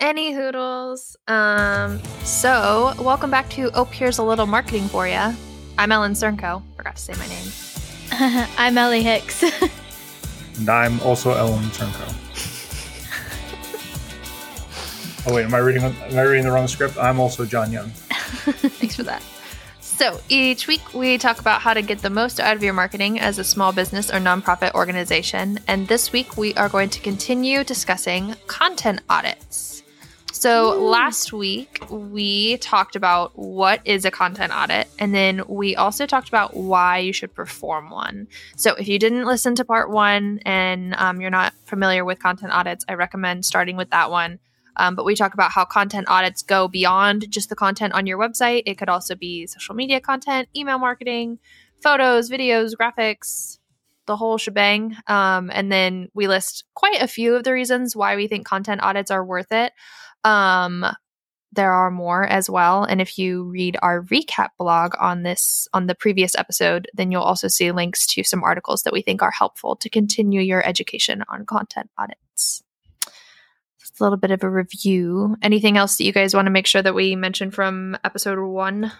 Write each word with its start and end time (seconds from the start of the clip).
Any 0.00 0.32
hoodles. 0.32 1.16
Um, 1.28 2.02
so 2.24 2.94
welcome 2.98 3.30
back 3.30 3.50
to 3.50 3.70
Oh, 3.74 3.84
here's 3.84 4.16
a 4.16 4.22
little 4.22 4.46
marketing 4.46 4.88
for 4.88 5.06
you. 5.06 5.34
I'm 5.76 5.92
Ellen 5.92 6.14
Cernko. 6.14 6.62
Forgot 6.74 6.96
to 6.96 7.02
say 7.02 7.12
my 7.18 7.26
name. 7.26 8.48
I'm 8.58 8.78
Ellie 8.78 9.02
Hicks. 9.02 9.44
And 10.58 10.70
I'm 10.70 11.00
also 11.00 11.32
Ellen 11.32 11.64
Turnco. 11.64 12.14
oh 15.26 15.34
wait, 15.34 15.44
am 15.44 15.54
I 15.54 15.58
reading? 15.58 15.82
Am 15.82 16.18
I 16.18 16.22
reading 16.22 16.44
the 16.44 16.52
wrong 16.52 16.66
script? 16.66 16.96
I'm 16.96 17.20
also 17.20 17.44
John 17.44 17.70
Young. 17.70 17.90
Thanks 17.90 18.96
for 18.96 19.02
that. 19.02 19.22
So 19.80 20.18
each 20.30 20.66
week 20.66 20.94
we 20.94 21.18
talk 21.18 21.40
about 21.40 21.60
how 21.60 21.74
to 21.74 21.82
get 21.82 22.00
the 22.00 22.08
most 22.08 22.40
out 22.40 22.56
of 22.56 22.62
your 22.62 22.72
marketing 22.72 23.20
as 23.20 23.38
a 23.38 23.44
small 23.44 23.70
business 23.70 24.10
or 24.10 24.14
nonprofit 24.14 24.72
organization. 24.72 25.60
And 25.68 25.88
this 25.88 26.10
week 26.10 26.38
we 26.38 26.54
are 26.54 26.70
going 26.70 26.88
to 26.88 27.00
continue 27.00 27.64
discussing 27.64 28.34
content 28.46 29.02
audits. 29.10 29.79
So 30.40 30.70
last 30.80 31.34
week 31.34 31.84
we 31.90 32.56
talked 32.56 32.96
about 32.96 33.38
what 33.38 33.82
is 33.84 34.06
a 34.06 34.10
content 34.10 34.54
audit, 34.56 34.88
and 34.98 35.14
then 35.14 35.42
we 35.46 35.76
also 35.76 36.06
talked 36.06 36.28
about 36.28 36.56
why 36.56 36.96
you 36.96 37.12
should 37.12 37.34
perform 37.34 37.90
one. 37.90 38.26
So 38.56 38.74
if 38.76 38.88
you 38.88 38.98
didn't 38.98 39.26
listen 39.26 39.54
to 39.56 39.66
part 39.66 39.90
one 39.90 40.40
and 40.46 40.94
um, 40.96 41.20
you're 41.20 41.28
not 41.28 41.52
familiar 41.66 42.06
with 42.06 42.22
content 42.22 42.54
audits, 42.54 42.86
I 42.88 42.94
recommend 42.94 43.44
starting 43.44 43.76
with 43.76 43.90
that 43.90 44.10
one. 44.10 44.38
Um, 44.76 44.94
but 44.94 45.04
we 45.04 45.14
talk 45.14 45.34
about 45.34 45.50
how 45.50 45.66
content 45.66 46.08
audits 46.08 46.42
go 46.42 46.68
beyond 46.68 47.30
just 47.30 47.50
the 47.50 47.54
content 47.54 47.92
on 47.92 48.06
your 48.06 48.18
website. 48.18 48.62
It 48.64 48.78
could 48.78 48.88
also 48.88 49.14
be 49.14 49.46
social 49.46 49.74
media 49.74 50.00
content, 50.00 50.48
email 50.56 50.78
marketing, 50.78 51.38
photos, 51.82 52.30
videos, 52.30 52.72
graphics, 52.80 53.58
the 54.06 54.16
whole 54.16 54.38
shebang. 54.38 54.96
Um, 55.06 55.50
and 55.52 55.70
then 55.70 56.08
we 56.14 56.28
list 56.28 56.64
quite 56.74 57.02
a 57.02 57.06
few 57.06 57.34
of 57.34 57.44
the 57.44 57.52
reasons 57.52 57.94
why 57.94 58.16
we 58.16 58.26
think 58.26 58.46
content 58.46 58.82
audits 58.82 59.10
are 59.10 59.24
worth 59.24 59.52
it. 59.52 59.74
Um, 60.24 60.86
there 61.52 61.72
are 61.72 61.90
more 61.90 62.24
as 62.24 62.48
well. 62.48 62.84
And 62.84 63.00
if 63.00 63.18
you 63.18 63.44
read 63.44 63.76
our 63.82 64.02
recap 64.02 64.50
blog 64.58 64.94
on 65.00 65.24
this, 65.24 65.66
on 65.72 65.86
the 65.86 65.94
previous 65.94 66.36
episode, 66.36 66.88
then 66.94 67.10
you'll 67.10 67.22
also 67.22 67.48
see 67.48 67.72
links 67.72 68.06
to 68.08 68.22
some 68.22 68.44
articles 68.44 68.82
that 68.82 68.92
we 68.92 69.02
think 69.02 69.22
are 69.22 69.32
helpful 69.32 69.74
to 69.76 69.88
continue 69.88 70.40
your 70.40 70.64
education 70.64 71.24
on 71.28 71.46
content 71.46 71.90
audits. 71.98 72.62
Just 73.80 74.00
a 74.00 74.04
little 74.04 74.18
bit 74.18 74.30
of 74.30 74.44
a 74.44 74.50
review. 74.50 75.36
Anything 75.42 75.76
else 75.76 75.96
that 75.96 76.04
you 76.04 76.12
guys 76.12 76.34
want 76.34 76.46
to 76.46 76.52
make 76.52 76.66
sure 76.66 76.82
that 76.82 76.94
we 76.94 77.16
mention 77.16 77.50
from 77.50 77.96
episode 78.04 78.38
one? 78.40 78.92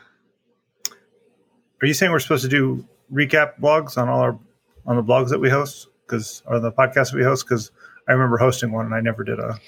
Are 1.82 1.86
you 1.86 1.94
saying 1.94 2.10
we're 2.10 2.18
supposed 2.18 2.42
to 2.42 2.48
do 2.48 2.84
recap 3.12 3.60
blogs 3.60 3.96
on 3.96 4.08
all 4.08 4.20
our 4.20 4.38
on 4.86 4.96
the 4.96 5.02
blogs 5.02 5.28
that 5.28 5.38
we 5.38 5.48
host? 5.48 5.86
Because 6.04 6.42
or 6.46 6.58
the 6.58 6.72
podcasts 6.72 7.12
that 7.12 7.16
we 7.16 7.22
host? 7.22 7.46
Because 7.46 7.70
I 8.08 8.12
remember 8.12 8.38
hosting 8.38 8.72
one 8.72 8.86
and 8.86 8.94
I 8.94 9.00
never 9.00 9.22
did 9.22 9.38
a 9.38 9.60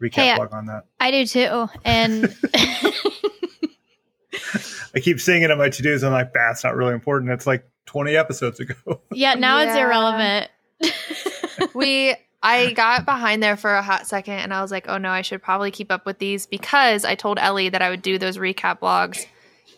recap 0.00 0.14
Hey, 0.14 0.30
I- 0.32 0.36
blog 0.36 0.52
on 0.52 0.66
that. 0.66 0.84
I 1.00 1.10
do 1.10 1.26
too. 1.26 1.68
And 1.84 2.34
I 4.94 5.00
keep 5.00 5.20
seeing 5.20 5.42
it 5.42 5.50
on 5.50 5.58
my 5.58 5.68
to 5.68 5.82
dos. 5.82 6.02
I'm 6.02 6.12
like, 6.12 6.32
that's 6.32 6.64
not 6.64 6.76
really 6.76 6.94
important. 6.94 7.30
It's 7.32 7.46
like 7.46 7.68
20 7.86 8.16
episodes 8.16 8.60
ago. 8.60 9.00
yeah, 9.12 9.34
now 9.34 9.58
it's 9.60 9.76
irrelevant. 9.76 10.50
we 11.74 12.14
I 12.42 12.72
got 12.72 13.04
behind 13.04 13.42
there 13.42 13.56
for 13.56 13.74
a 13.74 13.82
hot 13.82 14.06
second 14.06 14.34
and 14.34 14.54
I 14.54 14.62
was 14.62 14.70
like, 14.70 14.88
oh 14.88 14.98
no, 14.98 15.10
I 15.10 15.22
should 15.22 15.42
probably 15.42 15.70
keep 15.70 15.90
up 15.90 16.06
with 16.06 16.18
these 16.18 16.46
because 16.46 17.04
I 17.04 17.14
told 17.14 17.38
Ellie 17.38 17.68
that 17.70 17.82
I 17.82 17.90
would 17.90 18.02
do 18.02 18.18
those 18.18 18.38
recap 18.38 18.78
blogs 18.80 19.26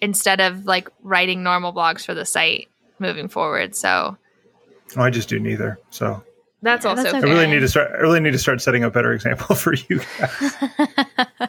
instead 0.02 0.40
of 0.40 0.66
like 0.66 0.88
writing 1.02 1.42
normal 1.42 1.72
blogs 1.72 2.05
for 2.05 2.14
the 2.14 2.27
site 2.27 2.68
moving 2.98 3.28
forward. 3.28 3.74
So 3.74 4.16
Oh, 4.96 5.02
I 5.02 5.10
just 5.10 5.28
do 5.28 5.38
neither. 5.38 5.78
So 5.90 6.22
that's 6.62 6.84
Yeah, 6.84 6.91
also 6.91 7.03
that's 7.05 7.14
I 7.14 7.28
really 7.28 7.47
need 7.47 7.61
to 7.61 7.69
start. 7.69 7.91
I 7.92 7.98
really 7.98 8.20
need 8.20 8.33
to 8.33 8.39
start 8.39 8.61
setting 8.61 8.84
a 8.84 8.91
better 8.91 9.12
example 9.12 9.55
for 9.62 9.75
you. 9.75 10.00
Guys. 10.19 10.56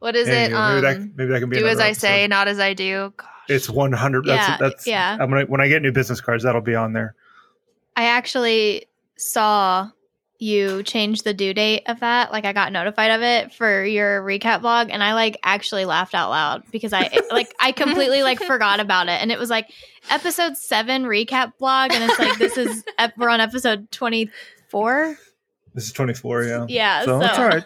What 0.00 0.14
is 0.14 0.28
Hey, 0.28 0.44
it? 0.44 0.48
maybe, 0.50 0.54
Um, 0.54 0.80
that, 0.82 1.00
maybe 1.16 1.26
that 1.32 1.40
can 1.40 1.50
be. 1.50 1.58
do 1.58 1.66
as 1.66 1.78
another 1.78 1.88
I 1.88 1.92
say, 1.92 2.26
not 2.28 2.46
as 2.46 2.60
I 2.60 2.72
do. 2.72 3.12
Gosh. 3.16 3.26
It's 3.48 3.68
100. 3.68 4.26
Yeah, 4.26 4.36
that's 4.36 4.60
that's. 4.60 4.86
yeah. 4.86 5.16
I'm 5.20 5.28
gonna 5.28 5.46
when 5.46 5.60
I 5.60 5.66
get 5.68 5.82
new 5.82 5.90
business 5.90 6.20
cards, 6.20 6.44
that'll 6.44 6.60
be 6.60 6.76
on 6.76 6.92
there. 6.92 7.16
I 7.96 8.04
actually 8.04 8.86
saw 9.16 9.90
you 10.40 10.82
change 10.84 11.22
the 11.22 11.34
due 11.34 11.52
date 11.52 11.82
of 11.86 12.00
that. 12.00 12.30
Like 12.30 12.44
I 12.44 12.52
got 12.52 12.70
notified 12.72 13.10
of 13.10 13.22
it 13.22 13.52
for 13.52 13.84
your 13.84 14.22
recap 14.22 14.60
blog 14.60 14.88
and 14.90 15.02
I 15.02 15.14
like 15.14 15.36
actually 15.42 15.84
laughed 15.84 16.14
out 16.14 16.30
loud 16.30 16.62
because 16.70 16.92
I 16.92 17.10
like 17.32 17.52
I 17.60 17.72
completely 17.72 18.22
like 18.22 18.38
forgot 18.44 18.78
about 18.80 19.08
it. 19.08 19.20
And 19.20 19.32
it 19.32 19.38
was 19.38 19.50
like 19.50 19.68
episode 20.10 20.56
7 20.56 21.04
recap 21.04 21.54
blog 21.58 21.92
and 21.92 22.04
it's 22.04 22.18
like 22.20 22.38
this 22.38 22.56
is 22.56 22.84
ep- 22.98 23.18
we're 23.18 23.30
on 23.30 23.40
episode 23.40 23.90
24. 23.90 25.18
This 25.74 25.86
is 25.86 25.92
24. 25.92 26.44
Yeah. 26.44 26.66
Yeah, 26.68 27.04
So, 27.04 27.18
that's 27.18 27.36
so- 27.36 27.42
all 27.42 27.48
right. 27.48 27.64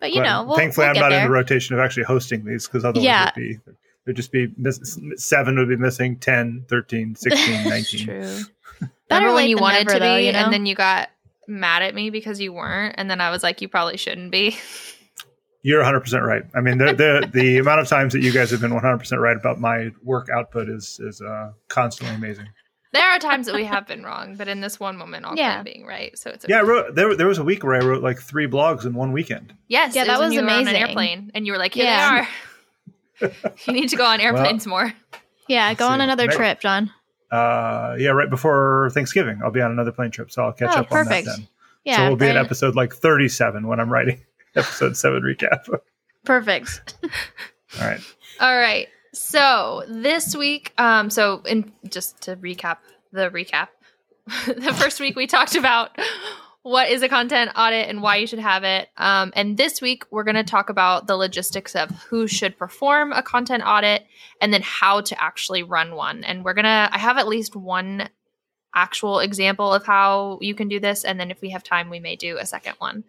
But 0.00 0.12
you 0.12 0.20
But 0.20 0.28
know, 0.28 0.44
we'll, 0.44 0.56
thankfully, 0.56 0.84
we'll 0.84 0.90
I'm 0.90 0.94
get 0.94 1.00
not 1.00 1.08
there. 1.10 1.20
in 1.22 1.26
the 1.26 1.32
rotation 1.32 1.74
of 1.74 1.80
actually 1.80 2.04
hosting 2.04 2.44
these 2.44 2.66
because 2.68 2.84
otherwise 2.84 3.04
Yeah. 3.04 3.22
it'd 3.24 3.34
be 3.34 3.58
there'd 4.04 4.16
just 4.16 4.30
be 4.32 4.46
miss, 4.56 4.96
seven 5.16 5.58
would 5.58 5.68
be 5.68 5.76
missing 5.76 6.16
10 6.16 6.64
13 6.68 7.14
16 7.16 7.64
19 7.68 8.04
True. 8.06 8.20
Better 8.20 8.90
Remember 9.10 9.34
when 9.34 9.48
you 9.50 9.56
wanted 9.58 9.86
never, 9.88 9.98
to 9.98 10.04
be 10.04 10.06
though, 10.06 10.16
you 10.16 10.32
know? 10.32 10.38
and 10.38 10.52
then 10.52 10.66
you 10.66 10.74
got 10.76 11.08
mad 11.48 11.82
at 11.82 11.94
me 11.94 12.10
because 12.10 12.40
you 12.40 12.52
weren't 12.52 12.94
and 12.98 13.10
then 13.10 13.20
I 13.20 13.30
was 13.30 13.42
like 13.42 13.60
you 13.62 13.68
probably 13.68 13.96
shouldn't 13.96 14.30
be. 14.30 14.56
you're 15.62 15.82
100% 15.82 16.22
right 16.24 16.44
i 16.54 16.60
mean 16.60 16.78
the, 16.78 16.92
the 16.94 17.28
the 17.32 17.58
amount 17.58 17.80
of 17.80 17.88
times 17.88 18.12
that 18.12 18.22
you 18.22 18.30
guys 18.32 18.50
have 18.52 18.60
been 18.60 18.70
100% 18.70 19.18
right 19.18 19.36
about 19.36 19.58
my 19.58 19.90
work 20.04 20.28
output 20.32 20.68
is 20.68 21.00
is 21.02 21.20
uh, 21.20 21.50
constantly 21.68 22.14
amazing 22.14 22.46
There 22.92 23.02
are 23.02 23.18
times 23.18 23.46
that 23.46 23.54
we 23.56 23.64
have 23.64 23.86
been 23.86 24.02
wrong, 24.04 24.36
but 24.36 24.46
in 24.48 24.60
this 24.62 24.78
one 24.80 24.96
moment, 24.96 25.26
I'll 25.26 25.36
Yeah. 25.36 25.62
being 25.62 25.84
right. 25.84 26.16
So 26.16 26.30
it's 26.30 26.44
okay. 26.44 26.54
yeah 26.54 26.60
i 26.60 26.62
wrote 26.62 26.94
there, 26.94 27.14
there 27.16 27.26
was 27.26 27.38
a 27.38 27.44
week 27.44 27.64
where 27.64 27.74
i 27.74 27.84
wrote 27.84 28.02
like 28.04 28.18
three 28.20 28.46
blogs 28.46 28.86
in 28.86 28.94
one 28.94 29.12
weekend 29.12 29.52
Yes, 29.66 29.94
Yeah, 29.96 30.04
that 30.04 30.18
when 30.20 30.28
was 30.28 30.34
you 30.34 30.42
were 30.42 30.48
on 30.48 30.52
an 30.60 30.68
amazing. 30.68 30.80
airplane, 30.82 31.30
and 31.34 31.44
you 31.46 31.52
were 31.52 31.58
like, 31.58 31.74
"Here 31.74 31.84
Yeah. 31.84 32.26
they 33.20 33.26
are." 33.26 33.32
you 33.66 33.72
need 33.72 33.88
to 33.88 33.96
go 33.96 34.04
on 34.06 34.20
airplanes 34.20 34.64
more. 34.66 34.92
Yeah, 35.48 35.74
go 35.74 35.88
on 35.88 36.00
another 36.00 36.26
Maybe- 36.26 36.36
trip, 36.36 36.60
John. 36.60 36.90
Uh 37.30 37.94
yeah 37.98 38.10
right 38.10 38.30
before 38.30 38.88
thanksgiving 38.92 39.40
i'll 39.44 39.50
be 39.50 39.60
on 39.60 39.70
another 39.70 39.92
plane 39.92 40.10
trip 40.10 40.30
so 40.30 40.44
i'll 40.44 40.52
catch 40.52 40.70
Oh, 40.76 40.80
up 40.80 40.88
perfect. 40.88 41.10
on 41.10 41.24
that 41.24 41.24
then 41.38 41.48
Yeah, 41.84 41.96
so 41.96 42.08
we'll 42.08 42.16
be 42.16 42.26
at 42.28 42.36
episode 42.36 42.74
like 42.74 42.94
37 42.94 43.66
when 43.66 43.80
i'm 43.80 43.92
writing 43.92 44.20
episode 44.56 44.96
7 44.96 45.22
recap 45.22 45.68
perfect. 46.24 46.94
All 47.80 47.86
right. 47.86 48.00
All 48.40 48.56
right. 48.56 48.88
So 49.12 49.82
this 49.88 50.34
week, 50.36 50.72
um, 50.78 51.10
so 51.10 51.42
in 51.46 51.72
just 51.88 52.22
to 52.22 52.36
recap 52.36 52.78
the 53.12 53.28
recap, 53.30 53.68
the 54.46 54.74
first 54.74 55.00
week 55.00 55.16
we 55.16 55.26
talked 55.26 55.54
about 55.54 55.90
what 56.68 56.90
is 56.90 57.02
a 57.02 57.08
content 57.08 57.50
audit 57.56 57.88
and 57.88 58.02
why 58.02 58.16
you 58.16 58.26
should 58.26 58.38
have 58.38 58.62
it. 58.62 58.88
Um, 58.98 59.32
and 59.34 59.56
this 59.56 59.80
week 59.80 60.04
we're 60.10 60.24
going 60.24 60.34
to 60.36 60.44
talk 60.44 60.68
about 60.68 61.06
the 61.06 61.16
logistics 61.16 61.74
of 61.74 61.88
who 62.10 62.26
should 62.26 62.58
perform 62.58 63.12
a 63.12 63.22
content 63.22 63.62
audit 63.64 64.04
and 64.42 64.52
then 64.52 64.60
how 64.62 65.00
to 65.00 65.22
actually 65.22 65.62
run 65.62 65.94
one. 65.94 66.24
And 66.24 66.44
we're 66.44 66.52
gonna, 66.54 66.88
I 66.92 66.98
have 66.98 67.16
at 67.16 67.26
least 67.26 67.56
one 67.56 68.08
actual 68.74 69.20
example 69.20 69.72
of 69.72 69.86
how 69.86 70.38
you 70.42 70.54
can 70.54 70.68
do 70.68 70.78
this, 70.78 71.04
and 71.04 71.18
then 71.18 71.30
if 71.30 71.40
we 71.40 71.50
have 71.50 71.64
time, 71.64 71.88
we 71.88 72.00
may 72.00 72.16
do 72.16 72.36
a 72.38 72.44
second 72.44 72.74
one. 72.78 73.02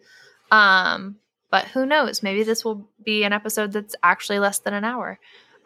Um, 0.50 1.16
but 1.50 1.66
who 1.66 1.84
knows? 1.84 2.22
Maybe 2.22 2.42
this 2.44 2.64
will 2.64 2.88
be 3.04 3.24
an 3.24 3.32
episode 3.32 3.72
that's 3.72 3.94
actually 4.02 4.38
less 4.38 4.58
than 4.60 4.72
an 4.72 4.84
hour. 4.84 5.18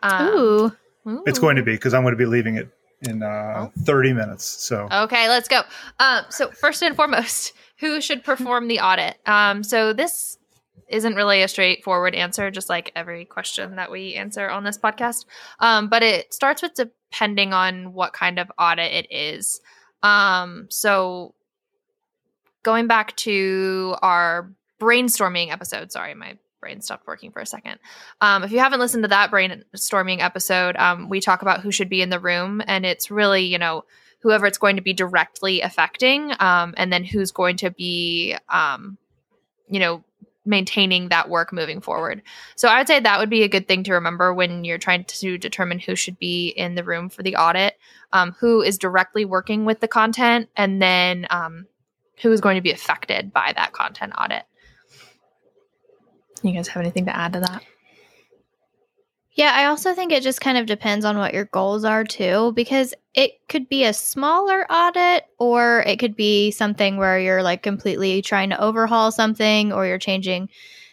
Um, 0.03 0.28
Ooh. 0.28 0.72
it's 1.26 1.38
going 1.38 1.56
to 1.56 1.62
be 1.62 1.72
because 1.72 1.94
i'm 1.94 2.03
going 2.03 2.12
to 2.12 2.19
be 2.19 2.26
leaving 2.26 2.56
it 2.56 2.69
in 3.03 3.22
Oh. 3.22 3.26
uh 3.26 3.69
30 3.84 4.12
minutes 4.15 4.44
so 4.44 4.88
Okay, 4.91 5.28
let's 5.28 5.49
go. 5.49 5.62
Um, 6.00 6.25
so 6.31 6.50
first 6.50 6.82
and 6.82 6.97
foremost, 6.97 7.53
who 7.79 8.01
should 8.01 8.25
perform 8.25 8.69
the 8.69 8.81
audit? 8.81 9.17
Um, 9.27 9.62
so 9.62 9.93
this 9.93 10.39
isn't 10.89 11.15
really 11.15 11.43
a 11.43 11.49
straightforward 11.49 12.15
answer, 12.15 12.51
just 12.51 12.69
like 12.69 12.93
every 12.95 13.25
question 13.25 13.77
that 13.77 13.91
we 13.91 14.15
answer 14.15 14.49
on 14.49 14.65
this 14.65 14.79
podcast. 14.79 15.25
Um, 15.59 15.89
but 15.89 16.03
it 16.03 16.33
starts 16.33 16.62
with 16.62 16.75
depending 16.75 17.53
on 17.53 17.93
what 17.93 18.12
kind 18.12 18.39
of 18.39 18.51
audit 18.59 18.93
it 18.93 19.07
is. 19.11 19.61
Um, 20.03 20.67
so 20.71 21.35
going 22.62 22.87
back 22.87 23.17
to 23.17 23.97
our 24.03 24.53
brainstorming 24.81 25.51
episode, 25.51 25.91
sorry, 25.91 26.15
my 26.15 26.37
brain 26.61 26.81
stopped 26.81 27.06
working 27.06 27.31
for 27.31 27.41
a 27.41 27.47
second. 27.47 27.79
Um, 28.20 28.43
if 28.43 28.53
you 28.53 28.59
haven't 28.59 28.81
listened 28.81 29.05
to 29.05 29.09
that 29.09 29.31
brainstorming 29.31 30.20
episode, 30.20 30.77
um, 30.77 31.09
we 31.09 31.20
talk 31.20 31.43
about 31.43 31.61
who 31.61 31.70
should 31.70 31.88
be 31.88 32.03
in 32.03 32.11
the 32.11 32.19
room, 32.19 32.62
and 32.67 32.87
it's 32.87 33.11
really, 33.11 33.44
you 33.44 33.59
know, 33.59 33.85
whoever 34.25 34.47
it's 34.47 34.56
going 34.56 34.76
to 34.76 34.82
be 34.82 34.94
directly 34.94 35.61
affecting, 35.61 36.32
um, 36.41 36.73
and 36.79 36.91
then 36.91 37.05
who's 37.05 37.31
going 37.31 37.59
to 37.59 37.71
be, 37.71 38.35
um, 38.49 38.97
you 39.69 39.79
know, 39.79 40.03
maintaining 40.47 41.11
that 41.11 41.29
work 41.29 41.53
moving 41.53 41.82
forward. 41.82 42.23
So 42.56 42.69
I 42.69 42.79
would 42.79 42.87
say 42.87 43.00
that 43.00 43.19
would 43.19 43.29
be 43.29 43.43
a 43.43 43.49
good 43.49 43.69
thing 43.69 43.85
to 43.85 43.93
remember 43.93 44.32
when 44.32 44.65
you're 44.65 44.79
trying 44.79 45.05
to 45.05 45.37
determine 45.37 45.79
who 45.79 45.94
should 45.94 46.19
be 46.19 46.49
in 46.49 46.75
the 46.75 46.85
room 46.85 47.11
for 47.11 47.23
the 47.23 47.37
audit, 47.37 47.79
um, 48.15 48.32
who 48.41 48.62
is 48.62 48.79
directly 48.79 49.26
working 49.26 49.67
with 49.67 49.81
the 49.81 49.88
content, 49.88 50.49
and 50.56 50.81
then 50.81 51.27
um, 51.29 51.67
who 52.23 52.32
is 52.32 52.41
going 52.41 52.56
to 52.56 52.62
be 52.62 52.73
affected 52.73 53.31
by 53.31 53.53
that 53.55 53.73
content 53.73 54.15
audit. 54.19 54.44
You 56.43 56.53
guys 56.53 56.69
have 56.69 56.82
anything 56.82 57.05
to 57.05 57.15
add 57.15 57.35
to 57.35 57.41
that? 57.41 57.62
Yeah, 59.32 59.53
I 59.55 59.67
also 59.67 59.94
think 59.94 60.12
it 60.12 60.23
just 60.23 60.41
kind 60.41 60.56
of 60.56 60.65
depends 60.65 61.05
on 61.05 61.19
what 61.19 61.35
your 61.35 61.47
goals 61.47 61.85
are 61.85 62.05
too, 62.05 62.53
because 62.55 62.94
it 63.14 63.49
could 63.49 63.69
be 63.69 63.84
a 63.84 63.93
smaller 63.93 64.70
audit 64.70 65.25
or 65.38 65.84
it 65.87 65.99
could 65.99 66.16
be 66.16 66.50
something 66.50 66.96
where 66.96 67.19
you're 67.19 67.43
like 67.43 67.62
completely 67.62 68.20
trying 68.22 68.50
to 68.50 68.61
overhaul 68.61 69.12
something 69.12 69.72
or 69.72 69.87
you're 69.87 69.99
changing 69.99 70.49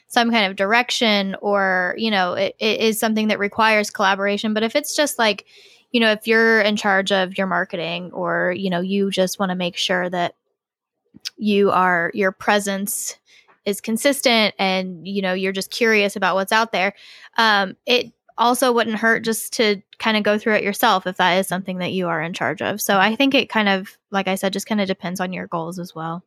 some 0.07 0.29
kind 0.29 0.45
of 0.45 0.55
direction 0.55 1.35
or, 1.41 1.95
you 1.97 2.11
know, 2.11 2.33
it, 2.33 2.55
it 2.59 2.79
is 2.79 2.99
something 2.99 3.29
that 3.29 3.39
requires 3.39 3.89
collaboration. 3.89 4.53
But 4.53 4.63
if 4.63 4.75
it's 4.75 4.95
just 4.95 5.17
like, 5.17 5.45
you 5.91 5.99
know, 5.99 6.11
if 6.11 6.27
you're 6.27 6.61
in 6.61 6.75
charge 6.75 7.11
of 7.11 7.37
your 7.37 7.47
marketing 7.47 8.11
or, 8.13 8.51
you 8.51 8.69
know, 8.69 8.81
you 8.81 9.09
just 9.09 9.39
want 9.39 9.49
to 9.49 9.55
make 9.55 9.75
sure 9.75 10.09
that 10.09 10.35
you 11.37 11.71
are, 11.71 12.11
your 12.13 12.31
presence 12.31 13.15
is 13.65 13.81
consistent 13.81 14.53
and, 14.59 15.07
you 15.07 15.21
know, 15.21 15.33
you're 15.33 15.51
just 15.51 15.71
curious 15.71 16.15
about 16.15 16.35
what's 16.35 16.51
out 16.51 16.71
there, 16.71 16.93
um, 17.37 17.75
it 17.85 18.11
also 18.41 18.73
wouldn't 18.73 18.97
hurt 18.97 19.23
just 19.23 19.53
to 19.53 19.81
kind 19.99 20.17
of 20.17 20.23
go 20.23 20.37
through 20.37 20.55
it 20.55 20.63
yourself 20.63 21.07
if 21.07 21.17
that 21.17 21.37
is 21.37 21.47
something 21.47 21.77
that 21.77 21.93
you 21.93 22.07
are 22.07 22.21
in 22.21 22.33
charge 22.33 22.61
of. 22.61 22.81
So 22.81 22.97
I 22.97 23.15
think 23.15 23.33
it 23.33 23.49
kind 23.49 23.69
of, 23.69 23.97
like 24.09 24.27
I 24.27 24.35
said, 24.35 24.51
just 24.51 24.67
kind 24.67 24.81
of 24.81 24.87
depends 24.87 25.19
on 25.19 25.31
your 25.31 25.47
goals 25.47 25.79
as 25.79 25.95
well. 25.95 26.23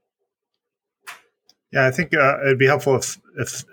Yeah, 1.72 1.86
I 1.86 1.90
think 1.90 2.14
uh, 2.14 2.38
it'd 2.42 2.58
be 2.58 2.66
helpful 2.66 2.96
if, 2.96 3.18
if 3.36 3.64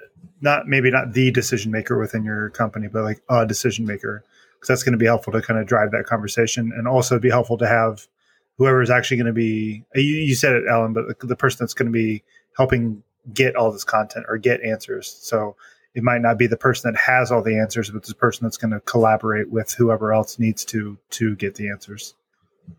not 0.42 0.68
maybe 0.68 0.90
not 0.90 1.14
the 1.14 1.30
decision 1.30 1.72
maker 1.72 2.00
within 2.00 2.24
your 2.24 2.50
company, 2.50 2.88
but 2.88 3.04
like 3.04 3.22
a 3.30 3.46
decision 3.46 3.86
maker, 3.86 4.24
because 4.56 4.68
that's 4.68 4.84
going 4.84 4.94
to 4.94 4.98
be 4.98 5.06
helpful 5.06 5.32
to 5.34 5.42
kind 5.42 5.60
of 5.60 5.68
drive 5.68 5.92
that 5.92 6.06
conversation, 6.06 6.72
and 6.76 6.88
also 6.88 7.20
be 7.20 7.30
helpful 7.30 7.60
to 7.60 7.68
have 7.68 8.08
whoever 8.58 8.82
is 8.82 8.90
actually 8.90 9.18
going 9.18 9.28
to 9.28 9.34
be. 9.34 9.84
You, 9.94 10.02
you 10.02 10.34
said 10.34 10.54
it, 10.54 10.64
Ellen, 10.68 10.94
but 10.94 11.20
the, 11.20 11.28
the 11.28 11.36
person 11.36 11.58
that's 11.60 11.76
going 11.76 11.86
to 11.86 11.92
be 11.92 12.24
helping 12.58 13.04
get 13.34 13.56
all 13.56 13.72
this 13.72 13.84
content 13.84 14.26
or 14.28 14.40
get 14.40 14.62
answers. 14.62 15.16
So 15.22 15.56
it 15.94 16.04
might 16.04 16.22
not 16.22 16.38
be 16.38 16.48
the 16.48 16.58
person 16.58 16.92
that 16.92 17.00
has 17.00 17.32
all 17.32 17.44
the 17.44 17.58
answers, 17.58 17.90
but 17.90 18.04
the 18.04 18.16
person 18.16 18.46
that's 18.46 18.58
going 18.58 18.72
to 18.72 18.80
collaborate 18.82 19.52
with 19.52 19.74
whoever 19.74 20.14
else 20.14 20.40
needs 20.40 20.64
to 20.66 20.98
to 21.12 21.36
get 21.36 21.56
the 21.56 21.70
answers. 21.70 22.16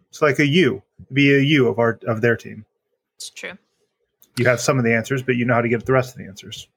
It's 0.09 0.23
like 0.23 0.39
a 0.39 0.47
you, 0.47 0.83
be 1.13 1.35
a 1.35 1.41
you 1.41 1.69
of 1.69 1.79
our 1.79 1.99
of 2.07 2.21
their 2.21 2.37
team. 2.37 2.65
It's 3.17 3.31
true. 3.31 3.59
You 4.39 4.47
have 4.47 4.61
some 4.61 4.79
of 4.79 4.85
the 4.85 4.95
answers, 4.95 5.23
but 5.23 5.37
you 5.37 5.45
know 5.45 5.55
how 5.55 5.61
to 5.61 5.69
get 5.69 5.85
the 5.85 5.93
rest 5.93 6.13
of 6.13 6.19
the 6.19 6.27
answers. 6.27 6.69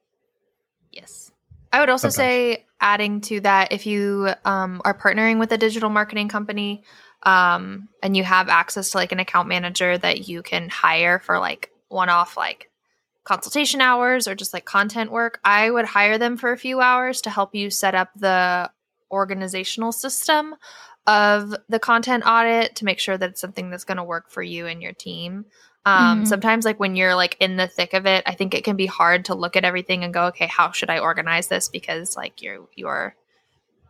Yes. 0.91 1.31
I 1.71 1.79
would 1.79 1.89
also 1.89 2.09
Sometimes. 2.09 2.15
say, 2.15 2.65
adding 2.79 3.21
to 3.21 3.39
that, 3.41 3.71
if 3.71 3.85
you 3.85 4.29
um, 4.43 4.81
are 4.85 4.97
partnering 4.97 5.39
with 5.39 5.51
a 5.51 5.57
digital 5.57 5.89
marketing 5.89 6.27
company 6.27 6.83
um, 7.23 7.89
and 8.03 8.15
you 8.15 8.23
have 8.23 8.49
access 8.49 8.91
to 8.91 8.97
like 8.97 9.11
an 9.11 9.19
account 9.19 9.47
manager 9.47 9.97
that 9.97 10.27
you 10.27 10.41
can 10.41 10.69
hire 10.69 11.19
for 11.19 11.39
like 11.39 11.71
one 11.87 12.09
off 12.09 12.37
like 12.37 12.69
consultation 13.25 13.81
hours 13.81 14.27
or 14.27 14.35
just 14.35 14.53
like 14.53 14.65
content 14.65 15.11
work, 15.11 15.39
I 15.43 15.69
would 15.69 15.85
hire 15.85 16.17
them 16.17 16.37
for 16.37 16.51
a 16.53 16.57
few 16.57 16.79
hours 16.79 17.21
to 17.21 17.29
help 17.29 17.53
you 17.53 17.69
set 17.69 17.95
up 17.95 18.09
the 18.15 18.71
organizational 19.11 19.91
system 19.91 20.55
of 21.07 21.53
the 21.69 21.79
content 21.79 22.23
audit 22.25 22.75
to 22.77 22.85
make 22.85 22.99
sure 22.99 23.17
that 23.17 23.31
it's 23.31 23.41
something 23.41 23.69
that's 23.69 23.83
going 23.83 23.97
to 23.97 24.03
work 24.03 24.29
for 24.29 24.41
you 24.41 24.65
and 24.67 24.81
your 24.81 24.93
team. 24.93 25.45
Um, 25.85 26.21
Mhm. 26.23 26.27
Sometimes, 26.27 26.65
like 26.65 26.79
when 26.79 26.95
you're 26.95 27.13
like 27.15 27.37
in 27.39 27.57
the 27.57 27.67
thick 27.67 27.93
of 27.93 28.07
it, 28.07 28.23
I 28.25 28.33
think 28.33 28.53
it 28.53 28.63
can 28.63 28.75
be 28.75 28.87
hard 28.87 29.25
to 29.25 29.35
look 29.35 29.55
at 29.55 29.65
everything 29.65 30.03
and 30.03 30.13
go, 30.13 30.25
okay, 30.27 30.47
how 30.47 30.71
should 30.71 30.89
I 30.89 30.99
organize 30.99 31.47
this? 31.47 31.69
Because 31.69 32.15
like 32.15 32.41
you're 32.41 32.67
you're 32.75 33.15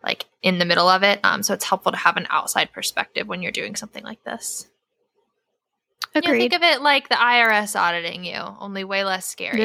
like 0.04 0.26
in 0.42 0.60
the 0.60 0.66
middle 0.66 0.90
of 0.90 1.04
it. 1.04 1.20
Um, 1.24 1.42
so 1.42 1.54
it's 1.54 1.66
helpful 1.66 1.92
to 1.94 1.98
have 1.98 2.18
an 2.18 2.28
outside 2.30 2.74
perspective 2.74 3.28
when 3.28 3.42
you're 3.42 3.52
doing 3.52 3.76
something 3.76 4.04
like 4.04 4.24
this. 4.24 4.68
You 6.16 6.22
know, 6.22 6.38
think 6.38 6.54
of 6.54 6.62
it 6.64 6.82
like 6.82 7.10
the 7.10 7.16
IRS 7.16 7.78
auditing 7.80 8.24
you, 8.24 8.40
only 8.60 8.84
way 8.84 9.04
less 9.04 9.26
scary. 9.26 9.62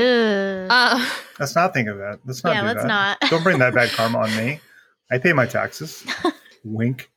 Uh, 0.69 1.09
Let's 1.39 1.55
not 1.55 1.73
think 1.73 1.89
of 1.89 1.99
that. 1.99 2.19
Let's 2.25 2.43
not. 2.43 2.55
yeah, 2.55 2.61
do 2.63 2.67
let's 2.67 2.83
that. 2.83 2.89
not. 2.89 3.21
Don't 3.31 3.43
bring 3.43 3.59
that 3.61 3.73
bad 3.75 3.91
karma 3.91 4.19
on 4.19 4.37
me. 4.37 4.61
I 5.13 5.19
pay 5.19 5.33
my 5.33 5.47
taxes. 5.47 6.05
wink, 6.65 7.11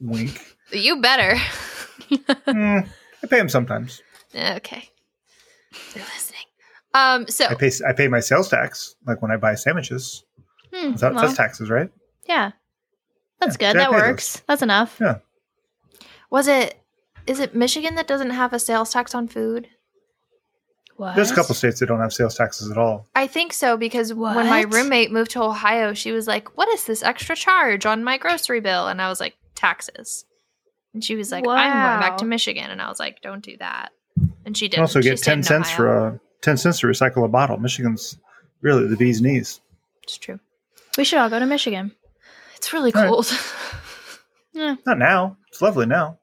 wink. 0.00 0.40
you 0.72 1.00
better. 1.00 1.36
Hmm, 2.46 2.78
I 3.22 3.26
pay 3.28 3.38
them 3.38 3.48
sometimes. 3.48 4.02
okay, 4.34 4.88
they're 5.94 6.04
listening. 6.04 6.40
Um, 6.94 7.26
so 7.28 7.46
I 7.46 7.54
pay. 7.54 7.70
I 7.86 7.92
pay 7.92 8.08
my 8.08 8.20
sales 8.20 8.48
tax, 8.48 8.94
like 9.06 9.20
when 9.22 9.30
I 9.30 9.36
buy 9.36 9.54
sandwiches. 9.56 10.24
Hmm, 10.72 10.92
That, 10.94 11.14
well, 11.14 11.22
that's 11.24 11.36
taxes, 11.36 11.68
right? 11.70 11.90
yeah, 12.28 12.52
that's 13.40 13.56
Yeah, 13.60 13.72
good. 13.72 13.80
That 13.80 13.90
pay 13.90 13.96
those. 13.96 14.02
works. 14.02 14.42
That's 14.46 14.62
enough. 14.62 14.98
Yeah. 15.00 15.18
was 16.30 16.48
it? 16.48 16.80
Is 17.28 17.40
it 17.40 17.54
Michigan 17.54 17.94
that 17.96 18.06
doesn't 18.06 18.30
have 18.30 18.52
a 18.52 18.58
sales 18.58 18.90
tax 18.90 19.14
on 19.14 19.28
food? 19.28 19.68
What? 20.96 21.14
There's 21.14 21.30
a 21.30 21.34
couple 21.34 21.54
states 21.54 21.78
that 21.78 21.86
don't 21.86 22.00
have 22.00 22.12
sales 22.12 22.34
taxes 22.34 22.70
at 22.70 22.78
all. 22.78 23.06
I 23.14 23.28
think 23.28 23.52
so 23.52 23.76
because 23.76 24.12
when 24.12 24.48
my 24.48 24.62
roommate 24.62 25.12
moved 25.12 25.30
to 25.32 25.42
Ohio, 25.42 25.94
she 25.94 26.10
was 26.10 26.26
like, 26.26 26.56
"What 26.56 26.68
is 26.70 26.86
this 26.86 27.04
extra 27.04 27.36
charge 27.36 27.86
on 27.86 28.02
my 28.02 28.18
grocery 28.18 28.60
bill?" 28.60 28.88
And 28.88 29.00
I 29.00 29.08
was 29.08 29.20
like, 29.20 29.36
"Taxes." 29.54 30.24
And 30.94 31.04
she 31.04 31.14
was 31.14 31.30
like, 31.30 31.46
"I'm 31.46 31.70
going 31.70 32.00
back 32.00 32.16
to 32.18 32.24
Michigan," 32.24 32.70
and 32.70 32.82
I 32.82 32.88
was 32.88 32.98
like, 32.98 33.20
"Don't 33.20 33.44
do 33.44 33.56
that." 33.58 33.90
And 34.44 34.56
she 34.56 34.66
did. 34.66 34.76
can 34.76 34.82
also 34.82 35.00
She 35.00 35.10
get 35.10 35.18
stayed 35.18 35.34
ten 35.34 35.42
cents 35.44 35.70
for 35.70 35.86
a 35.86 36.14
uh, 36.14 36.18
ten 36.42 36.56
cents 36.56 36.80
to 36.80 36.88
recycle 36.88 37.24
a 37.24 37.28
bottle. 37.28 37.58
Michigan's 37.58 38.18
really 38.60 38.88
the 38.88 38.96
bee's 38.96 39.20
knees. 39.20 39.60
It's 40.02 40.18
true. 40.18 40.40
We 40.96 41.04
should 41.04 41.20
all 41.20 41.30
go 41.30 41.38
to 41.38 41.46
Michigan. 41.46 41.92
It's 42.56 42.72
really 42.72 42.92
All 42.94 43.02
right. 43.02 43.08
cold. 43.08 43.32
Yeah. 44.54 44.74
Not 44.84 44.98
now. 44.98 45.36
It's 45.52 45.62
lovely 45.62 45.86
now. 45.86 46.18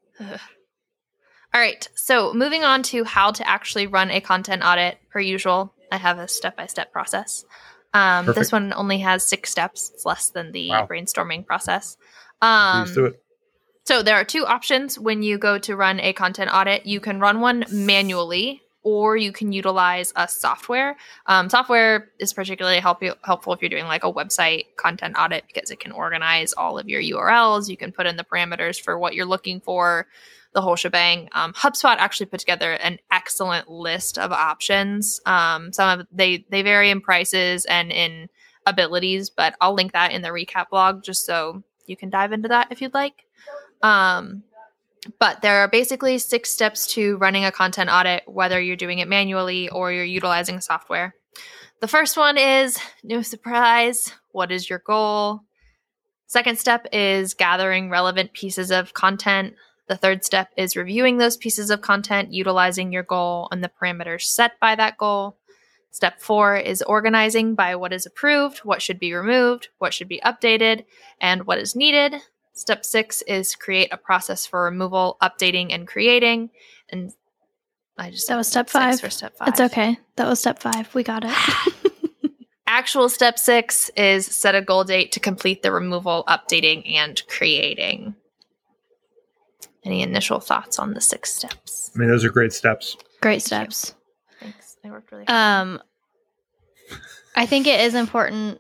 All 1.56 1.62
right. 1.62 1.88
So 1.96 2.34
moving 2.34 2.66
on 2.66 2.84
to 2.84 3.06
how 3.06 3.32
to 3.32 3.48
actually 3.48 3.88
run 3.88 4.12
a 4.12 4.20
content 4.20 4.62
audit. 4.62 4.98
Per 5.10 5.22
usual, 5.22 5.74
I 5.90 5.96
have 5.96 6.20
a 6.20 6.28
step-by-step 6.28 6.92
process. 6.92 7.46
Um, 7.94 8.26
this 8.26 8.52
one 8.52 8.74
only 8.74 8.98
has 9.00 9.24
six 9.24 9.52
steps. 9.52 9.90
It's 9.94 10.06
less 10.06 10.30
than 10.32 10.52
the 10.52 10.68
Wow. 10.68 10.86
brainstorming 10.86 11.46
process. 11.46 11.96
Um, 12.42 12.84
Please 12.84 12.96
do 12.96 13.06
it. 13.06 13.24
So 13.86 14.04
there 14.04 14.16
are 14.16 14.26
two 14.26 14.46
options 14.46 15.00
when 15.00 15.24
you 15.24 15.38
go 15.38 15.58
to 15.60 15.78
run 15.78 16.02
a 16.02 16.12
content 16.12 16.52
audit. 16.54 16.86
You 16.86 17.00
can 17.00 17.22
run 17.22 17.40
one 17.40 17.64
manually, 17.72 18.62
or 18.84 19.16
you 19.16 19.32
can 19.32 19.54
utilize 19.54 20.12
a 20.18 20.28
software. 20.28 20.98
Um, 21.26 21.50
software 21.50 22.10
is 22.20 22.34
particularly 22.34 22.82
help 22.82 23.02
you, 23.02 23.14
helpful 23.24 23.54
if 23.54 23.62
you're 23.62 23.70
doing 23.70 23.86
like 23.86 24.04
a 24.04 24.12
website 24.12 24.76
content 24.76 25.16
audit 25.18 25.46
because 25.48 25.72
it 25.72 25.80
can 25.80 25.94
organize 25.94 26.52
all 26.52 26.78
of 26.78 26.90
your 26.90 27.02
URLs. 27.02 27.70
You 27.70 27.78
can 27.78 27.94
put 27.94 28.08
in 28.08 28.18
the 28.18 28.26
parameters 28.26 28.82
for 28.82 29.00
what 29.00 29.16
you're 29.16 29.26
looking 29.26 29.62
for, 29.62 30.08
the 30.56 30.62
whole 30.62 30.76
shebang. 30.76 31.30
Um, 31.34 31.54
HubSpot 31.54 31.96
actually 31.98 32.26
put 32.28 32.40
together 32.40 32.72
an 32.72 32.98
excellent 33.12 33.70
list 33.70 34.18
of 34.18 34.32
options. 34.32 35.20
Um, 35.28 35.72
some 35.72 36.00
of 36.00 36.08
they 36.12 36.46
they 36.50 36.64
vary 36.64 36.90
in 36.90 37.02
prices 37.02 37.66
and 37.66 37.92
in 37.92 38.30
abilities, 38.66 39.30
but 39.30 39.56
I'll 39.62 39.76
link 39.76 39.92
that 39.92 40.12
in 40.12 40.24
the 40.24 40.30
recap 40.30 40.70
blog 40.72 41.04
just 41.04 41.26
so 41.26 41.62
you 41.86 41.96
can 41.96 42.10
dive 42.10 42.32
into 42.32 42.48
that 42.48 42.70
if 42.72 42.82
you'd 42.82 42.96
like. 42.96 43.26
Um, 43.84 44.44
but 45.20 45.42
there 45.42 45.58
are 45.58 45.68
basically 45.68 46.18
six 46.18 46.50
steps 46.50 46.88
to 46.94 47.18
running 47.18 47.46
a 47.46 47.52
content 47.52 47.92
audit, 47.92 48.24
whether 48.26 48.60
you're 48.60 48.76
doing 48.76 49.00
it 49.00 49.08
manually 49.08 49.70
or 49.70 49.92
you're 49.92 50.04
utilizing 50.04 50.62
software. 50.62 51.14
The 51.82 51.88
first 51.88 52.18
one 52.18 52.38
is 52.38 52.80
no 53.04 53.22
surprise. 53.22 54.14
What 54.32 54.52
is 54.52 54.70
your 54.70 54.80
goal? 54.80 55.42
Second 56.28 56.58
step 56.58 56.88
is 56.92 57.34
gathering 57.34 57.90
relevant 57.90 58.34
pieces 58.34 58.72
of 58.72 58.94
content. 58.94 59.54
The 59.88 59.96
third 59.96 60.26
step 60.26 60.50
is 60.58 60.76
reviewing 60.76 61.18
those 61.18 61.38
pieces 61.38 61.70
of 61.70 61.82
content, 61.82 62.34
utilizing 62.34 62.92
your 62.92 63.04
goal 63.04 63.48
and 63.52 63.64
the 63.64 63.70
parameters 63.70 64.22
set 64.24 64.60
by 64.60 64.76
that 64.76 64.98
goal. 64.98 65.38
Step 65.92 66.20
four 66.20 66.58
is 66.58 66.82
organizing 66.82 67.56
by 67.56 67.76
what 67.76 67.94
is 67.94 68.06
approved, 68.06 68.60
what 68.60 68.82
should 68.82 69.00
be 69.00 69.14
removed, 69.14 69.70
what 69.78 69.94
should 69.94 70.10
be 70.10 70.20
updated, 70.26 70.86
and 71.22 71.46
what 71.46 71.58
is 71.60 71.76
needed. 71.76 72.16
Step 72.54 72.84
six 72.84 73.22
is 73.24 73.56
create 73.56 73.94
a 73.94 73.98
process 73.98 74.46
for 74.46 74.64
removal, 74.64 75.18
updating, 75.22 75.74
and 75.74 75.88
creating. 75.88 76.50
And 76.90 77.12
I 77.98 78.12
just 78.12 78.28
That 78.28 78.38
was 78.38 78.48
step 78.48 78.70
five. 78.70 79.00
for 79.00 79.10
step 79.10 79.38
five. 79.38 79.50
It's 79.50 79.60
okay. 79.62 79.98
That 80.18 80.28
was 80.28 80.40
step 80.40 80.60
five. 80.60 80.94
We 80.96 81.04
got 81.04 81.24
it. 81.26 81.34
Actual 82.68 83.08
step 83.08 83.38
six 83.38 83.90
is 83.96 84.26
set 84.26 84.56
a 84.56 84.62
goal 84.62 84.84
date 84.84 85.12
to 85.14 85.20
complete 85.20 85.62
the 85.64 85.72
removal, 85.72 86.24
updating, 86.28 86.92
and 86.94 87.22
creating. 87.28 88.16
Any 89.86 90.02
initial 90.02 90.40
thoughts 90.40 90.80
on 90.80 90.94
the 90.94 91.02
six 91.02 91.32
steps? 91.32 91.92
I 91.96 92.00
mean, 92.00 92.10
those 92.10 92.26
are 92.26 92.32
great 92.32 92.54
steps. 92.54 92.98
Great 93.22 93.44
steps. 93.44 93.94
Thanks. 94.40 94.78
I 94.84 94.90
worked 94.90 95.12
really 95.12 95.26
hard. 95.28 95.68
Um, 95.68 95.82
I 97.36 97.46
think 97.46 97.68
it 97.68 97.80
is 97.82 97.94
important 97.94 98.60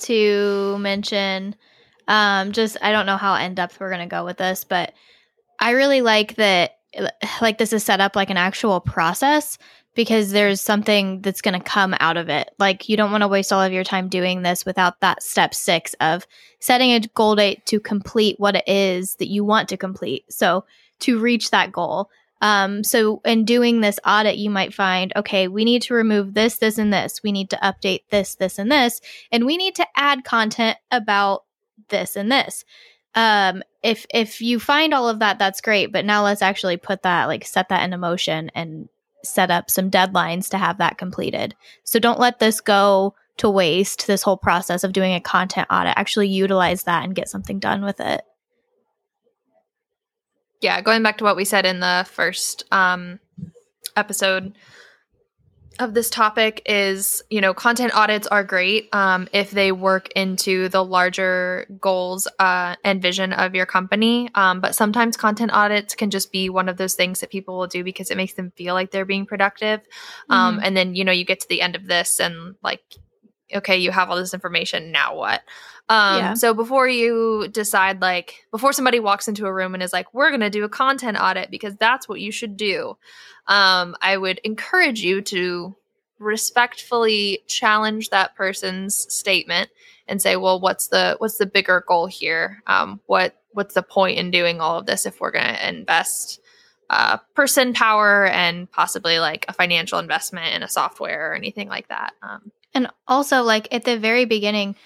to 0.00 0.76
mention. 0.78 1.54
Um, 2.08 2.52
just 2.52 2.76
I 2.82 2.92
don't 2.92 3.06
know 3.06 3.16
how 3.16 3.34
in 3.36 3.54
depth 3.54 3.80
we're 3.80 3.90
gonna 3.90 4.06
go 4.06 4.24
with 4.24 4.36
this, 4.36 4.64
but 4.64 4.92
I 5.58 5.70
really 5.70 6.02
like 6.02 6.36
that. 6.36 6.72
Like 7.42 7.58
this 7.58 7.74
is 7.74 7.84
set 7.84 8.00
up 8.00 8.16
like 8.16 8.30
an 8.30 8.38
actual 8.38 8.80
process 8.80 9.58
because 9.96 10.30
there's 10.30 10.60
something 10.60 11.22
that's 11.22 11.40
going 11.40 11.58
to 11.58 11.64
come 11.64 11.96
out 11.98 12.16
of 12.16 12.28
it. 12.28 12.50
Like 12.58 12.88
you 12.88 12.96
don't 12.96 13.10
want 13.10 13.22
to 13.22 13.28
waste 13.28 13.52
all 13.52 13.62
of 13.62 13.72
your 13.72 13.82
time 13.82 14.08
doing 14.08 14.42
this 14.42 14.64
without 14.64 15.00
that 15.00 15.22
step 15.22 15.54
6 15.54 15.94
of 16.00 16.26
setting 16.60 16.92
a 16.92 17.00
goal 17.00 17.34
date 17.34 17.66
to 17.66 17.80
complete 17.80 18.38
what 18.38 18.54
it 18.54 18.68
is 18.68 19.16
that 19.16 19.28
you 19.28 19.42
want 19.42 19.70
to 19.70 19.76
complete. 19.76 20.24
So 20.28 20.64
to 21.00 21.18
reach 21.18 21.50
that 21.50 21.72
goal. 21.72 22.10
Um, 22.42 22.84
so 22.84 23.22
in 23.24 23.46
doing 23.46 23.80
this 23.80 23.98
audit, 24.06 24.36
you 24.36 24.50
might 24.50 24.74
find, 24.74 25.12
okay, 25.16 25.48
we 25.48 25.64
need 25.64 25.82
to 25.82 25.94
remove 25.94 26.34
this, 26.34 26.58
this, 26.58 26.76
and 26.76 26.92
this. 26.92 27.22
We 27.22 27.32
need 27.32 27.48
to 27.50 27.56
update 27.56 28.02
this, 28.10 28.34
this, 28.34 28.58
and 28.58 28.70
this. 28.70 29.00
And 29.32 29.46
we 29.46 29.56
need 29.56 29.74
to 29.76 29.86
add 29.96 30.24
content 30.24 30.76
about 30.90 31.44
this 31.88 32.14
and 32.14 32.30
this. 32.30 32.64
Um, 33.14 33.62
if 33.82 34.04
if 34.12 34.42
you 34.42 34.60
find 34.60 34.92
all 34.92 35.08
of 35.08 35.20
that, 35.20 35.38
that's 35.38 35.62
great. 35.62 35.90
But 35.90 36.04
now 36.04 36.22
let's 36.22 36.42
actually 36.42 36.76
put 36.76 37.02
that 37.02 37.24
like 37.24 37.46
set 37.46 37.70
that 37.70 37.82
into 37.82 37.96
motion 37.96 38.50
and 38.54 38.90
set 39.28 39.50
up 39.50 39.70
some 39.70 39.90
deadlines 39.90 40.48
to 40.50 40.58
have 40.58 40.78
that 40.78 40.98
completed. 40.98 41.54
So 41.84 41.98
don't 41.98 42.20
let 42.20 42.38
this 42.38 42.60
go 42.60 43.14
to 43.38 43.50
waste. 43.50 44.06
This 44.06 44.22
whole 44.22 44.36
process 44.36 44.84
of 44.84 44.92
doing 44.92 45.14
a 45.14 45.20
content 45.20 45.68
audit. 45.70 45.94
Actually 45.96 46.28
utilize 46.28 46.84
that 46.84 47.04
and 47.04 47.14
get 47.14 47.28
something 47.28 47.58
done 47.58 47.84
with 47.84 48.00
it. 48.00 48.22
yeah, 50.60 50.80
going 50.80 51.02
back 51.02 51.18
to 51.18 51.24
what 51.24 51.36
we 51.36 51.44
said 51.44 51.66
in 51.66 51.80
the 51.80 52.06
first 52.10 52.64
um, 52.72 53.20
episode 53.94 54.56
of 55.78 55.94
this 55.94 56.10
topic 56.10 56.62
is, 56.66 57.22
you 57.30 57.40
know, 57.40 57.52
content 57.52 57.94
audits 57.94 58.26
are 58.26 58.42
great 58.44 58.88
um, 58.94 59.28
if 59.32 59.50
they 59.50 59.72
work 59.72 60.08
into 60.16 60.68
the 60.68 60.84
larger 60.84 61.66
goals 61.80 62.26
uh, 62.38 62.76
and 62.84 63.02
vision 63.02 63.32
of 63.32 63.54
your 63.54 63.66
company. 63.66 64.30
Um, 64.34 64.60
but 64.60 64.74
sometimes 64.74 65.16
content 65.16 65.52
audits 65.52 65.94
can 65.94 66.10
just 66.10 66.32
be 66.32 66.48
one 66.48 66.68
of 66.68 66.76
those 66.76 66.94
things 66.94 67.20
that 67.20 67.30
people 67.30 67.58
will 67.58 67.66
do 67.66 67.84
because 67.84 68.10
it 68.10 68.16
makes 68.16 68.34
them 68.34 68.52
feel 68.56 68.74
like 68.74 68.90
they're 68.90 69.04
being 69.04 69.26
productive. 69.26 69.80
Um, 70.30 70.58
Mhm. 70.58 70.60
and 70.64 70.76
then, 70.76 70.94
you 70.94 71.04
know, 71.04 71.12
you 71.12 71.24
get 71.24 71.40
to 71.40 71.48
the 71.48 71.60
end 71.60 71.76
of 71.76 71.86
this 71.86 72.20
and 72.20 72.54
like, 72.62 72.82
okay, 73.54 73.76
you 73.76 73.90
have 73.90 74.10
all 74.10 74.16
this 74.16 74.34
information. 74.34 74.90
Now 74.90 75.16
what? 75.16 75.42
Um, 75.88 76.18
Yeah. 76.18 76.34
So 76.34 76.54
before 76.54 76.88
you 76.88 77.48
decide, 77.48 78.00
like, 78.00 78.46
before 78.50 78.72
somebody 78.72 79.00
walks 79.00 79.28
into 79.28 79.46
a 79.46 79.52
room 79.52 79.74
and 79.74 79.82
is 79.82 79.92
like, 79.92 80.12
we're 80.12 80.30
going 80.30 80.40
to 80.40 80.50
do 80.50 80.64
a 80.64 80.68
content 80.68 81.16
audit 81.20 81.50
because 81.50 81.76
that's 81.76 82.08
what 82.08 82.20
you 82.20 82.32
should 82.32 82.56
do, 82.56 82.96
um, 83.46 83.96
I 84.00 84.16
would 84.16 84.40
encourage 84.42 85.02
you 85.02 85.22
to 85.22 85.76
respectfully 86.18 87.42
challenge 87.46 88.10
that 88.10 88.34
person's 88.34 89.12
statement 89.12 89.70
and 90.08 90.20
say, 90.20 90.36
well, 90.36 90.60
what's 90.60 90.88
the 90.88 91.16
what's 91.18 91.38
the 91.38 91.46
bigger 91.46 91.84
goal 91.86 92.06
here? 92.06 92.62
Um, 92.66 93.00
what 93.06 93.36
what's 93.52 93.74
the 93.74 93.82
point 93.82 94.18
in 94.18 94.30
doing 94.30 94.60
all 94.60 94.78
of 94.78 94.86
this 94.86 95.06
if 95.06 95.20
we're 95.20 95.30
going 95.30 95.46
to 95.46 95.68
invest 95.68 96.40
uh, 96.90 97.16
person 97.34 97.72
power 97.72 98.26
and 98.26 98.70
possibly 98.70 99.18
like 99.18 99.44
a 99.48 99.52
financial 99.52 99.98
investment 99.98 100.54
in 100.54 100.62
a 100.62 100.68
software 100.68 101.30
or 101.30 101.34
anything 101.34 101.68
like 101.68 101.88
that? 101.88 102.12
Um, 102.22 102.52
And 102.74 102.88
also, 103.08 103.42
like 103.42 103.68
at 103.72 103.84
the 103.84 103.98
very 103.98 104.24
beginning, 104.24 104.76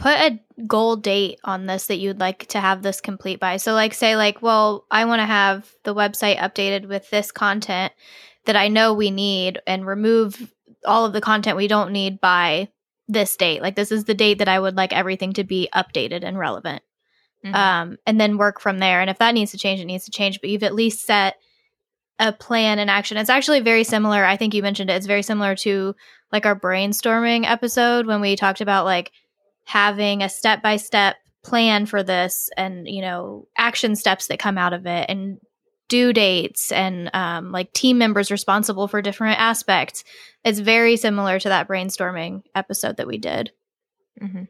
put 0.00 0.14
a 0.14 0.40
goal 0.66 0.96
date 0.96 1.38
on 1.44 1.66
this 1.66 1.86
that 1.86 1.98
you'd 1.98 2.18
like 2.18 2.46
to 2.48 2.58
have 2.58 2.82
this 2.82 3.02
complete 3.02 3.38
by. 3.38 3.58
So, 3.58 3.74
like, 3.74 3.92
say, 3.92 4.16
like, 4.16 4.40
well, 4.40 4.86
I 4.90 5.04
want 5.04 5.20
to 5.20 5.26
have 5.26 5.70
the 5.84 5.94
website 5.94 6.38
updated 6.38 6.88
with 6.88 7.08
this 7.10 7.30
content 7.30 7.92
that 8.46 8.56
I 8.56 8.68
know 8.68 8.94
we 8.94 9.10
need 9.10 9.60
and 9.66 9.86
remove 9.86 10.50
all 10.86 11.04
of 11.04 11.12
the 11.12 11.20
content 11.20 11.58
we 11.58 11.68
don't 11.68 11.92
need 11.92 12.18
by 12.18 12.68
this 13.08 13.36
date. 13.36 13.60
Like, 13.60 13.76
this 13.76 13.92
is 13.92 14.04
the 14.04 14.14
date 14.14 14.38
that 14.38 14.48
I 14.48 14.58
would 14.58 14.74
like 14.74 14.94
everything 14.94 15.34
to 15.34 15.44
be 15.44 15.68
updated 15.74 16.24
and 16.24 16.38
relevant. 16.38 16.82
mhm. 17.44 17.54
Um, 17.54 17.98
and 18.06 18.18
then 18.18 18.38
work 18.38 18.58
from 18.58 18.78
there. 18.78 19.02
And 19.02 19.10
if 19.10 19.18
that 19.18 19.34
needs 19.34 19.50
to 19.50 19.58
change, 19.58 19.80
it 19.80 19.84
needs 19.84 20.06
to 20.06 20.10
change. 20.10 20.40
But 20.40 20.48
you've 20.48 20.62
at 20.62 20.74
least 20.74 21.04
set 21.04 21.36
a 22.18 22.32
plan 22.32 22.78
in 22.78 22.88
action. 22.88 23.18
It's 23.18 23.30
actually 23.30 23.60
very 23.60 23.84
similar. 23.84 24.24
I 24.24 24.36
think 24.38 24.54
you 24.54 24.62
mentioned 24.62 24.88
it. 24.90 24.94
It's 24.94 25.06
very 25.06 25.22
similar 25.22 25.54
to 25.56 25.94
like 26.32 26.46
our 26.46 26.58
brainstorming 26.58 27.44
episode 27.46 28.06
when 28.06 28.20
we 28.22 28.36
talked 28.36 28.60
about 28.62 28.84
like 28.86 29.10
having 29.64 30.22
a 30.22 30.28
step 30.28 30.62
by 30.62 30.76
step 30.76 31.16
plan 31.44 31.86
for 31.86 32.02
this 32.02 32.50
and, 32.56 32.86
you 32.88 33.00
know, 33.02 33.46
action 33.56 33.96
steps 33.96 34.26
that 34.26 34.38
come 34.38 34.58
out 34.58 34.72
of 34.72 34.86
it 34.86 35.06
and 35.08 35.38
due 35.88 36.12
dates 36.12 36.70
and 36.70 37.10
um, 37.14 37.50
like 37.50 37.72
team 37.72 37.98
members 37.98 38.30
responsible 38.30 38.86
for 38.88 39.00
different 39.02 39.40
aspects. 39.40 40.04
It's 40.44 40.58
very 40.60 40.96
similar 40.96 41.38
to 41.40 41.48
that 41.48 41.66
brainstorming 41.68 42.42
episode 42.54 42.98
that 42.98 43.06
we 43.06 43.18
did. 43.18 43.50
Mhm. 44.22 44.48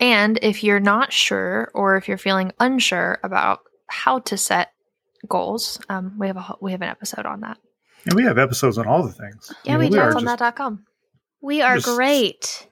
And 0.00 0.38
if 0.42 0.62
you're 0.62 0.80
not 0.80 1.12
sure 1.12 1.70
or 1.74 1.96
if 1.96 2.08
you're 2.08 2.18
feeling 2.18 2.52
unsure 2.60 3.18
about 3.24 3.60
how 3.88 4.20
to 4.20 4.36
set 4.36 4.70
goals, 5.28 5.80
um, 5.88 6.16
we 6.18 6.26
have 6.28 6.36
a 6.36 6.54
we 6.60 6.72
have 6.72 6.82
an 6.82 6.88
episode 6.88 7.26
on 7.26 7.40
that. 7.40 7.58
And 8.04 8.14
we 8.14 8.22
have 8.24 8.38
episodes 8.38 8.78
on 8.78 8.86
all 8.86 9.02
the 9.02 9.12
things. 9.12 9.52
Yeah, 9.64 9.76
we 9.78 9.86
we 9.86 9.90
do. 9.90 9.98
are 9.98 10.14
on 10.14 10.22
just- 10.24 10.38
that.com. 10.38 10.84
We 11.40 11.62
are 11.62 11.76
Just- 11.76 11.86
great. 11.88 12.67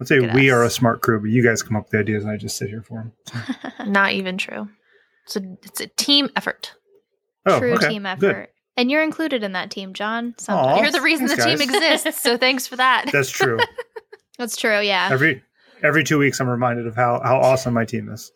Let's 0.00 0.08
say 0.08 0.20
we 0.20 0.50
us. 0.50 0.54
are 0.54 0.64
a 0.64 0.70
smart 0.70 1.02
crew, 1.02 1.20
but 1.20 1.30
you 1.30 1.42
guys 1.42 1.62
come 1.62 1.76
up 1.76 1.84
with 1.84 1.90
the 1.90 1.98
ideas 1.98 2.24
and 2.24 2.32
I 2.32 2.36
just 2.36 2.56
sit 2.56 2.68
here 2.68 2.82
for 2.82 3.12
them. 3.26 3.92
Not 3.92 4.12
even 4.12 4.38
true. 4.38 4.68
It's 5.24 5.36
a 5.36 5.42
it's 5.62 5.80
a 5.80 5.88
team 5.88 6.30
effort. 6.36 6.74
Oh, 7.44 7.58
True 7.58 7.74
okay, 7.74 7.88
team 7.88 8.06
effort. 8.06 8.20
Good. 8.20 8.48
And 8.76 8.90
you're 8.90 9.02
included 9.02 9.42
in 9.42 9.52
that 9.52 9.70
team, 9.70 9.92
John. 9.92 10.34
Aw. 10.38 10.42
Sometimes. 10.42 10.80
You're 10.82 10.92
the 10.92 11.00
reason 11.00 11.26
thanks, 11.26 11.44
the 11.44 11.50
team 11.50 11.58
guys. 11.58 11.92
exists. 11.92 12.22
So 12.22 12.36
thanks 12.38 12.66
for 12.66 12.76
that. 12.76 13.10
That's 13.12 13.30
true. 13.30 13.58
That's 14.38 14.56
true, 14.56 14.80
yeah. 14.80 15.08
every 15.10 15.42
every 15.82 16.04
two 16.04 16.18
weeks, 16.18 16.40
I'm 16.40 16.48
reminded 16.48 16.86
of 16.86 16.94
how 16.94 17.20
how 17.24 17.38
awesome 17.40 17.74
my 17.74 17.84
team 17.84 18.08
is. 18.08 18.30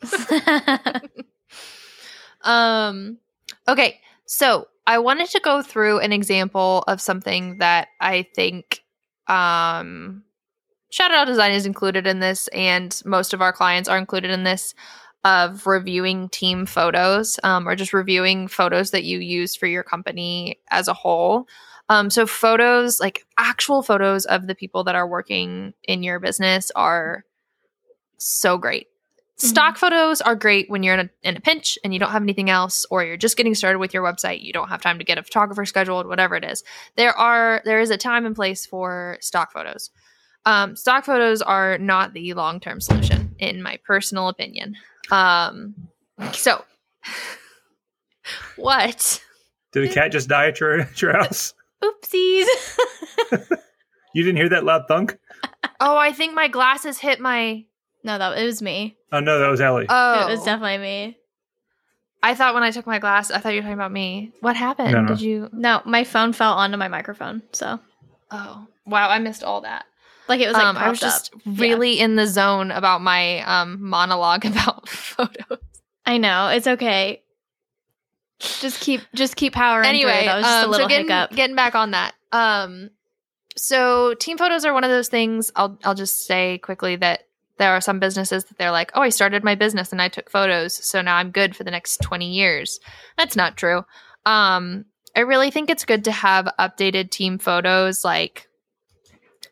Um, 2.44 3.18
okay, 3.68 4.00
so 4.26 4.68
I 4.86 4.98
wanted 4.98 5.30
to 5.30 5.40
go 5.40 5.62
through 5.62 6.00
an 6.00 6.12
example 6.12 6.84
of 6.88 7.00
something 7.00 7.58
that 7.58 7.88
I 8.00 8.26
think 8.34 8.82
um, 9.28 10.24
Shout 10.92 11.10
Out 11.10 11.26
Design 11.26 11.52
is 11.52 11.64
included 11.64 12.06
in 12.06 12.20
this, 12.20 12.48
and 12.48 13.00
most 13.06 13.32
of 13.32 13.40
our 13.40 13.50
clients 13.50 13.88
are 13.88 13.96
included 13.96 14.30
in 14.30 14.44
this 14.44 14.74
of 15.24 15.66
reviewing 15.66 16.28
team 16.28 16.66
photos 16.66 17.40
um, 17.42 17.66
or 17.66 17.74
just 17.74 17.94
reviewing 17.94 18.46
photos 18.46 18.90
that 18.90 19.02
you 19.02 19.18
use 19.18 19.56
for 19.56 19.66
your 19.66 19.82
company 19.82 20.60
as 20.70 20.88
a 20.88 20.92
whole. 20.92 21.48
Um, 21.88 22.10
so 22.10 22.26
photos, 22.26 23.00
like 23.00 23.24
actual 23.38 23.82
photos 23.82 24.26
of 24.26 24.46
the 24.46 24.54
people 24.54 24.84
that 24.84 24.94
are 24.94 25.08
working 25.08 25.72
in 25.84 26.02
your 26.02 26.20
business, 26.20 26.70
are 26.76 27.24
so 28.18 28.58
great. 28.58 28.88
Stock 29.36 29.78
photos 29.78 30.20
are 30.20 30.36
great 30.36 30.68
when 30.68 30.82
you're 30.82 30.94
in 30.94 31.00
a, 31.00 31.10
in 31.28 31.36
a 31.38 31.40
pinch 31.40 31.78
and 31.82 31.94
you 31.94 32.00
don't 32.00 32.12
have 32.12 32.22
anything 32.22 32.50
else, 32.50 32.84
or 32.90 33.02
you're 33.02 33.16
just 33.16 33.38
getting 33.38 33.54
started 33.54 33.78
with 33.78 33.94
your 33.94 34.04
website. 34.04 34.42
You 34.42 34.52
don't 34.52 34.68
have 34.68 34.82
time 34.82 34.98
to 34.98 35.04
get 35.04 35.16
a 35.16 35.22
photographer 35.22 35.64
scheduled, 35.64 36.06
whatever 36.06 36.36
it 36.36 36.44
is. 36.44 36.62
There 36.96 37.16
are 37.16 37.62
there 37.64 37.80
is 37.80 37.90
a 37.90 37.96
time 37.96 38.26
and 38.26 38.36
place 38.36 38.66
for 38.66 39.16
stock 39.20 39.52
photos. 39.52 39.90
Um, 40.44 40.74
stock 40.76 41.04
photos 41.04 41.40
are 41.42 41.78
not 41.78 42.12
the 42.14 42.34
long 42.34 42.58
term 42.60 42.80
solution, 42.80 43.34
in 43.38 43.62
my 43.62 43.78
personal 43.84 44.28
opinion. 44.28 44.74
Um, 45.10 45.74
so, 46.32 46.64
what? 48.56 49.22
Did 49.72 49.90
a 49.90 49.92
cat 49.92 50.12
just 50.12 50.28
die 50.28 50.48
at 50.48 50.60
your 50.60 50.80
at 50.80 51.00
your 51.02 51.12
house? 51.14 51.54
Oopsies. 51.82 52.46
You 54.14 54.22
didn't 54.22 54.36
hear 54.36 54.50
that 54.50 54.64
loud 54.64 54.88
thunk? 54.88 55.18
Oh, 55.80 55.96
I 55.96 56.12
think 56.12 56.34
my 56.34 56.46
glasses 56.46 56.98
hit 56.98 57.18
my. 57.18 57.64
no, 58.04 58.18
that 58.18 58.36
it 58.36 58.44
was 58.44 58.60
me. 58.60 58.94
Oh 59.10 59.20
no, 59.20 59.38
that 59.38 59.48
was 59.48 59.58
Ellie. 59.62 59.86
Oh, 59.88 60.26
It 60.28 60.30
was 60.30 60.44
definitely 60.44 60.76
me. 60.76 61.16
I 62.22 62.34
thought 62.34 62.52
when 62.52 62.62
I 62.62 62.70
took 62.72 62.86
my 62.86 62.98
glass, 62.98 63.30
I 63.30 63.38
thought 63.38 63.54
you 63.54 63.60
were 63.60 63.62
talking 63.62 63.72
about 63.72 63.90
me. 63.90 64.32
What 64.40 64.54
happened? 64.54 64.92
No, 64.92 65.00
no. 65.00 65.08
Did 65.08 65.22
you? 65.22 65.48
No, 65.54 65.80
my 65.86 66.04
phone 66.04 66.34
fell 66.34 66.52
onto 66.52 66.76
my 66.76 66.88
microphone. 66.88 67.40
So 67.52 67.80
Oh, 68.30 68.66
wow! 68.84 69.08
I 69.08 69.18
missed 69.18 69.42
all 69.44 69.62
that. 69.62 69.86
Like 70.32 70.40
it 70.40 70.46
was 70.46 70.54
like 70.54 70.64
um, 70.64 70.78
I 70.78 70.88
was 70.88 70.98
just 70.98 71.34
up. 71.34 71.40
really 71.44 72.00
in 72.00 72.16
the 72.16 72.26
zone 72.26 72.70
about 72.70 73.02
my 73.02 73.40
um, 73.40 73.82
monologue 73.82 74.44
about 74.46 74.88
photos. 74.88 75.58
I 76.06 76.16
know. 76.16 76.48
It's 76.48 76.66
okay. 76.66 77.22
Just 78.38 78.80
keep 78.80 79.02
just 79.14 79.36
keep 79.36 79.52
powering 79.52 79.86
anyway, 79.86 80.20
through. 80.20 80.26
That 80.26 80.36
was 80.36 80.44
just 80.46 80.64
um, 80.64 80.68
a 80.68 80.70
little 80.70 80.84
so 80.86 80.88
getting, 80.88 81.06
hiccup. 81.06 81.30
getting 81.32 81.54
back 81.54 81.74
on 81.74 81.90
that. 81.90 82.14
Um, 82.32 82.90
so 83.56 84.14
team 84.14 84.38
photos 84.38 84.64
are 84.64 84.72
one 84.72 84.84
of 84.84 84.90
those 84.90 85.08
things. 85.08 85.52
I'll 85.54 85.78
I'll 85.84 85.94
just 85.94 86.24
say 86.24 86.58
quickly 86.58 86.96
that 86.96 87.26
there 87.58 87.72
are 87.72 87.82
some 87.82 88.00
businesses 88.00 88.44
that 88.44 88.56
they're 88.56 88.72
like, 88.72 88.90
oh, 88.94 89.02
I 89.02 89.10
started 89.10 89.44
my 89.44 89.54
business 89.54 89.92
and 89.92 90.00
I 90.00 90.08
took 90.08 90.30
photos, 90.30 90.74
so 90.74 91.02
now 91.02 91.16
I'm 91.16 91.30
good 91.30 91.54
for 91.54 91.62
the 91.62 91.70
next 91.70 91.98
twenty 91.98 92.32
years. 92.32 92.80
That's 93.18 93.36
not 93.36 93.58
true. 93.58 93.84
Um, 94.24 94.86
I 95.14 95.20
really 95.20 95.50
think 95.50 95.68
it's 95.68 95.84
good 95.84 96.04
to 96.04 96.12
have 96.12 96.48
updated 96.58 97.10
team 97.10 97.38
photos. 97.38 98.02
Like 98.02 98.48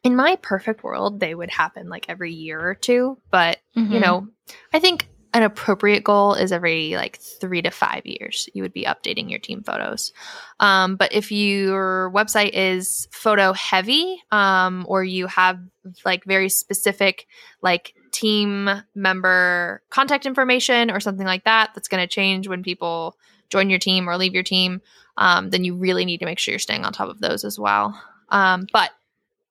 in 0.03 0.17
my 0.17 0.37
perfect 0.37 0.83
world, 0.83 1.21
they 1.21 1.35
would 1.35 1.51
happen 1.51 1.89
like 1.89 2.07
every 2.09 2.33
year 2.33 2.61
or 2.61 2.75
two, 2.75 3.19
but 3.31 3.59
you 3.75 3.99
Mhm. 3.99 4.01
know, 4.01 4.29
I 4.73 4.79
think 4.79 5.09
an 5.33 5.43
appropriate 5.43 6.03
goal 6.03 6.35
is 6.35 6.51
every 6.51 6.97
like 6.97 7.19
three 7.19 7.63
to 7.63 7.71
five 7.71 8.05
years 8.05 8.49
you 8.53 8.63
would 8.63 8.73
be 8.73 8.85
updating 8.85 9.31
your 9.31 9.39
team 9.39 9.63
photos. 9.63 10.13
Um, 10.59 10.97
but 10.97 11.13
if 11.13 11.31
your 11.31 12.11
website 12.13 12.51
is 12.53 13.07
photo 13.13 13.53
heavy, 13.53 14.21
um, 14.33 14.85
or 14.89 15.05
you 15.05 15.29
have 15.29 15.61
like 16.05 16.25
very 16.25 16.49
specific 16.49 17.27
like 17.63 17.95
team 18.11 18.69
member 18.95 19.83
contact 19.91 20.27
information 20.27 20.91
or 20.91 20.99
something 20.99 21.27
like 21.27 21.45
that, 21.45 21.71
that's 21.75 21.89
going 21.89 22.03
to 22.03 22.13
change 22.13 22.49
when 22.49 22.63
people 22.63 23.17
join 23.51 23.71
your 23.71 23.79
team 23.79 24.09
or 24.09 24.17
leave 24.17 24.35
your 24.35 24.43
team, 24.43 24.81
um, 25.17 25.51
then 25.51 25.65
you 25.65 25.75
really 25.77 26.05
need 26.05 26.19
to 26.19 26.25
make 26.25 26.39
sure 26.39 26.53
you're 26.53 26.59
staying 26.59 26.85
on 26.85 26.93
top 26.93 27.09
of 27.09 27.21
those 27.21 27.45
as 27.45 27.59
well. 27.59 28.01
Um, 28.31 28.67
but 28.73 28.91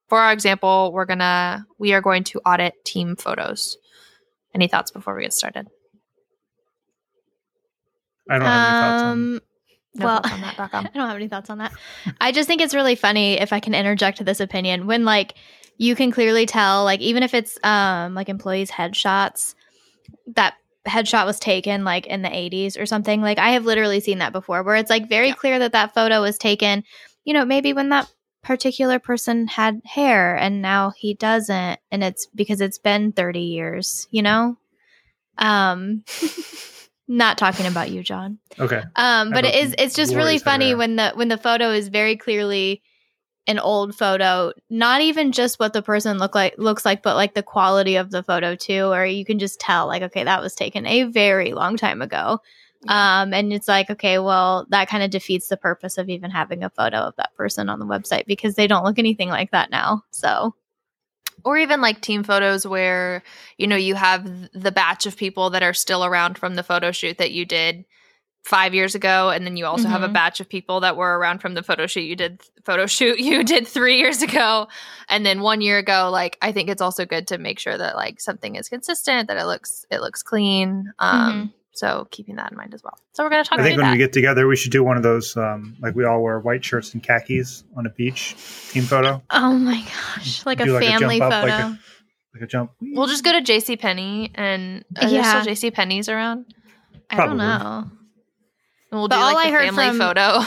for 0.09 0.19
our 0.19 0.33
example, 0.33 0.91
we're 0.91 1.05
gonna 1.05 1.65
we 1.77 1.93
are 1.93 2.01
going 2.01 2.23
to 2.25 2.39
audit 2.39 2.73
team 2.85 3.15
photos. 3.15 3.77
Any 4.53 4.67
thoughts 4.67 4.91
before 4.91 5.15
we 5.15 5.21
get 5.23 5.33
started? 5.33 5.67
I 8.29 8.37
don't 8.39 8.47
have 8.47 8.63
any 8.63 8.73
thoughts 8.73 9.03
on 9.03 9.11
Um 9.11 9.41
No 9.95 10.05
well 10.05 10.21
on 10.31 10.41
that, 10.41 10.55
I 10.73 10.81
don't 10.93 11.07
have 11.07 11.15
any 11.15 11.27
thoughts 11.27 11.49
on 11.49 11.59
that. 11.59 11.73
I 12.21 12.31
just 12.31 12.47
think 12.47 12.61
it's 12.61 12.75
really 12.75 12.95
funny 12.95 13.39
if 13.39 13.53
I 13.53 13.59
can 13.59 13.73
interject 13.73 14.23
this 14.23 14.39
opinion 14.39 14.87
when 14.87 15.05
like 15.05 15.35
you 15.77 15.95
can 15.95 16.11
clearly 16.11 16.45
tell 16.45 16.83
like 16.83 16.99
even 17.01 17.23
if 17.23 17.33
it's 17.33 17.57
um 17.63 18.13
like 18.15 18.29
employees 18.29 18.69
headshots 18.71 19.55
that 20.35 20.55
headshot 20.87 21.25
was 21.25 21.39
taken 21.39 21.83
like 21.83 22.07
in 22.07 22.21
the 22.21 22.29
80s 22.29 22.77
or 22.77 22.85
something. 22.85 23.21
Like 23.21 23.37
I 23.37 23.49
have 23.51 23.65
literally 23.65 23.99
seen 23.99 24.19
that 24.19 24.31
before 24.33 24.63
where 24.63 24.75
it's 24.75 24.89
like 24.89 25.09
very 25.09 25.27
Yeah. 25.27 25.33
clear 25.35 25.59
that 25.59 25.73
that 25.73 25.93
photo 25.93 26.21
was 26.21 26.37
taken, 26.37 26.83
you 27.25 27.33
know, 27.33 27.45
maybe 27.45 27.73
when 27.73 27.89
that 27.89 28.09
particular 28.41 28.99
person 28.99 29.47
had 29.47 29.81
hair 29.85 30.35
and 30.35 30.61
now 30.61 30.91
he 30.91 31.13
doesn't 31.13 31.79
and 31.91 32.03
it's 32.03 32.27
because 32.27 32.61
it's 32.61 32.77
been 32.77 33.11
30 33.11 33.39
years, 33.39 34.07
you 34.11 34.21
know? 34.21 34.57
Um 35.37 36.03
not 37.09 37.37
talking 37.37 37.65
about 37.65 37.89
you, 37.89 38.03
John. 38.03 38.37
Okay. 38.59 38.83
Um, 38.95 39.31
but 39.31 39.43
it 39.43 39.55
is 39.55 39.75
it's 39.77 39.95
just 39.95 40.13
really 40.13 40.37
glorious 40.37 40.43
head 40.43 40.47
of 40.47 40.53
funny 40.53 40.75
when 40.75 40.95
the 40.95 41.11
when 41.15 41.27
the 41.27 41.37
photo 41.37 41.71
is 41.71 41.87
very 41.89 42.15
clearly 42.15 42.83
an 43.47 43.57
old 43.57 43.95
photo, 43.95 44.53
not 44.69 45.01
even 45.01 45.31
just 45.31 45.59
what 45.59 45.73
the 45.73 45.81
person 45.81 46.19
look 46.19 46.35
like 46.35 46.53
looks 46.59 46.85
like, 46.85 47.01
but 47.01 47.15
like 47.15 47.33
the 47.33 47.41
quality 47.41 47.95
of 47.95 48.11
the 48.11 48.21
photo 48.21 48.55
too, 48.55 48.85
or 48.91 49.03
you 49.03 49.25
can 49.25 49.39
just 49.39 49.59
tell 49.59 49.87
like, 49.87 50.03
okay, 50.03 50.23
that 50.23 50.41
was 50.41 50.53
taken 50.53 50.85
a 50.85 51.03
very 51.03 51.53
long 51.53 51.75
time 51.75 52.03
ago. 52.03 52.39
Um, 52.87 53.33
and 53.33 53.51
it's 53.51 53.67
like, 53.67 53.89
okay, 53.89 54.19
well, 54.19 54.65
that 54.69 54.87
kind 54.87 55.03
of 55.03 55.09
defeats 55.09 55.49
the 55.49 55.57
purpose 55.57 55.97
of 55.97 56.09
even 56.09 56.31
having 56.31 56.63
a 56.63 56.69
photo 56.69 56.97
of 56.99 57.15
that 57.17 57.35
person 57.35 57.67
on 57.69 57.79
the 57.79 57.85
website 57.85 58.25
because 58.25 58.55
they 58.55 58.67
don't 58.67 58.85
look 58.85 58.97
anything 58.97 59.29
like 59.29 59.51
that 59.51 59.69
now. 59.69 60.03
So 60.11 60.55
or 61.45 61.57
even 61.57 61.81
like 61.81 62.01
team 62.01 62.23
photos 62.23 62.65
where 62.67 63.23
you 63.57 63.65
know 63.67 63.75
you 63.75 63.95
have 63.95 64.49
the 64.53 64.71
batch 64.71 65.05
of 65.05 65.15
people 65.15 65.49
that 65.49 65.63
are 65.63 65.73
still 65.73 66.03
around 66.03 66.37
from 66.37 66.55
the 66.55 66.63
photo 66.63 66.91
shoot 66.91 67.17
that 67.17 67.31
you 67.31 67.45
did 67.45 67.85
five 68.43 68.73
years 68.73 68.95
ago 68.95 69.29
and 69.29 69.45
then 69.45 69.55
you 69.57 69.65
also 69.65 69.87
have 69.87 70.01
a 70.01 70.07
Mhm. 70.09 70.13
batch 70.13 70.39
of 70.39 70.49
people 70.49 70.79
that 70.79 70.95
were 70.97 71.17
around 71.17 71.39
from 71.39 71.53
the 71.53 71.63
photo 71.63 71.87
shoot 71.87 72.01
you 72.01 72.15
did 72.15 72.41
photo 72.65 72.85
shoot 72.87 73.19
you 73.19 73.43
did 73.43 73.67
three 73.67 73.97
years 73.97 74.21
ago 74.21 74.67
and 75.09 75.25
then 75.25 75.41
one 75.41 75.61
year 75.61 75.77
ago 75.77 76.09
like 76.11 76.37
i 76.41 76.51
think 76.51 76.69
it's 76.69 76.81
also 76.81 77.05
good 77.05 77.27
to 77.27 77.37
make 77.37 77.59
sure 77.59 77.77
that 77.77 77.95
like 77.95 78.19
something 78.19 78.55
is 78.55 78.67
consistent 78.69 79.27
that 79.27 79.37
it 79.37 79.45
looks 79.45 79.85
it 79.91 79.99
looks 80.01 80.23
clean 80.23 80.91
um 80.99 81.53
so 81.71 82.07
keeping 82.11 82.35
that 82.35 82.51
in 82.51 82.57
mind 82.57 82.73
as 82.73 82.83
well 82.83 82.97
so 83.13 83.23
we're 83.23 83.29
going 83.29 83.43
to 83.43 83.49
talk 83.49 83.59
I 83.59 83.63
think 83.63 83.77
when 83.77 83.85
that 83.85 83.91
we 83.93 83.97
get 83.97 84.11
together, 84.13 84.47
we 84.47 84.55
should 84.55 84.71
do 84.71 84.83
one 84.83 84.97
of 84.97 85.03
those, 85.03 85.35
um, 85.37 85.75
like 85.81 85.95
we 85.95 86.03
all 86.05 86.21
wear 86.21 86.39
white 86.39 86.63
shirts 86.65 86.93
and 86.93 87.01
khakis 87.03 87.63
on 87.77 87.85
a 87.85 87.89
beach 87.89 88.35
team 88.71 88.83
photo, 88.83 89.21
Oh 89.29 89.53
my 89.53 89.81
gosh, 90.15 90.45
like 90.45 90.59
a 90.59 90.65
Do 90.65 90.73
like 90.73 90.83
a 90.83 90.87
family 90.87 91.19
jump 91.19 91.33
up, 91.33 91.41
photo. 91.43 91.53
like 91.55 91.63
a- 91.65 91.79
like 92.35 92.43
a 92.43 92.47
jump. 92.47 92.71
we'll 92.81 93.07
just 93.07 93.23
go 93.23 93.31
to 93.31 93.41
jc 93.41 93.79
penney 93.79 94.31
and 94.35 94.83
are 95.01 95.07
Yeah. 95.07 95.41
there 95.43 95.53
still 95.55 95.69
jc 95.69 95.73
penney's 95.73 96.07
around 96.09 96.45
I 97.09 97.15
don't 97.17 97.37
Probably. 97.37 97.37
know. 97.45 97.79
and 98.91 98.99
we'll 98.99 99.07
But 99.07 99.15
do 99.17 99.21
all 99.21 99.33
like 99.33 99.47
I 99.47 99.51
the 99.51 99.57
heard 99.57 99.65
family 99.65 99.87
from- 99.89 99.97
photo 99.99 100.45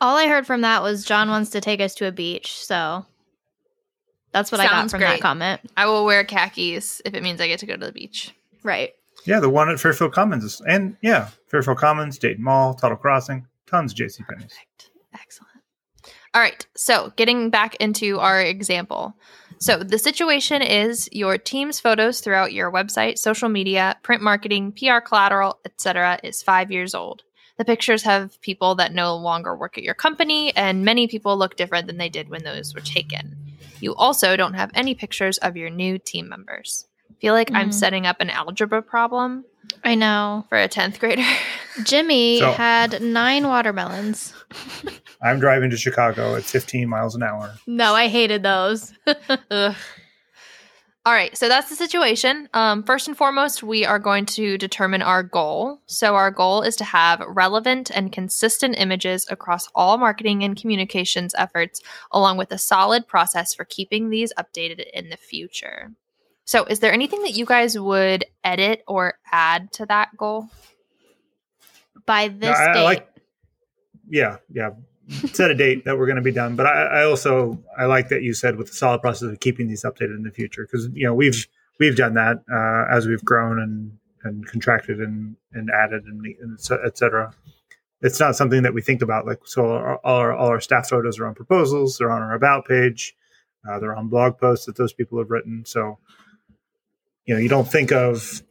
All 0.00 0.16
I 0.18 0.26
heard 0.28 0.46
from 0.46 0.60
that 0.62 0.82
was 0.82 1.04
John 1.04 1.30
wants 1.30 1.50
to 1.50 1.60
take 1.62 1.80
us 1.80 1.94
to 1.96 2.06
a 2.06 2.12
beach, 2.12 2.58
so 2.62 3.06
that's 4.32 4.50
what 4.52 4.60
I 4.60 4.64
got 4.66 4.90
from 4.90 4.98
great. 5.00 5.08
that 5.12 5.20
comment. 5.20 5.60
I 5.76 5.86
will 5.86 6.04
wear 6.04 6.24
khakis 6.24 7.00
if 7.06 7.14
it 7.14 7.22
means 7.22 7.40
I 7.40 7.46
get 7.46 7.60
to 7.60 7.66
go 7.66 7.74
to 7.76 7.86
the 7.86 7.92
beach. 7.92 8.34
Right. 8.62 8.92
Yeah, 9.24 9.40
the 9.40 9.50
one 9.50 9.70
at 9.70 9.80
Fairfield 9.80 10.12
Commons, 10.12 10.60
and 10.66 10.96
yeah, 11.00 11.28
Fairfield 11.48 11.78
Commons, 11.78 12.18
Dayton 12.18 12.44
Mall, 12.44 12.74
Tuttle 12.74 12.96
Crossing, 12.96 13.46
tons 13.66 13.92
of 13.92 13.98
JC. 13.98 14.26
Perfect. 14.26 14.90
Excellent. 15.14 15.50
All 16.34 16.42
right. 16.42 16.66
So, 16.76 17.12
getting 17.16 17.50
back 17.50 17.76
into 17.76 18.18
our 18.18 18.40
example. 18.40 19.16
So, 19.58 19.78
the 19.78 19.98
situation 19.98 20.62
is 20.62 21.08
your 21.12 21.38
team's 21.38 21.80
photos 21.80 22.20
throughout 22.20 22.52
your 22.52 22.72
website, 22.72 23.18
social 23.18 23.48
media, 23.48 23.96
print 24.02 24.20
marketing, 24.20 24.72
PR 24.72 24.98
collateral, 24.98 25.58
etc. 25.64 26.18
is 26.22 26.42
5 26.42 26.70
years 26.70 26.94
old. 26.94 27.22
The 27.56 27.64
pictures 27.64 28.02
have 28.02 28.40
people 28.40 28.74
that 28.74 28.92
no 28.92 29.16
longer 29.16 29.56
work 29.56 29.78
at 29.78 29.84
your 29.84 29.94
company 29.94 30.54
and 30.56 30.84
many 30.84 31.06
people 31.06 31.38
look 31.38 31.56
different 31.56 31.86
than 31.86 31.98
they 31.98 32.08
did 32.08 32.28
when 32.28 32.42
those 32.42 32.74
were 32.74 32.80
taken. 32.80 33.36
You 33.78 33.94
also 33.94 34.36
don't 34.36 34.54
have 34.54 34.72
any 34.74 34.94
pictures 34.94 35.38
of 35.38 35.56
your 35.56 35.70
new 35.70 35.98
team 35.98 36.28
members. 36.28 36.86
Feel 37.24 37.32
like 37.32 37.50
I'm 37.54 37.70
Mhm. 37.70 37.74
setting 37.74 38.06
up 38.06 38.20
an 38.20 38.28
algebra 38.28 38.82
problem 38.82 39.46
I 39.82 39.94
know. 39.94 40.44
for 40.50 40.58
a 40.58 40.68
10th 40.68 41.00
grader. 41.00 41.24
Jimmy 41.84 42.38
So- 42.38 42.52
had 42.52 43.00
nine 43.00 43.48
watermelons. 43.48 44.34
I'm 45.22 45.40
driving 45.40 45.70
to 45.70 45.78
Chicago 45.78 46.36
at 46.36 46.42
15 46.44 46.86
miles 46.86 47.14
an 47.14 47.22
hour. 47.22 47.54
No, 47.66 47.94
I 47.94 48.08
hated 48.08 48.42
those. 48.42 48.92
All 51.06 51.12
right, 51.14 51.34
so 51.34 51.48
that's 51.48 51.70
the 51.70 51.76
situation. 51.76 52.46
Um, 52.52 52.82
first 52.82 53.08
and 53.08 53.16
foremost, 53.16 53.62
we 53.62 53.86
are 53.86 53.98
going 53.98 54.26
to 54.26 54.58
determine 54.58 55.00
our 55.00 55.22
goal. 55.22 55.80
So, 55.86 56.16
our 56.16 56.30
goal 56.30 56.60
is 56.60 56.76
to 56.76 56.84
have 56.84 57.20
relevant 57.26 57.90
and 57.90 58.12
consistent 58.12 58.74
images 58.78 59.26
across 59.30 59.66
all 59.74 59.96
marketing 59.96 60.44
and 60.44 60.60
communications 60.60 61.34
efforts, 61.38 61.80
along 62.12 62.36
with 62.36 62.52
a 62.52 62.58
solid 62.58 63.06
process 63.08 63.54
for 63.54 63.64
keeping 63.64 64.10
these 64.10 64.30
updated 64.38 64.84
in 64.92 65.08
the 65.08 65.16
future. 65.16 65.92
So, 66.44 66.64
is 66.64 66.80
there 66.80 66.92
anything 66.92 67.22
that 67.22 67.32
you 67.32 67.46
guys 67.46 67.78
would 67.78 68.24
edit 68.42 68.82
or 68.86 69.14
add 69.32 69.72
to 69.72 69.86
that 69.86 70.16
goal? 70.16 70.48
By 72.06 72.28
this 72.28 72.56
I, 72.56 72.70
I 72.70 72.74
date. 72.74 72.84
like, 72.84 73.08
yeah, 74.08 74.36
yeah. 74.52 74.70
Set 75.32 75.50
a 75.50 75.54
date 75.54 75.84
that 75.84 75.98
we're 75.98 76.06
going 76.06 76.16
to 76.16 76.22
be 76.22 76.32
done, 76.32 76.56
but 76.56 76.66
I, 76.66 77.00
I 77.00 77.04
also 77.04 77.62
I 77.78 77.84
like 77.84 78.08
that 78.08 78.22
you 78.22 78.32
said 78.32 78.56
with 78.56 78.68
the 78.68 78.74
solid 78.74 79.02
process 79.02 79.30
of 79.30 79.40
keeping 79.40 79.68
these 79.68 79.84
updated 79.84 80.16
in 80.16 80.22
the 80.22 80.30
future 80.30 80.66
because 80.66 80.88
you 80.94 81.06
know 81.06 81.14
we've 81.14 81.46
we've 81.78 81.96
done 81.96 82.14
that 82.14 82.42
uh, 82.50 82.94
as 82.94 83.06
we've 83.06 83.24
grown 83.24 83.60
and 83.60 83.98
and 84.22 84.46
contracted 84.46 85.00
and 85.00 85.36
and 85.52 85.70
added 85.70 86.04
and, 86.04 86.24
and 86.40 86.58
so- 86.60 86.80
et 86.84 86.96
cetera. 86.96 87.34
It's 88.00 88.18
not 88.20 88.34
something 88.36 88.62
that 88.62 88.72
we 88.74 88.80
think 88.82 89.02
about. 89.02 89.26
Like 89.26 89.40
so, 89.44 89.72
our, 89.72 89.96
all 89.98 90.16
our 90.16 90.32
all 90.32 90.48
our 90.48 90.60
staff 90.60 90.88
photos 90.88 91.18
are 91.18 91.26
on 91.26 91.34
proposals. 91.34 91.98
They're 91.98 92.10
on 92.10 92.22
our 92.22 92.34
about 92.34 92.66
page. 92.66 93.14
Uh, 93.68 93.78
they're 93.78 93.96
on 93.96 94.08
blog 94.08 94.38
posts 94.38 94.66
that 94.66 94.76
those 94.76 94.92
people 94.92 95.18
have 95.18 95.30
written. 95.30 95.64
So 95.66 95.98
you 97.26 97.34
know 97.34 97.40
you 97.40 97.48
don't 97.48 97.70
think 97.70 97.92
of 97.92 98.42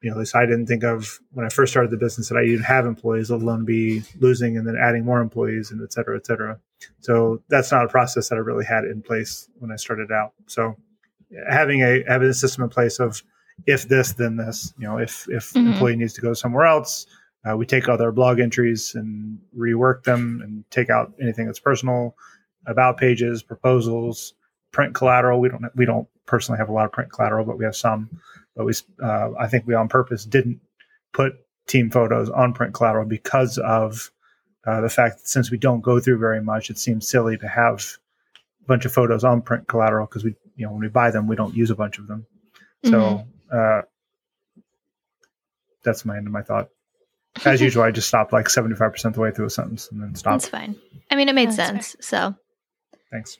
you 0.00 0.10
know, 0.10 0.16
at 0.16 0.20
least 0.20 0.36
I 0.36 0.44
didn't 0.44 0.66
think 0.66 0.84
of 0.84 1.18
when 1.32 1.46
I 1.46 1.48
first 1.48 1.72
started 1.72 1.90
the 1.90 1.96
business 1.96 2.28
that 2.28 2.36
I 2.36 2.42
even 2.44 2.62
have 2.62 2.84
employees, 2.84 3.30
let 3.30 3.40
alone 3.40 3.64
be 3.64 4.02
losing 4.20 4.58
and 4.58 4.66
then 4.66 4.76
adding 4.78 5.02
more 5.02 5.22
employees 5.22 5.70
and 5.70 5.82
et 5.82 5.94
cetera, 5.94 6.14
et 6.14 6.26
cetera. 6.26 6.60
So 7.00 7.42
that's 7.48 7.72
not 7.72 7.86
a 7.86 7.88
process 7.88 8.28
that 8.28 8.36
I 8.36 8.40
really 8.40 8.66
had 8.66 8.84
in 8.84 9.00
place 9.00 9.48
when 9.60 9.72
I 9.72 9.76
started 9.76 10.12
out. 10.12 10.34
So 10.46 10.76
having 11.48 11.80
a 11.80 12.04
having 12.06 12.28
a 12.28 12.34
system 12.34 12.64
in 12.64 12.68
place 12.68 13.00
of 13.00 13.22
if 13.66 13.88
this, 13.88 14.12
then 14.12 14.36
this, 14.36 14.74
you 14.76 14.86
know, 14.86 14.98
if 14.98 15.26
if 15.30 15.54
Mhm. 15.54 15.68
employee 15.68 15.96
needs 15.96 16.12
to 16.14 16.20
go 16.20 16.34
somewhere 16.34 16.66
else, 16.66 17.06
uh, 17.48 17.56
we 17.56 17.64
take 17.64 17.88
other 17.88 18.12
blog 18.12 18.40
entries 18.40 18.94
and 18.94 19.38
rework 19.56 20.02
them 20.02 20.42
and 20.44 20.70
take 20.70 20.90
out 20.90 21.14
anything 21.18 21.46
that's 21.46 21.60
personal, 21.60 22.14
about 22.66 22.98
pages, 22.98 23.42
proposals, 23.42 24.34
print 24.70 24.94
collateral. 24.94 25.40
We 25.40 25.48
don't 25.48 25.64
we 25.76 25.86
don't 25.86 26.06
personally 26.26 26.58
have 26.58 26.68
a 26.68 26.72
lot 26.72 26.86
of 26.86 26.92
print 26.92 27.10
collateral, 27.12 27.44
but 27.44 27.58
we 27.58 27.64
have 27.64 27.76
some 27.76 28.20
but 28.56 28.66
we 28.66 28.72
uh, 29.02 29.30
I 29.38 29.48
think 29.48 29.66
we 29.66 29.74
on 29.74 29.88
purpose 29.88 30.24
didn't 30.24 30.60
put 31.12 31.34
team 31.66 31.90
photos 31.90 32.30
on 32.30 32.52
print 32.52 32.74
collateral 32.74 33.06
because 33.06 33.58
of 33.58 34.10
uh, 34.66 34.80
the 34.80 34.88
fact 34.88 35.18
that 35.18 35.28
since 35.28 35.50
we 35.50 35.58
don't 35.58 35.80
go 35.80 36.00
through 36.00 36.18
very 36.18 36.42
much, 36.42 36.70
it 36.70 36.78
seems 36.78 37.08
silly 37.08 37.36
to 37.38 37.48
have 37.48 37.84
a 38.62 38.66
bunch 38.66 38.84
of 38.84 38.92
photos 38.92 39.24
on 39.24 39.42
print 39.42 39.66
collateral 39.66 40.06
because 40.06 40.24
we 40.24 40.34
you 40.56 40.66
know 40.66 40.72
when 40.72 40.80
we 40.80 40.88
buy 40.88 41.10
them 41.10 41.26
we 41.26 41.36
don't 41.36 41.54
use 41.54 41.70
a 41.70 41.74
bunch 41.74 41.98
of 41.98 42.06
them. 42.06 42.26
So 42.84 43.26
uh, 43.50 43.82
that's 45.82 46.04
my 46.04 46.18
end 46.18 46.26
of 46.26 46.32
my 46.32 46.42
thought. 46.42 46.68
As 47.44 47.60
usual, 47.62 47.82
I 47.82 47.90
just 47.90 48.08
stopped 48.08 48.32
like 48.32 48.48
seventy 48.48 48.74
five 48.74 48.92
percent 48.92 49.12
of 49.12 49.16
the 49.16 49.22
way 49.22 49.30
through 49.30 49.46
a 49.46 49.50
sentence 49.50 49.90
and 49.90 50.02
then 50.02 50.14
stopped. 50.14 50.42
That's 50.42 50.48
fine. 50.48 50.76
I 51.10 51.16
mean, 51.16 51.28
it 51.28 51.34
made 51.34 51.50
That's 51.50 51.56
sense. 51.56 51.96
So 52.00 52.34
Thanks. 53.10 53.38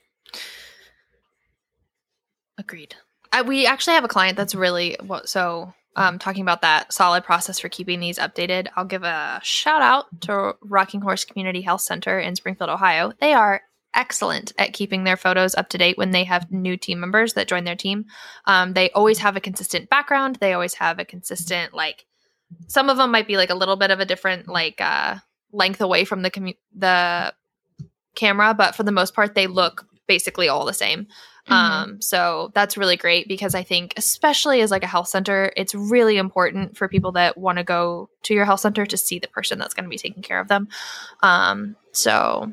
Agreed. 2.58 2.94
I, 3.32 3.42
we 3.42 3.66
actually 3.66 3.94
have 3.94 4.04
a 4.04 4.08
client 4.08 4.36
that's 4.36 4.54
really 4.54 4.96
so 5.24 5.74
um, 5.96 6.18
talking 6.18 6.42
about 6.42 6.62
that 6.62 6.92
solid 6.92 7.24
process 7.24 7.58
for 7.58 7.68
keeping 7.68 8.00
these 8.00 8.18
updated. 8.18 8.68
I'll 8.76 8.84
give 8.84 9.02
a 9.02 9.40
shout 9.42 9.82
out 9.82 10.06
to 10.22 10.54
Rocking 10.62 11.00
Horse 11.00 11.24
Community 11.24 11.60
Health 11.60 11.80
Center 11.80 12.18
in 12.18 12.36
Springfield, 12.36 12.70
Ohio. 12.70 13.12
They 13.20 13.32
are 13.32 13.62
excellent 13.94 14.52
at 14.58 14.72
keeping 14.72 15.04
their 15.04 15.16
photos 15.16 15.54
up 15.54 15.68
to 15.68 15.78
date 15.78 15.96
when 15.96 16.10
they 16.10 16.24
have 16.24 16.50
new 16.50 16.76
team 16.76 16.98
members 16.98 17.34
that 17.34 17.48
join 17.48 17.64
their 17.64 17.76
team. 17.76 18.06
Um, 18.46 18.72
they 18.72 18.90
always 18.90 19.18
have 19.18 19.36
a 19.36 19.40
consistent 19.40 19.88
background. 19.88 20.36
They 20.36 20.52
always 20.52 20.74
have 20.74 20.98
a 20.98 21.04
consistent 21.04 21.74
like. 21.74 22.06
Some 22.68 22.88
of 22.88 22.96
them 22.96 23.10
might 23.10 23.26
be 23.26 23.36
like 23.36 23.50
a 23.50 23.54
little 23.54 23.76
bit 23.76 23.90
of 23.90 24.00
a 24.00 24.04
different 24.04 24.48
like 24.48 24.80
uh, 24.80 25.16
length 25.52 25.80
away 25.80 26.04
from 26.04 26.22
the 26.22 26.30
commu- 26.30 26.58
the 26.76 27.32
camera, 28.14 28.54
but 28.54 28.74
for 28.74 28.82
the 28.82 28.92
most 28.92 29.14
part, 29.14 29.34
they 29.34 29.46
look 29.46 29.86
basically 30.06 30.48
all 30.48 30.64
the 30.64 30.72
same. 30.72 31.06
Mhm. 31.48 31.52
Um, 31.54 32.00
so 32.00 32.50
that's 32.54 32.76
really 32.78 32.96
great 32.96 33.28
because 33.28 33.54
I 33.54 33.62
think, 33.62 33.92
especially 33.96 34.62
as 34.62 34.70
like 34.70 34.82
a 34.82 34.86
health 34.88 35.08
center, 35.08 35.52
it's 35.56 35.74
really 35.74 36.16
important 36.16 36.76
for 36.76 36.88
people 36.88 37.12
that 37.12 37.36
want 37.36 37.58
to 37.58 37.64
go 37.64 38.08
to 38.22 38.34
your 38.34 38.46
health 38.46 38.60
center 38.60 38.86
to 38.86 38.96
see 38.96 39.18
the 39.18 39.28
person 39.28 39.58
that's 39.58 39.74
going 39.74 39.84
to 39.84 39.90
be 39.90 39.98
taking 39.98 40.22
care 40.22 40.40
of 40.40 40.48
them. 40.48 40.68
Um, 41.22 41.76
so 41.92 42.52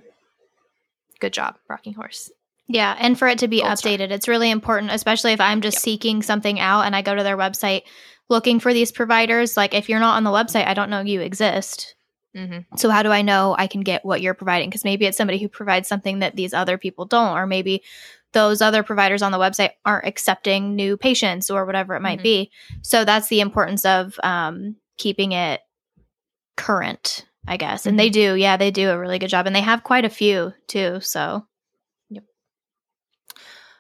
good 1.20 1.34
job, 1.34 1.56
Rocking 1.70 1.94
Horse. 1.94 2.32
Yeah, 2.68 2.96
and 3.00 3.18
for 3.18 3.28
it 3.28 3.40
to 3.40 3.48
be 3.48 3.62
Gold 3.62 3.78
star. 3.78 3.92
updated, 3.92 4.12
it's 4.12 4.28
really 4.28 4.50
important, 4.50 4.92
especially 4.92 5.34
if 5.34 5.42
I'm 5.42 5.62
just 5.62 5.78
Yep. 5.78 5.82
seeking 5.84 6.22
something 6.22 6.60
out 6.60 6.82
and 6.86 6.96
I 6.96 7.02
go 7.02 7.16
to 7.16 7.24
their 7.24 7.38
website 7.38 7.84
looking 8.30 8.60
for 8.60 8.74
these 8.74 8.92
providers. 8.92 9.58
Like, 9.58 9.74
if 9.74 9.90
you're 9.90 10.00
not 10.00 10.16
on 10.16 10.24
the 10.24 10.30
website, 10.32 10.68
I 10.68 10.74
don't 10.74 10.90
know 10.90 11.02
you 11.02 11.22
exist. 11.22 11.96
hmm 12.34 12.60
So, 12.78 12.90
how 12.90 13.04
do 13.04 13.10
I 13.12 13.24
know 13.24 13.56
I 13.58 13.68
can 13.68 13.82
get 13.82 14.06
what 14.06 14.22
you're 14.22 14.34
providing? 14.34 14.70
Because 14.70 14.86
maybe 14.86 15.06
it's 15.06 15.18
somebody 15.18 15.38
who 15.38 15.50
provides 15.50 15.90
something 15.90 16.20
that 16.20 16.38
these 16.38 16.54
other 16.54 16.78
people 16.78 17.06
don't, 17.06 17.36
or 17.38 17.46
maybe 17.46 17.84
those 18.34 18.62
other 18.62 18.84
providers 18.84 19.22
on 19.22 19.32
the 19.32 19.38
website 19.38 19.72
aren't 19.86 20.08
accepting 20.08 20.76
new 20.76 20.98
patients 20.98 21.50
or 21.50 21.66
whatever 21.66 21.96
it 21.96 22.02
might 22.02 22.20
Mhm. 22.20 22.24
be. 22.24 22.52
So 22.82 23.04
that's 23.06 23.28
the 23.28 23.42
importance 23.42 23.86
of 23.86 24.20
um, 24.24 24.76
keeping 24.98 25.32
it 25.34 25.62
current, 26.58 27.26
I 27.48 27.58
guess. 27.58 27.86
And 27.86 28.00
they 28.00 28.10
do, 28.10 28.36
yeah, 28.36 28.58
they 28.58 28.72
do 28.72 28.90
a 28.90 28.98
really 29.00 29.20
good 29.20 29.30
job, 29.30 29.48
and 29.48 29.56
they 29.56 29.62
have 29.62 29.84
quite 29.84 30.06
a 30.06 30.10
few 30.10 30.54
too. 30.68 31.00
So 31.02 31.46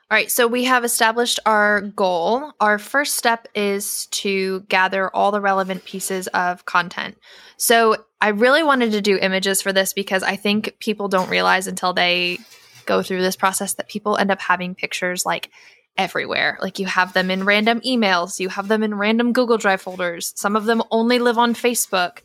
All 0.09 0.17
right, 0.17 0.29
so 0.29 0.45
we 0.45 0.65
have 0.65 0.83
established 0.83 1.39
our 1.45 1.79
goal. 1.79 2.51
Our 2.59 2.77
first 2.77 3.15
step 3.15 3.47
is 3.55 4.07
to 4.07 4.59
gather 4.67 5.09
all 5.15 5.31
the 5.31 5.39
relevant 5.39 5.85
pieces 5.85 6.27
of 6.33 6.65
content. 6.65 7.17
So 7.55 7.95
I 8.19 8.27
really 8.27 8.61
wanted 8.61 8.91
to 8.91 9.01
do 9.01 9.17
images 9.17 9.61
for 9.61 9.71
this 9.71 9.93
because 9.93 10.21
I 10.21 10.35
think 10.35 10.75
people 10.79 11.07
don't 11.07 11.29
realize 11.29 11.65
until 11.65 11.93
they 11.93 12.39
go 12.85 13.01
through 13.01 13.21
this 13.21 13.35
process 13.35 13.75
that 13.75 13.89
people 13.89 14.17
end 14.17 14.31
up 14.31 14.41
having 14.41 14.75
pictures 14.75 15.25
like 15.25 15.49
everywhere. 15.97 16.57
Like 16.61 16.79
you 16.79 16.85
have 16.85 17.13
them 17.13 17.29
in 17.29 17.43
random 17.43 17.81
emails, 17.81 18.39
you 18.39 18.49
have 18.49 18.67
them 18.67 18.83
in 18.83 18.95
random 18.95 19.33
Google 19.33 19.57
Drive 19.57 19.81
folders. 19.81 20.33
Some 20.35 20.55
of 20.55 20.65
them 20.65 20.81
only 20.91 21.19
live 21.19 21.37
on 21.37 21.53
Facebook. 21.53 22.19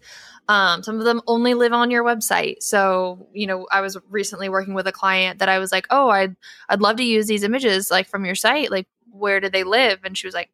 Um, 0.48 0.84
some 0.84 0.98
of 0.98 1.04
them 1.04 1.22
only 1.26 1.54
live 1.54 1.72
on 1.72 1.90
your 1.90 2.04
website. 2.04 2.62
So, 2.62 3.28
you 3.32 3.48
know, 3.48 3.66
I 3.72 3.80
was 3.80 3.98
recently 4.08 4.48
working 4.48 4.74
with 4.74 4.86
a 4.86 4.92
client 4.92 5.40
that 5.40 5.48
I 5.48 5.58
was 5.58 5.72
like, 5.72 5.88
"Oh, 5.90 6.08
I'd 6.08 6.36
I'd 6.68 6.80
love 6.80 6.98
to 6.98 7.04
use 7.04 7.26
these 7.26 7.42
images 7.42 7.90
like 7.90 8.06
from 8.06 8.24
your 8.24 8.36
site. 8.36 8.70
Like, 8.70 8.86
where 9.10 9.40
do 9.40 9.48
they 9.48 9.64
live?" 9.64 10.00
And 10.04 10.16
she 10.16 10.26
was 10.26 10.34
like, 10.34 10.50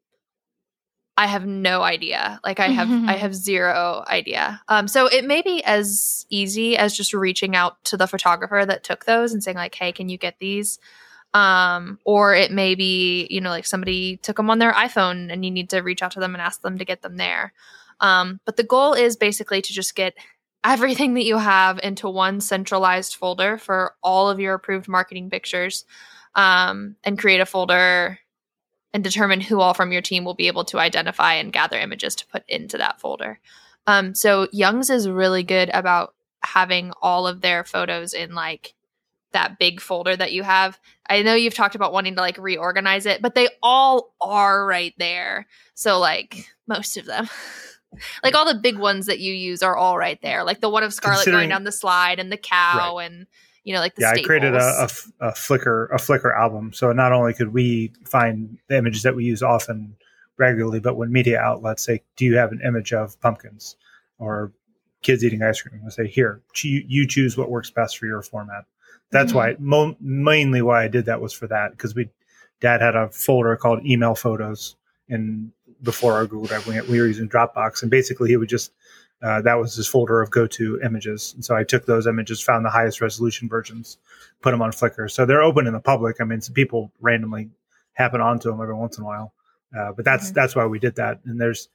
"I 1.16 1.26
have 1.26 1.46
no 1.46 1.82
idea. 1.82 2.40
Like, 2.44 2.60
I 2.60 2.68
have 2.68 2.90
I 2.90 3.12
have 3.16 3.34
zero 3.34 4.04
idea." 4.06 4.60
Um, 4.68 4.88
so 4.88 5.06
it 5.06 5.24
may 5.24 5.42
be 5.42 5.62
as 5.64 6.26
easy 6.30 6.76
as 6.76 6.96
just 6.96 7.14
reaching 7.14 7.54
out 7.56 7.82
to 7.84 7.96
the 7.96 8.06
photographer 8.06 8.64
that 8.66 8.84
took 8.84 9.04
those 9.04 9.32
and 9.32 9.42
saying 9.42 9.56
like, 9.56 9.74
"Hey, 9.74 9.92
can 9.92 10.08
you 10.08 10.18
get 10.18 10.38
these?" 10.38 10.78
Um, 11.34 11.98
or 12.04 12.34
it 12.34 12.52
may 12.52 12.74
be, 12.74 13.26
you 13.30 13.40
know, 13.40 13.50
like 13.50 13.64
somebody 13.64 14.18
took 14.18 14.36
them 14.36 14.50
on 14.50 14.58
their 14.58 14.72
iPhone 14.72 15.32
and 15.32 15.44
you 15.44 15.50
need 15.50 15.70
to 15.70 15.80
reach 15.80 16.02
out 16.02 16.12
to 16.12 16.20
them 16.20 16.34
and 16.34 16.42
ask 16.42 16.60
them 16.60 16.78
to 16.78 16.84
get 16.84 17.00
them 17.00 17.16
there. 17.16 17.54
Um, 18.00 18.40
but 18.44 18.56
the 18.56 18.64
goal 18.64 18.92
is 18.92 19.16
basically 19.16 19.62
to 19.62 19.72
just 19.72 19.94
get 19.94 20.14
everything 20.64 21.14
that 21.14 21.24
you 21.24 21.38
have 21.38 21.80
into 21.82 22.08
one 22.08 22.40
centralized 22.40 23.14
folder 23.14 23.58
for 23.58 23.94
all 24.02 24.28
of 24.28 24.40
your 24.40 24.54
approved 24.54 24.88
marketing 24.88 25.30
pictures 25.30 25.84
um, 26.34 26.96
and 27.04 27.18
create 27.18 27.40
a 27.40 27.46
folder 27.46 28.18
and 28.94 29.02
determine 29.02 29.40
who 29.40 29.60
all 29.60 29.74
from 29.74 29.92
your 29.92 30.02
team 30.02 30.24
will 30.24 30.34
be 30.34 30.48
able 30.48 30.64
to 30.66 30.78
identify 30.78 31.34
and 31.34 31.52
gather 31.52 31.78
images 31.78 32.14
to 32.16 32.26
put 32.26 32.44
into 32.48 32.78
that 32.78 33.00
folder. 33.00 33.40
Um, 33.86 34.14
so 34.14 34.48
Young's 34.52 34.90
is 34.90 35.08
really 35.08 35.42
good 35.42 35.70
about 35.72 36.14
having 36.42 36.92
all 37.00 37.26
of 37.26 37.40
their 37.40 37.64
photos 37.64 38.14
in 38.14 38.34
like 38.34 38.74
that 39.32 39.58
big 39.58 39.80
folder 39.80 40.14
that 40.14 40.32
you 40.32 40.42
have. 40.42 40.78
I 41.08 41.22
know 41.22 41.34
you've 41.34 41.54
talked 41.54 41.74
about 41.74 41.92
wanting 41.92 42.14
to 42.16 42.20
like 42.20 42.38
reorganize 42.38 43.06
it, 43.06 43.22
but 43.22 43.34
they 43.34 43.48
all 43.62 44.14
are 44.20 44.66
right 44.66 44.94
there. 44.98 45.46
So 45.74 45.98
like 45.98 46.46
most 46.66 46.96
of 46.96 47.06
them. 47.06 47.28
like 48.22 48.34
all 48.34 48.46
the 48.46 48.60
big 48.60 48.78
ones 48.78 49.06
that 49.06 49.20
you 49.20 49.32
use 49.32 49.62
are 49.62 49.76
all 49.76 49.98
right 49.98 50.20
there. 50.22 50.44
Like 50.44 50.60
the 50.60 50.68
one 50.68 50.82
of 50.82 50.94
Scarlett 50.94 51.26
going 51.26 51.48
down 51.48 51.64
the 51.64 51.72
slide 51.72 52.18
and 52.18 52.30
the 52.30 52.36
cow 52.36 52.98
and 52.98 53.26
you 53.64 53.72
know 53.72 53.80
like 53.80 53.94
the 53.94 54.02
yeah, 54.02 54.08
staples. 54.12 54.24
I 54.24 54.26
created 54.26 54.54
a, 54.54 54.58
a 55.20 55.28
a 55.28 55.32
Flickr 55.32 55.88
a 55.90 55.96
Flickr 55.96 56.36
album. 56.36 56.72
So 56.72 56.92
not 56.92 57.12
only 57.12 57.34
could 57.34 57.52
we 57.52 57.92
find 58.04 58.58
the 58.68 58.76
images 58.76 59.02
that 59.02 59.14
we 59.14 59.24
use 59.24 59.42
often 59.42 59.96
regularly, 60.36 60.80
but 60.80 60.96
when 60.96 61.12
media 61.12 61.38
outlets 61.40 61.84
say, 61.84 62.02
"Do 62.16 62.24
you 62.24 62.36
have 62.36 62.52
an 62.52 62.60
image 62.64 62.92
of 62.92 63.20
pumpkins 63.20 63.76
or 64.18 64.52
kids 65.02 65.24
eating 65.24 65.42
ice 65.42 65.62
cream?" 65.62 65.82
I 65.86 65.90
say, 65.90 66.06
"Here, 66.06 66.40
you 66.62 67.06
choose 67.06 67.36
what 67.36 67.50
works 67.50 67.70
best 67.70 67.98
for 67.98 68.06
your 68.06 68.22
format." 68.22 68.64
That's 69.10 69.34
why 69.34 69.52
mm-hmm. 69.52 69.68
mo- 69.68 69.96
mainly 70.00 70.62
why 70.62 70.84
I 70.84 70.88
did 70.88 71.04
that 71.04 71.20
was 71.20 71.32
for 71.32 71.46
that 71.48 71.72
because 71.72 71.94
we 71.94 72.08
dad 72.60 72.80
had 72.80 72.96
a 72.96 73.10
folder 73.10 73.56
called 73.56 73.84
email 73.84 74.14
photos 74.14 74.76
and 75.08 75.52
before 75.82 76.14
our 76.14 76.26
Google 76.26 76.46
Drive 76.46 76.66
we 76.66 76.98
were 76.98 77.06
using 77.06 77.28
Dropbox 77.28 77.82
and 77.82 77.90
basically 77.90 78.30
he 78.30 78.36
would 78.36 78.48
just 78.48 78.72
uh, 79.22 79.40
that 79.42 79.54
was 79.54 79.74
his 79.74 79.86
folder 79.86 80.20
of 80.20 80.30
go-to 80.30 80.80
images 80.84 81.32
and 81.34 81.44
so 81.44 81.54
I 81.56 81.64
took 81.64 81.86
those 81.86 82.06
images 82.06 82.40
found 82.40 82.64
the 82.64 82.70
highest 82.70 83.00
resolution 83.00 83.48
versions 83.48 83.98
put 84.40 84.50
them 84.50 84.62
on 84.62 84.70
Flickr 84.72 85.10
so 85.10 85.24
they're 85.26 85.42
open 85.42 85.66
in 85.66 85.72
the 85.72 85.80
public 85.80 86.16
I 86.20 86.24
mean 86.24 86.40
some 86.40 86.54
people 86.54 86.92
randomly 87.00 87.50
happen 87.94 88.20
onto 88.20 88.50
them 88.50 88.60
every 88.60 88.74
once 88.74 88.98
in 88.98 89.04
a 89.04 89.06
while 89.06 89.32
uh, 89.78 89.92
but 89.92 90.04
that's 90.04 90.30
Mhm. 90.30 90.34
that's 90.34 90.56
why 90.56 90.66
we 90.66 90.78
did 90.78 90.96
that 90.96 91.20
and 91.24 91.40
there's 91.40 91.68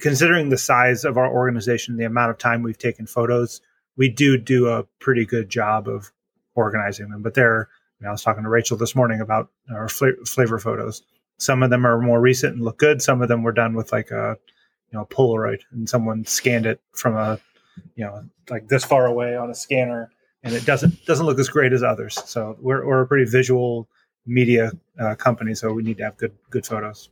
considering 0.00 0.48
the 0.48 0.58
size 0.58 1.04
of 1.04 1.16
our 1.16 1.30
organization 1.32 1.96
the 1.96 2.04
amount 2.04 2.30
of 2.30 2.38
time 2.38 2.62
we've 2.62 2.78
taken 2.78 3.06
photos 3.06 3.60
we 3.96 4.08
do 4.08 4.36
do 4.36 4.68
a 4.68 4.82
pretty 4.98 5.24
good 5.24 5.48
job 5.48 5.88
of 5.88 6.10
organizing 6.56 7.10
them. 7.10 7.22
But 7.22 7.36
know, 8.04 8.10
I 8.10 8.10
was 8.12 8.22
talking 8.22 8.42
to 8.42 8.48
Rachel 8.48 8.76
this 8.76 8.94
morning 8.94 9.20
about 9.20 9.50
our 9.70 9.88
fla- 9.88 10.24
flavor 10.26 10.58
photos. 10.58 11.02
Some 11.38 11.62
of 11.62 11.70
them 11.70 11.86
are 11.86 12.00
more 12.00 12.20
recent 12.20 12.54
and 12.54 12.64
look 12.64 12.78
good. 12.78 13.02
Some 13.02 13.22
of 13.22 13.28
them 13.28 13.42
were 13.42 13.52
done 13.52 13.74
with 13.74 13.92
like 13.92 14.10
a, 14.10 14.36
you 14.94 15.00
know, 15.00 15.06
Polaroid, 15.06 15.60
and 15.72 15.88
someone 15.88 16.24
scanned 16.24 16.66
it 16.66 16.80
from 16.92 17.16
a, 17.16 17.40
you 17.96 18.04
know, 18.04 18.22
like 18.48 18.68
this 18.68 18.84
far 18.84 19.06
away 19.06 19.36
on 19.36 19.50
a 19.50 19.54
scanner, 19.54 20.08
and 20.44 20.54
it 20.54 20.64
doesn't 20.64 21.04
doesn't 21.04 21.26
look 21.26 21.40
as 21.40 21.48
great 21.48 21.72
as 21.72 21.82
others. 21.82 22.14
So 22.26 22.56
we're 22.60 22.86
we're 22.86 23.02
a 23.02 23.06
pretty 23.06 23.28
visual 23.28 23.88
media 24.24 24.70
uh, 25.00 25.16
company, 25.16 25.56
so 25.56 25.72
we 25.72 25.82
need 25.82 25.98
to 25.98 26.04
have 26.04 26.16
good 26.16 26.32
good 26.50 26.64
photos. 26.64 27.08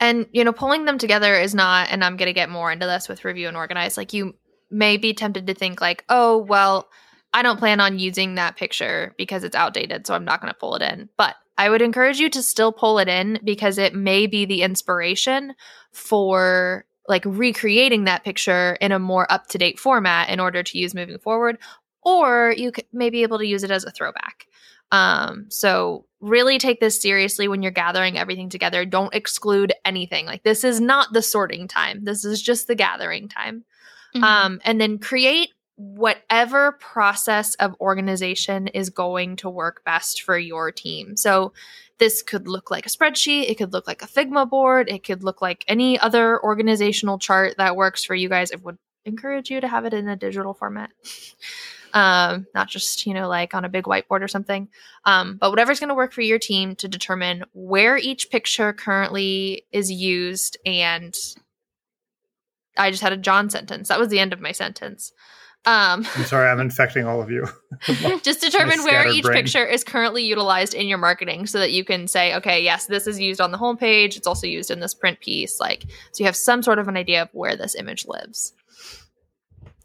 And 0.00 0.26
you 0.32 0.42
know, 0.42 0.52
pulling 0.52 0.84
them 0.84 0.98
together 0.98 1.36
is 1.36 1.54
not 1.54 1.88
and 1.92 2.02
I'm 2.02 2.16
going 2.16 2.26
to 2.26 2.32
get 2.32 2.50
more 2.50 2.72
into 2.72 2.86
this 2.86 3.08
with 3.08 3.24
review 3.24 3.46
and 3.46 3.56
organize. 3.56 3.96
Like 3.96 4.12
you 4.12 4.34
may 4.68 4.96
be 4.96 5.14
tempted 5.14 5.46
to 5.46 5.54
think 5.54 5.80
like, 5.80 6.04
"Oh, 6.08 6.38
well, 6.38 6.88
I 7.32 7.42
don't 7.42 7.58
plan 7.58 7.80
on 7.80 7.98
using 7.98 8.34
that 8.34 8.56
picture 8.56 9.14
because 9.16 9.44
it's 9.44 9.56
outdated, 9.56 10.06
so 10.06 10.14
I'm 10.14 10.24
not 10.24 10.40
going 10.40 10.52
to 10.52 10.58
pull 10.58 10.74
it 10.76 10.82
in." 10.82 11.08
But 11.16 11.36
I 11.58 11.68
would 11.68 11.82
encourage 11.82 12.18
you 12.18 12.30
to 12.30 12.42
still 12.42 12.72
pull 12.72 12.98
it 12.98 13.08
in 13.08 13.38
because 13.44 13.76
it 13.76 13.94
may 13.94 14.26
be 14.26 14.46
the 14.46 14.62
inspiration 14.62 15.54
for 15.92 16.86
like 17.08 17.24
recreating 17.26 18.04
that 18.04 18.24
picture 18.24 18.78
in 18.80 18.92
a 18.92 18.98
more 18.98 19.30
up-to-date 19.30 19.78
format 19.78 20.30
in 20.30 20.40
order 20.40 20.62
to 20.62 20.78
use 20.78 20.94
moving 20.94 21.18
forward 21.18 21.58
or 22.02 22.54
you 22.56 22.72
may 22.92 23.10
be 23.10 23.22
able 23.22 23.38
to 23.38 23.46
use 23.46 23.62
it 23.62 23.70
as 23.70 23.84
a 23.84 23.90
throwback. 23.90 24.46
Um, 24.92 25.46
so 25.50 26.06
really 26.20 26.58
take 26.58 26.80
this 26.80 27.00
seriously 27.00 27.46
when 27.46 27.62
you're 27.62 27.72
gathering 27.72 28.18
everything 28.18 28.48
together. 28.48 28.84
Don't 28.84 29.14
exclude 29.14 29.72
anything. 29.84 30.26
Like 30.26 30.42
this 30.42 30.64
is 30.64 30.80
not 30.80 31.12
the 31.12 31.22
sorting 31.22 31.68
time. 31.68 32.04
This 32.04 32.24
is 32.24 32.40
just 32.40 32.66
the 32.66 32.74
gathering 32.74 33.28
time. 33.28 33.64
Mhm. 34.14 34.22
Um, 34.22 34.60
and 34.64 34.80
then 34.80 34.98
create 34.98 35.50
whatever 35.80 36.72
process 36.72 37.54
of 37.54 37.74
organization 37.80 38.66
is 38.68 38.90
going 38.90 39.34
to 39.34 39.48
work 39.48 39.82
best 39.82 40.20
for 40.20 40.36
your 40.36 40.70
team. 40.70 41.16
So 41.16 41.54
this 41.96 42.20
could 42.20 42.46
look 42.46 42.70
like 42.70 42.84
a 42.84 42.90
spreadsheet, 42.90 43.48
it 43.48 43.56
could 43.56 43.72
look 43.72 43.86
like 43.86 44.02
a 44.02 44.06
Figma 44.06 44.48
board, 44.48 44.90
it 44.90 45.04
could 45.04 45.24
look 45.24 45.40
like 45.40 45.64
any 45.68 45.98
other 45.98 46.42
organizational 46.42 47.18
chart 47.18 47.54
that 47.56 47.76
works 47.76 48.04
for 48.04 48.14
you 48.14 48.28
guys. 48.28 48.52
I 48.52 48.56
would 48.56 48.76
encourage 49.06 49.50
you 49.50 49.58
to 49.62 49.68
have 49.68 49.86
it 49.86 49.94
in 49.94 50.06
a 50.06 50.16
digital 50.16 50.54
format. 50.54 50.90
Um, 51.92 52.46
not 52.54 52.68
just, 52.68 53.04
you 53.04 53.14
know, 53.14 53.26
like 53.26 53.52
on 53.52 53.64
a 53.64 53.68
big 53.68 53.82
whiteboard 53.82 54.22
or 54.22 54.28
something. 54.28 54.68
Um, 55.04 55.38
but 55.40 55.50
whatever's 55.50 55.80
going 55.80 55.88
to 55.88 55.96
work 55.96 56.12
for 56.12 56.20
your 56.20 56.38
team 56.38 56.76
to 56.76 56.86
determine 56.86 57.42
where 57.52 57.96
each 57.96 58.30
picture 58.30 58.72
currently 58.72 59.66
is 59.72 59.90
used 59.90 60.56
and 60.64 61.12
I 62.76 62.92
just 62.92 63.02
had 63.02 63.12
a 63.12 63.16
John 63.16 63.50
sentence. 63.50 63.88
That 63.88 63.98
was 63.98 64.06
the 64.08 64.20
end 64.20 64.32
of 64.32 64.40
my 64.40 64.52
sentence. 64.52 65.12
Um, 65.66 66.06
I'm 66.16 66.24
sorry, 66.24 66.48
I'm 66.48 66.58
infecting 66.58 67.06
all 67.06 67.20
of 67.20 67.30
you. 67.30 67.46
just 68.22 68.40
determine 68.40 68.82
where 68.82 69.06
each 69.06 69.24
brain. 69.24 69.42
picture 69.42 69.64
is 69.64 69.84
currently 69.84 70.24
utilized 70.24 70.72
in 70.72 70.88
your 70.88 70.96
marketing 70.96 71.46
so 71.46 71.58
that 71.58 71.70
you 71.70 71.84
can 71.84 72.08
say, 72.08 72.34
okay, 72.36 72.62
yes, 72.62 72.86
this 72.86 73.06
is 73.06 73.20
used 73.20 73.42
on 73.42 73.50
the 73.50 73.58
homepage. 73.58 74.16
It's 74.16 74.26
also 74.26 74.46
used 74.46 74.70
in 74.70 74.80
this 74.80 74.94
print 74.94 75.20
piece. 75.20 75.60
Like, 75.60 75.84
so 76.12 76.22
you 76.22 76.24
have 76.24 76.36
some 76.36 76.62
sort 76.62 76.78
of 76.78 76.88
an 76.88 76.96
idea 76.96 77.22
of 77.22 77.28
where 77.32 77.56
this 77.56 77.74
image 77.74 78.06
lives. 78.06 78.54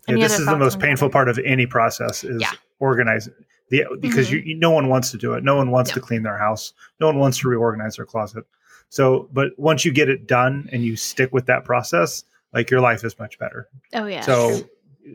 Yeah, 0.08 0.16
this 0.16 0.40
is 0.40 0.46
the 0.46 0.58
most 0.58 0.80
painful 0.80 1.10
that? 1.10 1.14
part 1.14 1.28
of 1.30 1.40
any 1.40 1.66
process 1.66 2.24
is 2.24 2.42
Yeah. 2.42 2.52
organizing 2.80 3.34
the 3.70 3.84
because 4.00 4.32
you, 4.32 4.40
you 4.40 4.56
no 4.56 4.72
one 4.72 4.88
wants 4.88 5.12
to 5.12 5.18
do 5.18 5.34
it. 5.34 5.44
No 5.44 5.56
one 5.56 5.72
wants 5.72 5.90
No. 5.92 5.96
to 5.96 6.00
clean 6.00 6.24
their 6.24 6.38
house. 6.38 6.74
No 7.02 7.08
one 7.08 7.18
wants 7.20 7.40
to 7.40 7.50
reorganize 7.50 7.98
their 7.98 8.06
closet. 8.06 8.46
So, 8.90 9.28
but 9.34 9.52
once 9.58 9.84
you 9.84 9.92
get 9.92 10.08
it 10.08 10.28
done 10.28 10.70
and 10.72 10.84
you 10.84 10.96
stick 10.96 11.34
with 11.34 11.48
that 11.48 11.66
process, 11.66 12.24
like 12.54 12.70
your 12.70 12.80
life 12.82 13.04
is 13.04 13.18
much 13.20 13.38
better. 13.40 13.68
oh 13.94 14.06
yeah. 14.06 14.22
so 14.22 14.62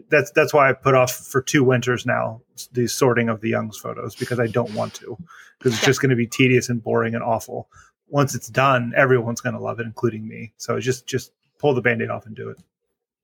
that's 0.09 0.31
that's 0.33 0.55
why 0.55 0.70
I 0.70 0.72
put 0.72 0.94
off 0.94 1.12
for 1.12 1.42
two 1.42 1.64
winters 1.64 2.07
now 2.07 2.42
the 2.72 2.87
sorting 2.87 3.29
of 3.29 3.40
the 3.40 3.48
Young's 3.48 3.79
photos 3.79 4.14
because 4.14 4.38
I 4.38 4.46
don't 4.46 4.72
want 4.74 4.94
to 4.94 5.16
because 5.59 5.74
it's 5.74 5.83
Yeah. 5.83 5.87
just 5.87 6.00
going 6.00 6.11
to 6.11 6.16
be 6.16 6.26
tedious 6.26 6.68
and 6.68 6.83
boring 6.83 7.14
and 7.14 7.24
awful. 7.24 7.68
Once 8.09 8.35
it's 8.35 8.48
done, 8.48 8.92
everyone's 8.96 9.40
going 9.40 9.55
to 9.55 9.61
love 9.61 9.81
it, 9.81 9.87
including 9.87 10.26
me. 10.26 10.53
So 10.57 10.79
just 10.81 11.07
just 11.07 11.33
pull 11.59 11.74
the 11.74 11.81
band-aid 11.81 12.11
off 12.11 12.26
and 12.26 12.35
do 12.35 12.50
it. 12.50 12.59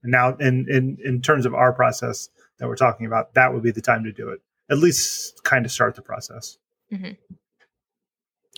And 0.03 0.13
now, 0.13 0.37
in 0.37 0.67
in 0.69 0.99
in 1.05 1.23
terms 1.23 1.47
of 1.47 1.55
our 1.55 1.73
process 1.73 2.29
that 2.59 2.69
we're 2.69 2.77
talking 2.77 3.07
about, 3.07 3.35
that 3.35 3.53
would 3.53 3.63
be 3.63 3.71
the 3.73 3.83
time 3.83 4.05
to 4.05 4.13
do 4.13 4.29
it. 4.31 4.41
At 4.71 4.79
least 4.79 5.43
kind 5.45 5.65
of 5.65 5.73
start 5.73 5.95
the 5.95 6.03
process. 6.03 6.59
Mm-hmm. 6.93 7.13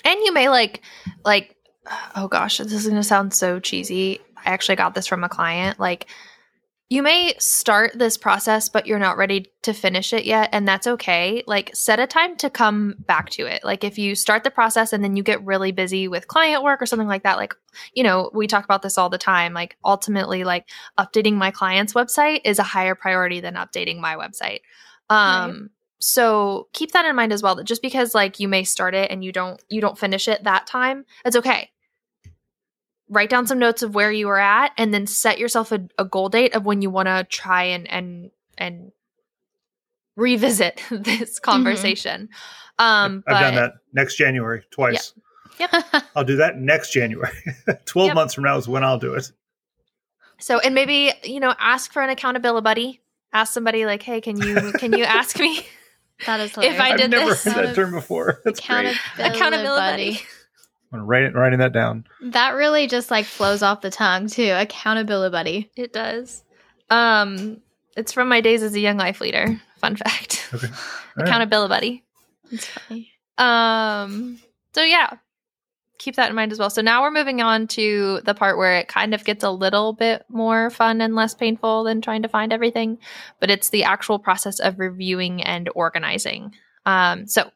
And 0.05 0.21
you 0.25 0.33
may 0.33 0.49
like, 0.49 0.83
like, 1.25 1.57
oh 2.15 2.29
gosh, 2.29 2.59
this 2.59 2.73
is 2.73 2.85
going 2.85 2.97
to 2.97 3.03
sound 3.03 3.35
so 3.35 3.59
cheesy. 3.59 4.21
I 4.37 4.51
actually 4.51 4.77
got 4.77 4.95
this 4.95 5.07
from 5.07 5.25
a 5.25 5.29
client. 5.29 5.81
Like, 5.81 6.07
you 6.91 7.03
may 7.03 7.35
start 7.39 7.99
this 7.99 8.17
process, 8.17 8.71
but 8.71 8.87
you're 8.87 8.99
not 8.99 9.19
ready 9.19 9.53
to 9.61 9.75
finish 9.75 10.15
it 10.15 10.25
yet, 10.25 10.49
and 10.53 10.67
that's 10.67 10.87
okay. 10.87 11.43
Like, 11.47 11.71
set 11.75 12.01
a 12.01 12.07
time 12.07 12.35
to 12.39 12.49
come 12.49 12.95
back 13.01 13.29
to 13.31 13.45
it. 13.45 13.63
Like, 13.63 13.85
if 13.85 13.99
you 13.99 14.15
start 14.15 14.43
the 14.43 14.51
process 14.51 14.95
and 14.95 15.05
then 15.05 15.15
you 15.15 15.23
get 15.23 15.45
really 15.45 15.71
busy 15.71 16.09
with 16.09 16.29
client 16.29 16.63
work 16.63 16.81
or 16.81 16.87
something 16.87 17.09
like 17.09 17.25
that, 17.25 17.37
like, 17.37 17.55
you 17.93 18.03
know, 18.03 18.31
we 18.33 18.47
talk 18.47 18.65
about 18.65 18.81
this 18.81 18.97
all 18.97 19.11
the 19.11 19.19
time. 19.19 19.53
Like, 19.53 19.77
ultimately, 19.85 20.45
like, 20.45 20.71
updating 20.99 21.35
my 21.35 21.51
client's 21.51 21.93
website 21.93 22.41
is 22.47 22.59
a 22.59 22.63
higher 22.63 22.95
priority 22.95 23.41
than 23.41 23.55
updating 23.55 23.99
my 23.99 24.17
website. 24.17 24.61
Um, 25.11 25.51
right. 25.51 25.71
so 25.99 26.69
keep 26.73 26.93
that 26.93 27.05
in 27.05 27.17
mind 27.17 27.35
as 27.35 27.43
well. 27.43 27.55
That 27.55 27.65
just 27.65 27.83
because 27.83 28.15
like 28.15 28.41
you 28.41 28.49
may 28.49 28.65
start 28.65 28.95
it 28.95 29.11
and 29.11 29.25
you 29.25 29.33
don't 29.33 29.63
you 29.71 29.81
don't 29.81 29.99
finish 29.99 30.29
it 30.29 30.45
that 30.45 30.67
time, 30.67 31.07
it's 31.25 31.37
okay 31.37 31.71
write 33.09 33.31
down 33.31 33.47
some 33.47 33.59
notes 33.59 33.83
of 33.83 33.95
where 33.95 34.13
you 34.13 34.29
are 34.29 34.39
at 34.39 34.73
and 34.77 34.93
then 34.93 35.07
set 35.07 35.39
yourself 35.39 35.73
a, 35.73 35.89
a 35.99 36.05
goal 36.05 36.29
date 36.29 36.55
of 36.55 36.65
when 36.65 36.83
you 36.83 36.91
want 36.91 37.07
to 37.07 37.27
try 37.29 37.65
and 37.65 37.89
and 37.89 38.31
and 38.57 38.93
revisit 40.17 40.83
this 40.91 41.39
mm-hmm. 41.39 41.51
conversation 41.51 42.29
mm-hmm. 42.79 42.85
um 42.85 43.25
i've 43.27 43.35
but, 43.35 43.41
done 43.41 43.55
that 43.55 43.73
next 43.93 44.17
january 44.17 44.63
twice 44.71 45.15
yep, 45.59 45.73
yep. 45.73 46.05
i'll 46.17 46.25
do 46.25 46.37
that 46.37 46.59
next 46.59 46.93
january 46.93 47.33
12 47.85 48.09
yep. 48.09 48.15
months 48.15 48.35
from 48.35 48.45
now 48.45 48.57
is 48.57 48.69
when 48.69 48.85
i'll 48.85 48.99
do 48.99 49.15
it 49.15 49.31
so 50.39 50.59
and 50.59 50.75
maybe 50.75 51.13
you 51.25 51.41
know 51.41 51.55
ask 51.59 51.93
for 51.93 52.03
an 52.03 52.11
accountability 52.11 52.65
buddy 52.65 53.01
ask 53.33 53.53
somebody 53.53 53.87
like 53.87 54.03
hey 54.03 54.21
can 54.21 54.37
you 54.37 54.73
can 54.73 54.93
you 54.93 55.05
ask 55.05 55.39
me 55.39 55.67
that 56.27 56.41
is 56.41 56.53
hilarious. 56.53 56.75
if 56.75 56.81
i 56.81 56.91
did 56.97 57.03
I've 57.03 57.11
never 57.11 57.31
this 57.31 57.45
heard 57.45 57.67
that 57.69 57.75
term 57.75 57.93
before 57.93 58.41
that's 58.45 58.59
accountability, 58.59 59.01
great 59.17 59.27
accountability 59.35 60.11
buddy. 60.13 60.27
I'm 60.93 61.01
writing, 61.01 61.33
writing 61.33 61.59
that 61.59 61.73
down. 61.73 62.07
That 62.23 62.55
really 62.55 62.87
just 62.87 63.11
like 63.11 63.27
flows 63.27 63.63
off 63.63 63.83
the 63.83 63.91
tongue 63.91 64.29
too. 64.29 64.53
Accountability 64.53 65.33
buddy. 65.33 65.71
It 65.77 65.93
does. 65.93 66.43
Um, 66.91 67.61
it's 67.97 68.13
from 68.13 68.29
my 68.29 68.41
days 68.41 68.63
as 68.63 68.75
a 68.75 68.81
Young 68.81 68.97
Life 68.97 69.21
leader. 69.21 69.61
Fun 69.79 69.97
fact. 69.97 70.37
Okay. 71.19 71.27
Accountability 71.27 71.69
buddy. 71.69 72.05
It's 72.53 72.67
funny. 72.67 73.11
Um. 73.39 74.39
So 74.73 74.83
yeah, 74.83 75.11
keep 75.99 76.17
that 76.17 76.31
in 76.31 76.37
mind 76.37 76.53
as 76.53 76.59
well. 76.59 76.71
So 76.71 76.81
now 76.81 77.03
we're 77.03 77.11
moving 77.11 77.43
on 77.43 77.67
to 77.69 78.21
the 78.25 78.35
part 78.35 78.57
where 78.57 78.77
it 78.77 78.89
kind 78.89 79.15
of 79.15 79.25
gets 79.25 79.45
a 79.45 79.51
little 79.51 79.93
bit 79.93 80.25
more 80.29 80.71
fun 80.71 81.01
and 81.01 81.15
less 81.15 81.35
painful 81.35 81.85
than 81.85 82.01
trying 82.01 82.23
to 82.23 82.29
find 82.29 82.53
everything, 82.53 82.99
but 83.41 83.51
it's 83.51 83.71
the 83.71 83.85
actual 83.85 84.19
process 84.19 84.61
of 84.61 84.79
reviewing 84.79 85.43
and 85.43 85.69
organizing. 85.75 86.55
Um, 86.87 87.27
so 87.27 87.51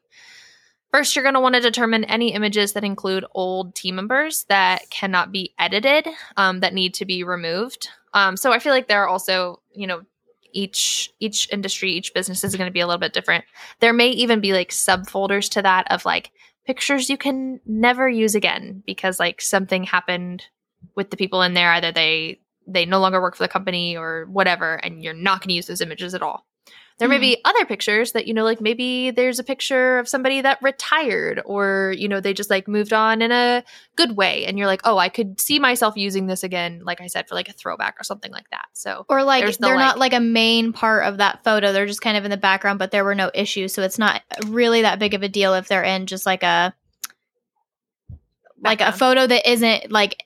First, 0.93 1.15
you're 1.15 1.23
going 1.23 1.33
to 1.33 1.41
want 1.41 1.55
to 1.55 1.61
determine 1.61 2.03
any 2.03 2.33
images 2.33 2.73
that 2.73 2.83
include 2.83 3.25
old 3.33 3.73
team 3.73 3.95
members 3.95 4.43
that 4.43 4.91
cannot 4.91 5.31
be 5.31 5.51
edited, 5.57 6.07
um, 6.37 6.59
that 6.59 6.75
need 6.75 6.93
to 6.93 7.05
be 7.05 7.23
removed. 7.23 7.89
Um, 8.13 8.37
so 8.37 8.53
I 8.53 8.59
feel 8.59 8.73
like 8.73 8.87
there 8.87 9.01
are 9.01 9.07
also, 9.07 9.59
you 9.73 9.87
know, 9.87 10.03
each 10.51 11.11
each 11.19 11.51
industry, 11.51 11.91
each 11.91 12.13
business 12.13 12.43
is 12.43 12.55
going 12.55 12.67
to 12.67 12.71
be 12.71 12.79
a 12.79 12.85
little 12.85 12.99
bit 12.99 13.11
different. 13.11 13.43
There 13.79 13.91
may 13.91 14.09
even 14.09 14.39
be 14.39 14.53
like 14.53 14.69
subfolders 14.69 15.49
to 15.53 15.63
that 15.63 15.91
of 15.91 16.05
like 16.05 16.29
pictures 16.67 17.09
you 17.09 17.17
can 17.17 17.59
never 17.65 18.07
use 18.07 18.35
again 18.35 18.83
because 18.85 19.19
like 19.19 19.41
something 19.41 19.83
happened 19.83 20.43
with 20.95 21.09
the 21.09 21.17
people 21.17 21.41
in 21.41 21.55
there. 21.55 21.71
Either 21.71 21.91
they 21.91 22.39
they 22.67 22.85
no 22.85 22.99
longer 22.99 23.19
work 23.19 23.35
for 23.35 23.43
the 23.43 23.47
company 23.47 23.97
or 23.97 24.27
whatever, 24.27 24.75
and 24.75 25.03
you're 25.03 25.15
not 25.15 25.41
going 25.41 25.49
to 25.49 25.55
use 25.55 25.65
those 25.65 25.81
images 25.81 26.13
at 26.13 26.21
all. 26.21 26.45
There 26.99 27.09
may 27.09 27.17
hmm. 27.17 27.21
be 27.21 27.41
other 27.43 27.65
pictures 27.65 28.11
that, 28.11 28.27
you 28.27 28.33
know, 28.33 28.43
like 28.43 28.61
maybe 28.61 29.11
there's 29.11 29.39
a 29.39 29.43
picture 29.43 29.97
of 29.97 30.07
somebody 30.07 30.41
that 30.41 30.61
retired 30.61 31.41
or, 31.43 31.93
you 31.97 32.07
know, 32.07 32.19
they 32.19 32.33
just 32.33 32.49
like 32.49 32.67
moved 32.67 32.93
on 32.93 33.21
in 33.21 33.31
a 33.31 33.63
good 33.95 34.15
way. 34.15 34.45
And 34.45 34.57
you're 34.57 34.67
like, 34.67 34.81
oh, 34.83 34.97
I 34.97 35.09
could 35.09 35.41
see 35.41 35.59
myself 35.59 35.97
using 35.97 36.27
this 36.27 36.43
again, 36.43 36.81
like 36.85 37.01
I 37.01 37.07
said, 37.07 37.27
for 37.27 37.35
like 37.35 37.49
a 37.49 37.53
throwback 37.53 37.99
or 37.99 38.03
something 38.03 38.31
like 38.31 38.49
that. 38.51 38.67
So, 38.73 39.05
or 39.09 39.23
like 39.23 39.43
the, 39.43 39.57
they're 39.59 39.75
like, 39.75 39.85
not 39.85 39.99
like 39.99 40.13
a 40.13 40.19
main 40.19 40.71
part 40.71 41.05
of 41.05 41.17
that 41.17 41.43
photo. 41.43 41.73
They're 41.73 41.87
just 41.87 42.01
kind 42.01 42.15
of 42.15 42.25
in 42.25 42.31
the 42.31 42.37
background, 42.37 42.77
but 42.77 42.91
there 42.91 43.03
were 43.03 43.15
no 43.15 43.31
issues. 43.33 43.73
So 43.73 43.81
it's 43.81 43.99
not 43.99 44.21
really 44.45 44.83
that 44.83 44.99
big 44.99 45.15
of 45.15 45.23
a 45.23 45.29
deal 45.29 45.55
if 45.55 45.67
they're 45.67 45.83
in 45.83 46.05
just 46.05 46.25
like 46.27 46.43
a, 46.43 46.75
like 48.61 48.81
a 48.81 48.91
photo 48.91 49.25
that 49.25 49.49
isn't 49.49 49.91
like 49.91 50.23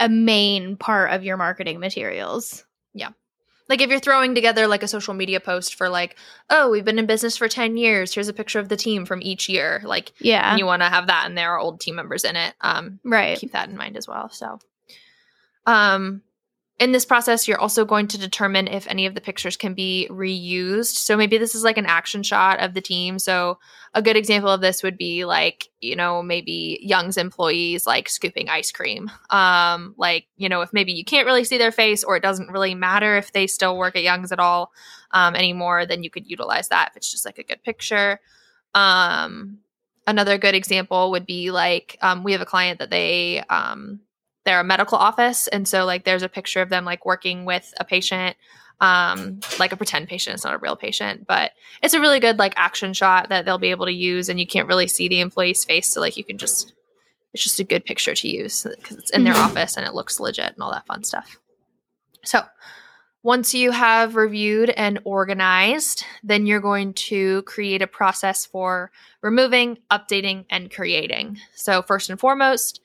a 0.00 0.08
main 0.08 0.76
part 0.76 1.12
of 1.12 1.24
your 1.24 1.36
marketing 1.36 1.78
materials. 1.78 2.64
Yeah. 2.94 3.10
Like 3.68 3.80
if 3.80 3.90
you're 3.90 4.00
throwing 4.00 4.34
together 4.34 4.66
like 4.66 4.82
a 4.82 4.88
social 4.88 5.14
media 5.14 5.40
post 5.40 5.74
for 5.74 5.88
like, 5.88 6.16
oh, 6.50 6.70
we've 6.70 6.84
been 6.84 6.98
in 6.98 7.06
business 7.06 7.36
for 7.36 7.48
10 7.48 7.76
years. 7.76 8.14
Here's 8.14 8.28
a 8.28 8.32
picture 8.32 8.60
of 8.60 8.68
the 8.68 8.76
team 8.76 9.06
from 9.06 9.20
each 9.22 9.48
year. 9.48 9.82
Like, 9.84 10.12
yeah, 10.20 10.50
and 10.50 10.58
you 10.58 10.66
want 10.66 10.82
to 10.82 10.88
have 10.88 11.08
that 11.08 11.24
and 11.26 11.36
there 11.36 11.52
are 11.52 11.58
old 11.58 11.80
team 11.80 11.96
members 11.96 12.24
in 12.24 12.36
it. 12.36 12.54
Um, 12.60 13.00
right. 13.04 13.38
Keep 13.38 13.52
that 13.52 13.68
in 13.68 13.76
mind 13.76 13.96
as 13.96 14.06
well. 14.06 14.30
So, 14.30 14.58
um, 15.66 16.22
in 16.78 16.92
this 16.92 17.06
process, 17.06 17.48
you're 17.48 17.60
also 17.60 17.86
going 17.86 18.06
to 18.08 18.18
determine 18.18 18.68
if 18.68 18.86
any 18.86 19.06
of 19.06 19.14
the 19.14 19.20
pictures 19.22 19.56
can 19.56 19.72
be 19.72 20.06
reused. 20.10 20.96
So 20.96 21.16
maybe 21.16 21.38
this 21.38 21.54
is 21.54 21.64
like 21.64 21.78
an 21.78 21.86
action 21.86 22.22
shot 22.22 22.60
of 22.60 22.74
the 22.74 22.82
team. 22.82 23.18
So 23.18 23.58
a 23.94 24.02
good 24.02 24.16
example 24.16 24.50
of 24.50 24.60
this 24.60 24.82
would 24.82 24.98
be 24.98 25.24
like, 25.24 25.70
you 25.80 25.96
know, 25.96 26.22
maybe 26.22 26.78
Young's 26.82 27.16
employees 27.16 27.86
like 27.86 28.10
scooping 28.10 28.50
ice 28.50 28.72
cream. 28.72 29.10
Um, 29.30 29.94
like, 29.96 30.26
you 30.36 30.50
know, 30.50 30.60
if 30.60 30.74
maybe 30.74 30.92
you 30.92 31.04
can't 31.04 31.24
really 31.24 31.44
see 31.44 31.56
their 31.56 31.72
face 31.72 32.04
or 32.04 32.16
it 32.16 32.22
doesn't 32.22 32.50
really 32.50 32.74
matter 32.74 33.16
if 33.16 33.32
they 33.32 33.46
still 33.46 33.78
work 33.78 33.96
at 33.96 34.02
Young's 34.02 34.30
at 34.30 34.38
all 34.38 34.70
um, 35.12 35.34
anymore, 35.34 35.86
then 35.86 36.02
you 36.02 36.10
could 36.10 36.28
utilize 36.28 36.68
that 36.68 36.90
if 36.90 36.96
it's 36.98 37.10
just 37.10 37.24
like 37.24 37.38
a 37.38 37.44
good 37.44 37.62
picture. 37.62 38.20
Um, 38.74 39.60
another 40.06 40.36
good 40.36 40.54
example 40.54 41.10
would 41.12 41.24
be 41.24 41.50
like 41.50 41.96
um, 42.02 42.22
we 42.22 42.32
have 42.32 42.42
a 42.42 42.46
client 42.46 42.80
that 42.80 42.90
they 42.90 43.42
um, 43.48 44.00
they're 44.46 44.60
a 44.60 44.64
medical 44.64 44.96
office 44.96 45.48
and 45.48 45.68
so 45.68 45.84
like 45.84 46.04
there's 46.04 46.22
a 46.22 46.28
picture 46.28 46.62
of 46.62 46.70
them 46.70 46.86
like 46.86 47.04
working 47.04 47.44
with 47.44 47.74
a 47.78 47.84
patient 47.84 48.36
um 48.80 49.40
like 49.58 49.72
a 49.72 49.76
pretend 49.76 50.08
patient 50.08 50.34
it's 50.34 50.44
not 50.44 50.54
a 50.54 50.58
real 50.58 50.76
patient 50.76 51.26
but 51.26 51.52
it's 51.82 51.94
a 51.94 52.00
really 52.00 52.20
good 52.20 52.38
like 52.38 52.54
action 52.56 52.94
shot 52.94 53.28
that 53.28 53.44
they'll 53.44 53.58
be 53.58 53.70
able 53.70 53.86
to 53.86 53.92
use 53.92 54.28
and 54.28 54.40
you 54.40 54.46
can't 54.46 54.68
really 54.68 54.86
see 54.86 55.08
the 55.08 55.20
employee's 55.20 55.64
face 55.64 55.88
so 55.88 56.00
like 56.00 56.16
you 56.16 56.24
can 56.24 56.38
just 56.38 56.72
it's 57.34 57.44
just 57.44 57.60
a 57.60 57.64
good 57.64 57.84
picture 57.84 58.14
to 58.14 58.28
use 58.28 58.66
because 58.78 58.96
it's 58.96 59.10
in 59.10 59.24
their 59.24 59.34
mm-hmm. 59.34 59.44
office 59.44 59.76
and 59.76 59.86
it 59.86 59.94
looks 59.94 60.20
legit 60.20 60.52
and 60.52 60.62
all 60.62 60.72
that 60.72 60.86
fun 60.86 61.04
stuff 61.04 61.38
so 62.24 62.42
once 63.26 63.54
you 63.54 63.72
have 63.72 64.14
reviewed 64.14 64.70
and 64.70 65.00
organized, 65.02 66.04
then 66.22 66.46
you're 66.46 66.60
going 66.60 66.94
to 66.94 67.42
create 67.42 67.82
a 67.82 67.86
process 67.88 68.46
for 68.46 68.92
removing, 69.20 69.78
updating, 69.90 70.44
and 70.48 70.72
creating. 70.72 71.36
So, 71.52 71.82
first 71.82 72.08
and 72.08 72.20
foremost, 72.20 72.80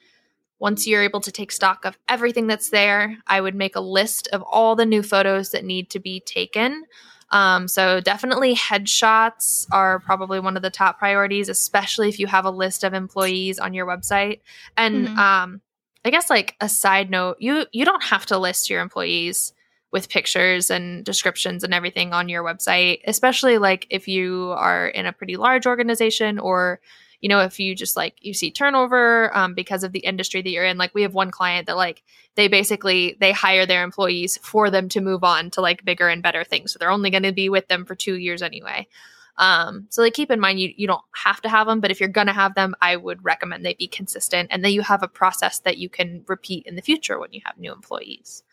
once 0.61 0.85
you're 0.85 1.01
able 1.01 1.19
to 1.19 1.31
take 1.31 1.51
stock 1.51 1.85
of 1.85 1.97
everything 2.07 2.45
that's 2.45 2.69
there, 2.69 3.17
I 3.25 3.41
would 3.41 3.55
make 3.55 3.75
a 3.75 3.81
list 3.81 4.27
of 4.31 4.43
all 4.43 4.75
the 4.75 4.85
new 4.85 5.01
photos 5.01 5.49
that 5.51 5.65
need 5.65 5.89
to 5.89 5.99
be 5.99 6.19
taken. 6.19 6.83
Um, 7.31 7.67
so 7.67 7.99
definitely 7.99 8.55
headshots 8.55 9.65
are 9.71 9.99
probably 9.99 10.39
one 10.39 10.55
of 10.55 10.61
the 10.61 10.69
top 10.69 10.99
priorities, 10.99 11.49
especially 11.49 12.09
if 12.09 12.19
you 12.19 12.27
have 12.27 12.45
a 12.45 12.51
list 12.51 12.83
of 12.83 12.93
employees 12.93 13.57
on 13.57 13.73
your 13.73 13.87
website. 13.87 14.41
And 14.77 15.07
mm-hmm. 15.07 15.17
um, 15.17 15.61
I 16.05 16.11
guess 16.11 16.29
like 16.29 16.55
a 16.61 16.69
side 16.69 17.09
note, 17.09 17.37
you 17.39 17.65
you 17.71 17.83
don't 17.83 18.03
have 18.03 18.27
to 18.27 18.37
list 18.37 18.69
your 18.69 18.81
employees 18.81 19.53
with 19.91 20.09
pictures 20.09 20.69
and 20.69 21.03
descriptions 21.03 21.63
and 21.63 21.73
everything 21.73 22.13
on 22.13 22.29
your 22.29 22.43
website, 22.43 22.99
especially 23.07 23.57
like 23.57 23.87
if 23.89 24.07
you 24.07 24.53
are 24.55 24.87
in 24.89 25.07
a 25.07 25.13
pretty 25.13 25.37
large 25.37 25.65
organization 25.65 26.37
or 26.37 26.79
you 27.21 27.29
know, 27.29 27.39
if 27.39 27.59
you 27.59 27.75
just 27.75 27.95
like 27.95 28.15
you 28.19 28.33
see 28.33 28.51
turnover 28.51 29.35
um, 29.35 29.53
because 29.53 29.83
of 29.83 29.91
the 29.91 29.99
industry 29.99 30.41
that 30.41 30.49
you're 30.49 30.65
in, 30.65 30.77
like 30.77 30.93
we 30.93 31.03
have 31.03 31.13
one 31.13 31.31
client 31.31 31.67
that 31.67 31.77
like 31.77 32.03
they 32.35 32.47
basically 32.47 33.15
they 33.19 33.31
hire 33.31 33.65
their 33.65 33.83
employees 33.83 34.37
for 34.41 34.69
them 34.69 34.89
to 34.89 35.01
move 35.01 35.23
on 35.23 35.51
to 35.51 35.61
like 35.61 35.85
bigger 35.85 36.09
and 36.09 36.23
better 36.23 36.43
things. 36.43 36.73
So 36.73 36.79
they're 36.79 36.91
only 36.91 37.11
going 37.11 37.23
to 37.23 37.31
be 37.31 37.47
with 37.47 37.67
them 37.67 37.85
for 37.85 37.95
two 37.95 38.15
years 38.15 38.41
anyway. 38.41 38.87
Um, 39.37 39.87
so 39.89 40.01
like 40.01 40.13
keep 40.13 40.29
in 40.29 40.39
mind 40.39 40.59
you 40.59 40.73
you 40.75 40.87
don't 40.87 41.03
have 41.15 41.41
to 41.41 41.49
have 41.49 41.67
them, 41.67 41.79
but 41.79 41.91
if 41.91 41.99
you're 41.99 42.09
gonna 42.09 42.33
have 42.33 42.53
them, 42.53 42.75
I 42.81 42.95
would 42.95 43.23
recommend 43.23 43.65
they 43.65 43.73
be 43.73 43.87
consistent 43.87 44.49
and 44.51 44.63
then 44.63 44.71
you 44.71 44.81
have 44.81 45.03
a 45.03 45.07
process 45.07 45.59
that 45.59 45.77
you 45.77 45.89
can 45.89 46.23
repeat 46.27 46.65
in 46.65 46.75
the 46.75 46.81
future 46.81 47.19
when 47.19 47.31
you 47.31 47.41
have 47.45 47.57
new 47.57 47.71
employees. 47.71 48.43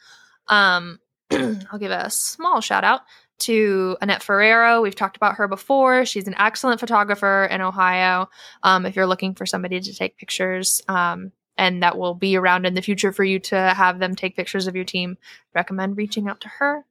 Um, 0.46 1.00
I'll 1.30 1.78
give 1.78 1.90
a 1.90 2.10
small 2.10 2.60
shout 2.60 2.84
out 2.84 3.02
to 3.40 3.96
Annette 4.00 4.22
Ferrero. 4.22 4.82
We've 4.82 4.94
talked 4.94 5.16
about 5.16 5.36
her 5.36 5.48
before. 5.48 6.04
She's 6.04 6.26
an 6.26 6.34
excellent 6.38 6.80
photographer 6.80 7.44
in 7.50 7.60
Ohio. 7.60 8.28
Um, 8.62 8.86
if 8.86 8.96
you're 8.96 9.06
looking 9.06 9.34
for 9.34 9.46
somebody 9.46 9.80
to 9.80 9.94
take 9.94 10.16
pictures, 10.16 10.82
um, 10.88 11.32
and 11.56 11.82
that 11.82 11.98
will 11.98 12.14
be 12.14 12.36
around 12.36 12.66
in 12.66 12.74
the 12.74 12.82
future 12.82 13.12
for 13.12 13.24
you 13.24 13.38
to 13.40 13.56
have 13.56 13.98
them 13.98 14.14
take 14.14 14.36
pictures 14.36 14.66
of 14.66 14.76
your 14.76 14.84
team, 14.84 15.18
recommend 15.54 15.96
reaching 15.96 16.28
out 16.28 16.40
to 16.42 16.48
her. 16.48 16.84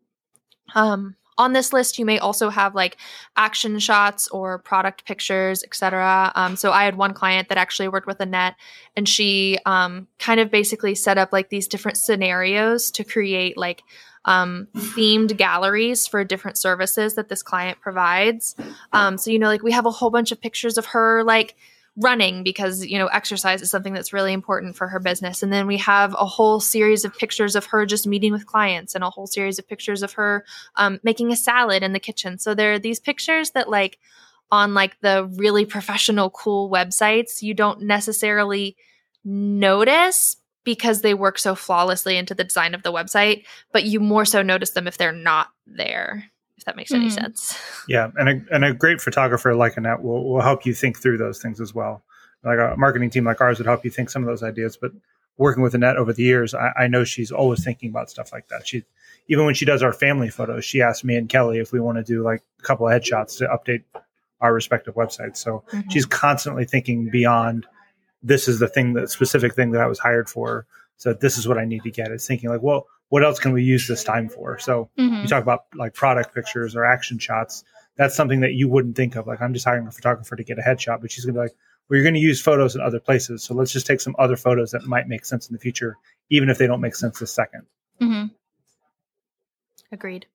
Um, 0.76 1.16
on 1.38 1.54
this 1.54 1.72
list, 1.72 2.00
you 2.00 2.06
may 2.06 2.18
also 2.18 2.50
have 2.50 2.74
like 2.74 2.98
action 3.36 3.78
shots 3.80 4.28
or 4.30 4.58
product 4.58 5.06
pictures, 5.06 5.64
etc. 5.64 6.32
Um, 6.36 6.56
so 6.56 6.72
I 6.72 6.84
had 6.84 6.98
one 6.98 7.14
client 7.14 7.50
that 7.50 7.58
actually 7.58 7.88
worked 7.90 8.08
with 8.08 8.20
Annette, 8.20 8.56
and 8.96 9.08
she 9.08 9.60
um, 9.66 10.08
kind 10.20 10.40
of 10.40 10.50
basically 10.50 10.96
set 10.96 11.18
up 11.18 11.32
like 11.32 11.50
these 11.50 11.68
different 11.68 11.98
scenarios 11.98 12.92
to 12.92 13.04
create 13.04 13.56
like 13.58 13.84
um, 14.28 14.68
themed 14.76 15.36
galleries 15.38 16.06
for 16.06 16.24
different 16.24 16.58
services 16.58 17.16
that 17.16 17.30
this 17.30 17.42
client 17.42 17.80
provides. 17.80 18.56
Um, 18.92 19.18
so, 19.18 19.32
you 19.32 19.40
know, 19.40 19.48
like 19.48 19.64
we 19.64 19.72
have 19.72 19.86
a 19.86 19.92
whole 19.92 20.12
bunch 20.12 20.32
of 20.32 20.40
pictures 20.40 20.78
of 20.78 20.88
her, 20.88 21.24
like 21.24 21.56
running 22.00 22.44
because 22.44 22.86
you 22.86 23.00
know 23.00 23.08
exercise 23.08 23.64
is 23.64 23.72
something 23.72 23.94
that's 23.94 24.14
really 24.14 24.32
important 24.32 24.76
for 24.76 24.88
her 24.88 25.00
business 25.00 25.42
and 25.42 25.52
then 25.52 25.66
we 25.66 25.78
have 25.78 26.14
a 26.14 26.28
whole 26.28 26.60
series 26.60 27.04
of 27.04 27.18
pictures 27.18 27.56
of 27.56 27.66
her 27.66 27.88
just 27.88 28.06
meeting 28.06 28.32
with 28.32 28.46
clients 28.46 28.94
and 28.94 29.04
a 29.04 29.10
whole 29.10 29.26
series 29.26 29.58
of 29.58 29.68
pictures 29.68 30.04
of 30.04 30.14
her 30.14 30.46
um, 30.76 31.00
making 31.02 31.32
a 31.32 31.36
salad 31.36 31.82
in 31.82 31.94
the 31.94 32.00
kitchen 32.00 32.38
so 32.38 32.54
there 32.54 32.72
are 32.72 32.78
these 32.78 33.00
pictures 33.00 33.50
that 33.52 33.68
like 33.68 33.98
on 34.52 34.76
like 34.76 34.96
the 35.02 35.28
really 35.38 35.66
professional 35.66 36.30
cool 36.30 36.70
websites 36.70 37.42
you 37.42 37.56
don't 37.56 37.82
necessarily 37.82 38.78
notice 39.26 40.38
because 40.68 41.02
they 41.02 41.14
work 41.14 41.40
so 41.40 41.56
flawlessly 41.56 42.18
into 42.18 42.36
the 42.36 42.44
design 42.44 42.76
of 42.76 42.84
the 42.84 42.92
website 42.92 43.46
but 43.72 43.86
you 43.86 44.02
more 44.02 44.26
so 44.26 44.42
notice 44.42 44.72
them 44.72 44.86
if 44.86 44.98
they're 44.98 45.14
not 45.14 45.48
there 45.66 46.26
if 46.58 46.66
that 46.66 46.76
makes 46.76 46.92
any 46.92 47.08
Mhm. 47.08 47.12
sense 47.14 47.58
Yeah, 47.88 48.10
and 48.18 48.28
a, 48.28 48.54
and 48.54 48.66
a 48.66 48.74
great 48.74 49.00
photographer 49.00 49.56
like 49.56 49.78
Annette 49.78 50.02
will, 50.04 50.30
will 50.30 50.42
help 50.42 50.66
you 50.66 50.74
think 50.74 51.00
through 51.00 51.18
those 51.20 51.42
things 51.42 51.62
as 51.62 51.74
well. 51.74 52.04
Like 52.44 52.60
a 52.60 52.76
marketing 52.78 53.10
team 53.12 53.24
like 53.24 53.40
ours 53.40 53.60
would 53.60 53.66
help 53.68 53.86
you 53.86 53.92
think 53.92 54.10
some 54.10 54.24
of 54.24 54.28
those 54.28 54.44
ideas. 54.44 54.76
But 54.76 54.92
working 55.38 55.64
with 55.64 55.74
Annette 55.76 55.96
over 55.96 56.12
the 56.12 56.24
years, 56.24 56.54
I, 56.54 56.72
I 56.78 56.88
know 56.88 57.04
she's 57.06 57.32
always 57.32 57.64
thinking 57.64 57.90
about 57.92 58.10
stuff 58.10 58.34
like 58.34 58.48
that. 58.50 58.68
She 58.68 58.84
even 59.30 59.46
when 59.46 59.54
she 59.56 59.64
does 59.66 59.82
our 59.84 59.94
family 59.94 60.30
photos, 60.30 60.66
she 60.66 60.82
asks 60.82 61.04
me 61.06 61.16
and 61.16 61.30
Kelly 61.30 61.60
if 61.60 61.72
we 61.72 61.80
want 61.80 61.98
to 62.00 62.04
do 62.04 62.24
like 62.24 62.42
a 62.60 62.64
couple 62.64 62.88
of 62.88 62.94
headshots 62.94 63.38
to 63.38 63.46
update 63.48 63.84
our 64.42 64.54
respective 64.54 64.96
websites. 64.96 65.38
So 65.38 65.64
Mhm. 65.72 65.92
she's 65.92 66.06
constantly 66.06 66.66
thinking 66.66 67.10
beyond 67.10 67.66
this 68.24 68.48
is 68.48 68.60
the 68.60 68.68
thing 68.68 68.94
that 68.94 69.10
specific 69.10 69.54
thing 69.56 69.72
that 69.72 69.82
I 69.82 69.88
was 69.88 70.00
hired 70.00 70.30
for. 70.30 70.66
So 70.98 71.14
this 71.14 71.38
is 71.38 71.48
what 71.48 71.58
I 71.58 71.66
need 71.66 71.84
to 71.84 71.92
get. 71.92 72.12
It's 72.12 72.26
thinking 72.28 72.50
like, 72.50 72.62
well, 72.64 72.88
what 73.10 73.24
else 73.24 73.40
can 73.40 73.54
we 73.54 73.64
use 73.64 73.88
this 73.88 74.04
time 74.04 74.28
for? 74.30 74.58
So 74.60 74.90
Mhm. 74.98 75.22
you 75.22 75.28
talk 75.28 75.44
about 75.44 75.66
like 75.76 75.94
product 75.94 76.34
pictures 76.34 76.76
or 76.76 76.84
action 76.86 77.20
shots. 77.20 77.64
That's 77.96 78.16
something 78.16 78.42
that 78.42 78.54
you 78.54 78.68
wouldn't 78.68 78.96
think 78.96 79.16
of. 79.16 79.28
Like 79.28 79.42
I'm 79.42 79.54
just 79.54 79.66
hiring 79.66 79.88
a 79.88 79.92
photographer 79.92 80.36
to 80.36 80.44
get 80.44 80.60
a 80.60 80.62
headshot, 80.62 81.02
but 81.02 81.12
she's 81.12 81.24
gonna 81.26 81.34
be 81.34 81.40
like, 81.40 81.56
well, 81.90 81.98
you're 81.98 82.04
gonna 82.04 82.20
use 82.20 82.42
photos 82.42 82.76
in 82.76 82.82
other 82.82 83.00
places. 83.00 83.44
So 83.44 83.54
let's 83.54 83.72
just 83.72 83.86
take 83.88 84.02
some 84.02 84.16
other 84.20 84.36
photos 84.36 84.72
that 84.72 84.84
might 84.84 85.08
make 85.08 85.24
sense 85.26 85.48
in 85.48 85.54
the 85.54 85.60
future, 85.60 85.96
even 86.30 86.50
if 86.50 86.58
they 86.58 86.68
don't 86.68 86.82
make 86.82 86.96
sense 86.96 87.20
this 87.20 87.32
second. 87.32 87.64
Mhm. 88.02 88.32
Agreed. 89.92 90.26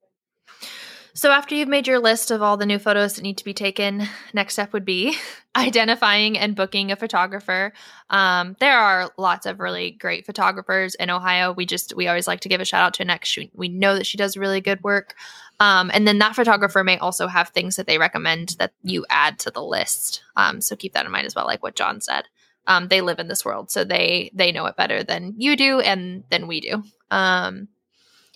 So, 1.15 1.31
after 1.31 1.55
you've 1.55 1.69
made 1.69 1.87
your 1.87 1.99
list 1.99 2.31
of 2.31 2.41
all 2.41 2.57
the 2.57 2.65
new 2.65 2.79
photos 2.79 3.17
that 3.17 3.23
need 3.23 3.37
to 3.37 3.45
be 3.45 3.53
taken, 3.53 4.09
next 4.33 4.55
step 4.55 4.73
would 4.73 4.87
be 4.87 5.15
identifying 5.57 6.39
and 6.39 6.57
booking 6.57 6.91
a 6.91 6.97
photographer. 6.97 7.75
Um, 8.09 8.57
there 8.61 8.79
are 8.79 9.13
lots 9.19 9.45
of 9.45 9.61
really 9.61 9.91
great 9.91 10.25
photographers 10.25 10.95
in 10.95 11.11
Ohio. 11.11 11.53
We 11.53 11.67
just 11.67 11.95
we 11.95 12.09
always 12.09 12.27
like 12.27 12.41
to 12.41 12.49
give 12.49 12.63
a 12.63 12.65
shout 12.65 12.83
out 12.83 12.95
to 12.95 13.05
Next. 13.05 13.39
We, 13.53 13.69
know 13.69 13.95
that 13.95 14.07
she 14.07 14.17
does 14.17 14.39
really 14.39 14.63
good 14.63 14.83
work, 14.83 15.15
um, 15.61 15.91
and 15.93 16.09
then 16.09 16.19
that 16.19 16.35
photographer 16.35 16.83
may 16.83 16.97
also 16.97 17.27
have 17.27 17.51
things 17.51 17.77
that 17.77 17.87
they 17.87 17.99
recommend 17.99 18.57
that 18.59 18.73
you 18.83 19.05
add 19.11 19.39
to 19.41 19.51
the 19.51 19.63
list. 19.63 20.23
Um, 20.37 20.63
so 20.63 20.77
keep 20.77 20.95
that 20.95 21.05
in 21.05 21.13
mind 21.13 21.27
as 21.27 21.35
well, 21.35 21.47
like 21.47 21.63
what 21.63 21.77
John 21.77 22.01
said. 22.01 22.25
Um, 22.67 22.89
they 22.89 23.01
live 23.03 23.19
in 23.19 23.29
this 23.29 23.45
world, 23.45 23.71
so 23.71 23.85
they 23.85 24.31
they 24.33 24.51
know 24.51 24.65
it 24.65 24.77
better 24.77 25.03
than 25.03 25.35
you 25.37 25.57
do 25.57 25.81
and 25.81 26.25
than 26.31 26.47
we 26.47 26.61
do. 26.61 26.83
Um, 27.11 27.69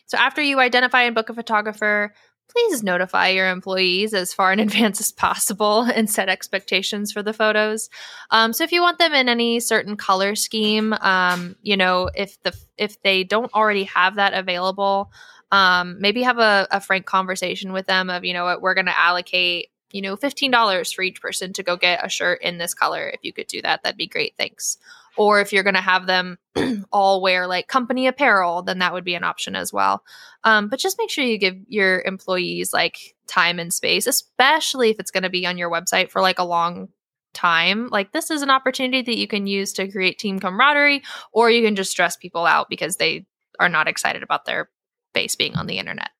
so 0.06 0.16
after 0.18 0.40
you 0.40 0.60
identify 0.60 1.02
and 1.02 1.14
book 1.14 1.30
a 1.30 1.34
photographer, 1.34 2.14
please 2.48 2.82
notify 2.82 3.28
your 3.28 3.48
employees 3.48 4.14
as 4.14 4.32
far 4.32 4.52
in 4.52 4.60
advance 4.66 5.00
as 5.00 5.12
possible 5.12 5.82
and 5.82 6.08
set 6.08 6.28
expectations 6.28 7.12
for 7.12 7.22
the 7.22 7.32
photos. 7.32 7.88
Um, 8.30 8.52
so 8.52 8.64
if 8.64 8.72
you 8.72 8.82
want 8.82 8.98
them 8.98 9.12
in 9.12 9.28
any 9.28 9.60
certain 9.60 9.96
color 9.96 10.34
scheme, 10.34 10.92
um, 10.94 11.56
you 11.62 11.76
know, 11.76 12.10
if 12.14 12.40
the 12.42 12.56
if 12.76 13.00
they 13.02 13.24
don't 13.24 13.52
already 13.54 13.84
have 13.84 14.16
that 14.16 14.34
available, 14.34 15.10
um, 15.52 16.00
maybe 16.00 16.22
have 16.22 16.38
a, 16.38 16.66
a 16.70 16.80
frank 16.80 17.06
conversation 17.06 17.72
with 17.72 17.86
them 17.86 18.10
of, 18.10 18.24
you 18.24 18.34
know 18.34 18.44
what, 18.44 18.60
we're 18.60 18.74
going 18.74 18.86
to 18.86 18.98
allocate, 18.98 19.70
you 19.92 20.02
know, 20.02 20.16
fifteen 20.16 20.50
dollars 20.50 20.92
for 20.92 21.02
each 21.02 21.20
person 21.20 21.52
to 21.54 21.62
go 21.62 21.76
get 21.76 22.04
a 22.04 22.08
shirt 22.08 22.42
in 22.42 22.58
this 22.58 22.74
color. 22.74 23.08
If 23.08 23.20
you 23.22 23.32
could 23.32 23.46
do 23.46 23.62
that, 23.62 23.82
that'd 23.82 23.96
be 23.96 24.06
great. 24.06 24.34
Thanks. 24.36 24.78
Or 25.16 25.40
if 25.40 25.52
you're 25.52 25.62
going 25.62 25.74
to 25.74 25.80
have 25.80 26.06
them 26.06 26.38
all 26.92 27.22
wear 27.22 27.46
like 27.46 27.68
company 27.68 28.06
apparel, 28.06 28.62
then 28.62 28.78
that 28.80 28.92
would 28.92 29.04
be 29.04 29.14
an 29.14 29.24
option 29.24 29.56
as 29.56 29.72
well. 29.72 30.02
Um, 30.44 30.68
but 30.68 30.78
just 30.78 30.98
make 30.98 31.10
sure 31.10 31.24
you 31.24 31.38
give 31.38 31.56
your 31.68 32.02
employees 32.02 32.72
like 32.72 33.16
time 33.26 33.58
and 33.58 33.72
space, 33.72 34.06
especially 34.06 34.90
if 34.90 35.00
it's 35.00 35.10
going 35.10 35.22
to 35.22 35.30
be 35.30 35.46
on 35.46 35.58
your 35.58 35.70
website 35.70 36.10
for 36.10 36.20
like 36.20 36.38
a 36.38 36.44
long 36.44 36.88
time. 37.34 37.88
Like 37.88 38.12
this 38.12 38.30
is 38.30 38.42
an 38.42 38.50
opportunity 38.50 39.02
that 39.02 39.18
you 39.18 39.28
can 39.28 39.46
use 39.46 39.72
to 39.74 39.90
create 39.90 40.18
team 40.18 40.38
camaraderie, 40.38 41.02
or 41.32 41.50
you 41.50 41.64
can 41.64 41.76
just 41.76 41.90
stress 41.90 42.16
people 42.16 42.46
out 42.46 42.68
because 42.68 42.96
they 42.96 43.26
are 43.58 43.68
not 43.68 43.88
excited 43.88 44.22
about 44.22 44.44
their 44.44 44.70
face 45.14 45.36
being 45.36 45.54
on 45.54 45.66
the 45.66 45.78
internet. 45.78 46.10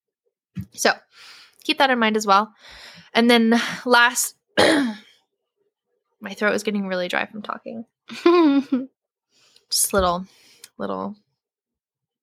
So 0.72 0.92
keep 1.64 1.78
that 1.78 1.90
in 1.90 1.98
mind 1.98 2.16
as 2.16 2.26
well. 2.26 2.52
And 3.14 3.30
then 3.30 3.60
last, 3.84 4.34
my 4.58 4.94
throat 6.34 6.54
is 6.54 6.62
getting 6.62 6.86
really 6.86 7.08
dry 7.08 7.26
from 7.26 7.42
talking 7.42 7.84
just 9.70 9.92
little 9.92 10.26
little 10.78 11.16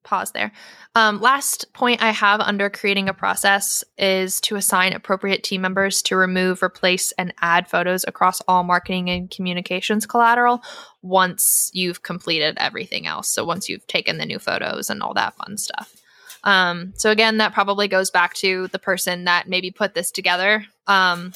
pause 0.04 0.32
there. 0.32 0.52
Um, 0.96 1.22
last 1.22 1.72
point 1.74 2.04
i 2.04 2.12
have 2.12 2.40
under 2.40 2.70
creating 2.70 3.10
a 3.10 3.14
process 3.14 3.84
is 3.98 4.40
to 4.42 4.56
assign 4.56 4.94
appropriate 4.94 5.44
team 5.44 5.62
members 5.62 6.02
to 6.04 6.16
remove 6.16 6.62
replace 6.62 7.12
and 7.14 7.34
add 7.42 7.68
photos 7.68 8.06
across 8.08 8.42
all 8.42 8.64
marketing 8.64 9.10
and 9.10 9.32
communications 9.32 10.06
collateral 10.06 10.62
once 11.02 11.72
you've 11.74 12.04
completed 12.04 12.58
everything 12.58 13.08
else. 13.08 13.30
So 13.30 13.44
once 13.44 13.70
you've 13.70 13.88
taken 13.88 14.18
the 14.18 14.26
new 14.26 14.40
photos 14.40 14.90
and 14.90 15.02
all 15.02 15.14
that 15.16 15.36
fun 15.36 15.58
stuff. 15.58 15.96
Um, 16.44 16.94
so 16.96 17.10
again 17.10 17.38
that 17.38 17.54
probably 17.54 17.88
goes 17.88 18.12
back 18.12 18.34
to 18.36 18.68
the 18.68 18.80
person 18.80 19.24
that 19.24 19.48
maybe 19.48 19.72
put 19.72 19.94
this 19.94 20.12
together 20.12 20.66
um, 20.88 21.32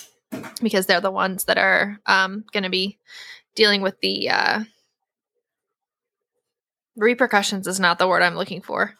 because 0.61 0.85
they're 0.85 1.01
the 1.01 1.11
ones 1.11 1.45
that 1.45 1.57
are 1.57 1.99
um, 2.05 2.43
going 2.51 2.63
to 2.63 2.69
be 2.69 2.97
dealing 3.57 3.81
with 3.81 3.99
the 4.01 4.29
uh, 4.29 4.63
repercussions 6.95 7.67
is 7.67 7.79
not 7.79 7.99
the 7.99 8.07
word 8.07 8.21
I'm 8.21 8.35
looking 8.35 8.61
for. 8.61 8.93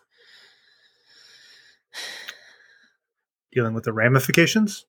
Dealing 3.54 3.74
with 3.74 3.86
the 3.86 3.93
ramifications. 3.93 4.86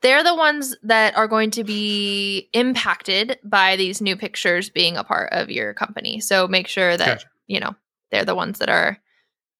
They're 0.00 0.22
the 0.22 0.34
ones 0.34 0.76
that 0.82 1.16
are 1.16 1.28
going 1.28 1.50
to 1.52 1.64
be 1.64 2.48
impacted 2.52 3.38
by 3.42 3.76
these 3.76 4.00
new 4.00 4.16
pictures 4.16 4.70
being 4.70 4.96
a 4.96 5.04
part 5.04 5.32
of 5.32 5.50
your 5.50 5.74
company. 5.74 6.20
So 6.20 6.46
make 6.46 6.68
sure 6.68 6.96
that, 6.96 7.06
Gotcha. 7.06 7.28
you 7.46 7.60
know, 7.60 7.74
they're 8.10 8.24
the 8.24 8.34
ones 8.34 8.58
that 8.60 8.68
are 8.68 8.98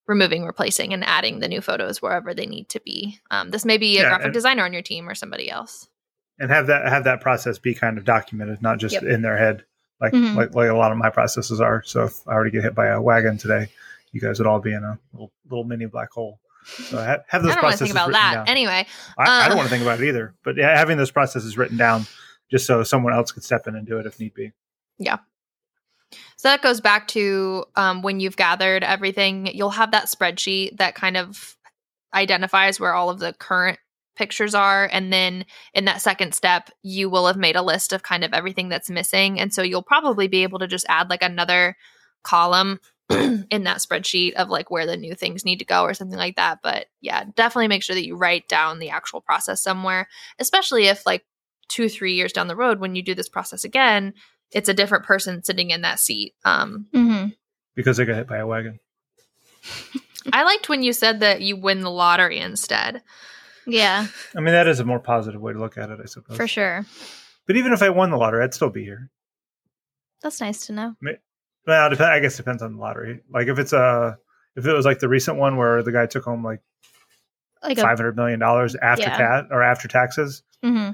removing, 0.07 0.44
replacing, 0.44 0.92
and 0.92 1.02
adding 1.04 1.40
the 1.40 1.48
new 1.48 1.61
photos 1.61 2.00
wherever 2.00 2.35
they 2.35 2.46
need 2.46 2.68
to 2.70 2.80
be. 2.80 3.18
Um, 3.30 3.50
this 3.50 3.64
may 3.64 3.78
be 3.78 3.98
a 3.98 4.02
Yeah, 4.02 4.09
graphic 4.11 4.35
designer 4.35 4.64
on 4.64 4.72
your 4.72 4.83
team 4.83 5.09
or 5.09 5.14
somebody 5.14 5.50
else. 5.50 5.88
And 6.38 6.50
have 6.50 6.66
that 6.68 6.88
have 6.88 7.04
that 7.04 7.20
process 7.20 7.58
be 7.58 7.74
kind 7.74 7.98
of 7.98 8.04
documented, 8.04 8.60
not 8.62 8.78
just 8.78 8.94
Yep. 8.94 9.02
in 9.04 9.22
their 9.22 9.36
head, 9.36 9.64
like, 10.00 10.12
Mhm. 10.12 10.34
like 10.36 10.54
like 10.54 10.68
a 10.70 10.74
lot 10.74 10.92
of 10.92 10.98
my 10.98 11.10
processes 11.10 11.60
are. 11.60 11.82
So 11.84 12.04
if 12.04 12.26
I 12.26 12.34
were 12.34 12.44
to 12.44 12.50
get 12.50 12.62
hit 12.62 12.74
by 12.74 12.86
a 12.88 13.00
wagon 13.00 13.38
today, 13.38 13.68
you 14.12 14.20
guys 14.20 14.38
would 14.38 14.46
all 14.46 14.60
be 14.60 14.72
in 14.72 14.82
a 14.84 14.98
little, 15.12 15.32
little 15.48 15.64
mini 15.64 15.86
black 15.86 16.10
hole. 16.12 16.40
So 16.66 16.96
have, 16.98 17.24
have 17.28 17.42
those 17.42 17.54
processes. 17.54 17.54
I 17.54 17.54
don't 17.54 17.54
want 17.54 17.54
to 17.54 17.60
processes 17.60 17.78
think 17.78 17.90
about 17.92 18.12
that. 18.12 18.34
down. 18.34 18.48
Anyway, 18.48 18.86
I, 19.18 19.22
I 19.22 19.44
uh, 19.44 19.48
don't 19.48 19.56
want 19.58 19.68
to 19.68 19.70
think 19.74 19.82
about 19.82 20.00
it 20.00 20.08
either. 20.08 20.34
But 20.44 20.56
yeah, 20.56 20.76
having 20.76 20.96
those 20.96 21.10
processes 21.10 21.58
written 21.58 21.76
down, 21.76 22.06
just 22.50 22.66
so 22.66 22.82
someone 22.82 23.12
else 23.12 23.32
could 23.32 23.44
step 23.44 23.66
in 23.66 23.74
and 23.74 23.86
do 23.86 23.98
it 23.98 24.06
if 24.06 24.18
need 24.18 24.32
be. 24.34 24.52
Yeah. 24.98 25.18
So 26.36 26.48
that 26.48 26.62
goes 26.62 26.80
back 26.80 27.08
to 27.08 27.64
um, 27.76 28.02
when 28.02 28.20
you've 28.20 28.36
gathered 28.36 28.84
everything, 28.84 29.46
you'll 29.54 29.70
have 29.70 29.90
that 29.90 30.06
spreadsheet 30.06 30.76
that 30.78 30.94
kind 30.94 31.16
of 31.16 31.56
identifies 32.14 32.78
where 32.78 32.94
all 32.94 33.10
of 33.10 33.18
the 33.18 33.32
current 33.32 33.78
pictures 34.16 34.55
are. 34.55 34.88
And 34.92 35.12
then 35.12 35.44
in 35.72 35.85
that 35.87 36.03
second 36.03 36.35
step, 36.35 36.70
you 36.83 37.11
will 37.11 37.27
have 37.27 37.37
made 37.37 37.57
a 37.57 37.62
list 37.62 37.92
of 37.92 38.03
kind 38.03 38.24
of 38.24 38.33
everything 38.33 38.68
that's 38.68 38.90
missing. 38.90 39.40
And 39.40 39.53
so 39.53 39.62
you'll 39.62 39.83
probably 39.83 40.29
be 40.29 40.42
able 40.42 40.59
to 40.61 40.66
just 40.66 40.87
add 40.88 41.11
like 41.11 41.22
another 41.22 41.77
column 42.22 42.81
in 43.11 43.64
that 43.64 43.79
spreadsheet 43.79 44.35
of 44.35 44.48
like 44.48 44.70
where 44.70 44.87
the 44.87 44.96
new 44.96 45.14
things 45.14 45.44
need 45.44 45.59
to 45.59 45.64
go 45.64 45.83
or 45.83 45.94
something 45.94 46.18
like 46.18 46.37
that. 46.37 46.61
But 46.62 46.87
yeah, 47.00 47.24
definitely 47.35 47.68
make 47.68 47.83
sure 47.83 47.94
that 47.94 48.07
you 48.07 48.16
write 48.16 48.48
down 48.48 48.79
the 48.79 48.90
actual 48.90 49.20
process 49.20 49.62
somewhere, 49.62 50.09
especially 50.38 50.87
if 50.87 51.05
like 51.05 51.24
two, 51.68 51.88
three 51.88 52.14
years 52.14 52.33
down 52.33 52.48
the 52.48 52.57
road, 52.57 52.81
when 52.81 52.94
you 52.94 53.03
do 53.03 53.14
this 53.14 53.29
process 53.29 53.64
again, 53.64 54.14
it's 54.53 54.68
a 54.68 54.74
different 54.74 55.05
person 55.05 55.42
sitting 55.42 55.70
in 55.70 55.83
that 55.83 56.00
seat. 56.00 56.35
Um, 56.44 56.87
hmm 56.92 57.27
because 57.74 57.96
they 57.96 58.05
got 58.05 58.16
hit 58.16 58.29
by 58.29 58.38
a 58.38 58.46
wagon. 58.46 58.79
I 60.33 60.44
liked 60.44 60.68
when 60.68 60.83
you 60.83 60.92
said 60.92 61.20
that 61.20 61.42
you 61.42 61.57
win 61.57 61.81
the 61.81 61.90
lottery 61.90 62.38
instead. 62.38 63.03
Yeah, 63.66 64.07
I 64.37 64.40
mean, 64.40 64.53
that 64.55 64.68
is 64.68 64.81
a 64.81 64.85
more 64.85 64.98
positive 65.00 65.40
way 65.40 65.53
to 65.53 65.59
look 65.59 65.79
at 65.79 65.90
it, 65.90 65.98
I 66.03 66.07
suppose. 66.07 66.37
for 66.37 66.46
sure. 66.46 66.85
But 67.46 67.57
even 67.57 67.72
if 67.72 67.83
I 67.83 67.90
won 67.90 68.11
the 68.11 68.16
lottery, 68.16 68.42
I'd 68.44 68.55
still 68.55 68.70
be 68.70 68.85
here. 68.85 69.11
That's 70.22 70.40
nice 70.40 70.66
to 70.66 70.72
know. 70.72 70.96
Well, 71.66 72.03
I 72.03 72.20
guess 72.20 72.35
it 72.35 72.37
depends 72.38 72.62
on 72.62 72.74
the 72.74 72.81
lottery. 72.81 73.22
Like 73.31 73.48
if 73.48 73.59
it's 73.59 73.72
a, 73.72 74.18
if 74.57 74.66
it 74.66 74.72
was 74.72 74.85
like 74.87 74.98
the 74.98 75.09
recent 75.09 75.37
one 75.38 75.57
where 75.57 75.83
the 75.83 75.92
guy 75.92 76.07
took 76.07 76.24
home 76.24 76.42
like 76.44 76.61
Like 77.62 77.79
five 77.79 77.98
hundred 77.98 78.16
million 78.16 78.38
dollars 78.40 78.75
after 78.77 79.02
Yeah. 79.04 79.17
cat 79.17 79.46
or 79.50 79.62
after 79.62 79.88
taxes, 79.88 80.42
a. 80.62 80.69
hmm 80.69 80.90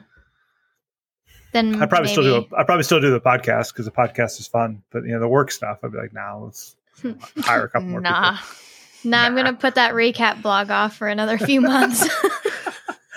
Then 1.52 1.82
I'd 1.82 1.88
probably 1.90 2.08
still 2.08 2.22
do. 2.22 2.46
I'd 2.56 2.66
probably 2.66 2.84
still 2.84 3.00
do 3.00 3.10
the 3.10 3.20
podcast 3.20 3.72
because 3.72 3.84
the 3.86 3.90
podcast 3.92 4.38
is 4.40 4.46
fun. 4.46 4.82
But 4.90 5.04
you 5.04 5.12
know, 5.12 5.20
the 5.20 5.28
work 5.28 5.50
stuff, 5.50 5.78
I'd 5.82 5.92
be 5.92 5.98
like, 5.98 6.12
nah, 6.12 6.38
let's 6.38 6.76
hire 7.38 7.64
a 7.64 7.68
couple 7.68 7.88
more 7.88 8.00
Nah. 8.00 8.38
Nah, 9.02 9.18
I'm 9.22 9.34
gonna 9.34 9.54
put 9.54 9.76
that 9.76 9.94
recap 9.94 10.42
blog 10.42 10.70
off 10.70 10.96
for 10.96 11.08
another 11.08 11.38
few 11.38 11.60
months. 11.60 12.08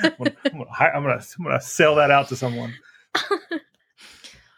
I'm 0.01 0.13
gonna, 0.17 0.35
I'm 0.45 0.51
gonna, 0.51 0.69
I'm 0.79 1.03
gonna, 1.03 1.23
I'm 1.39 1.43
gonna 1.43 1.61
sell 1.61 1.95
that 1.95 2.11
out 2.11 2.29
to 2.29 2.35
someone. 2.35 2.73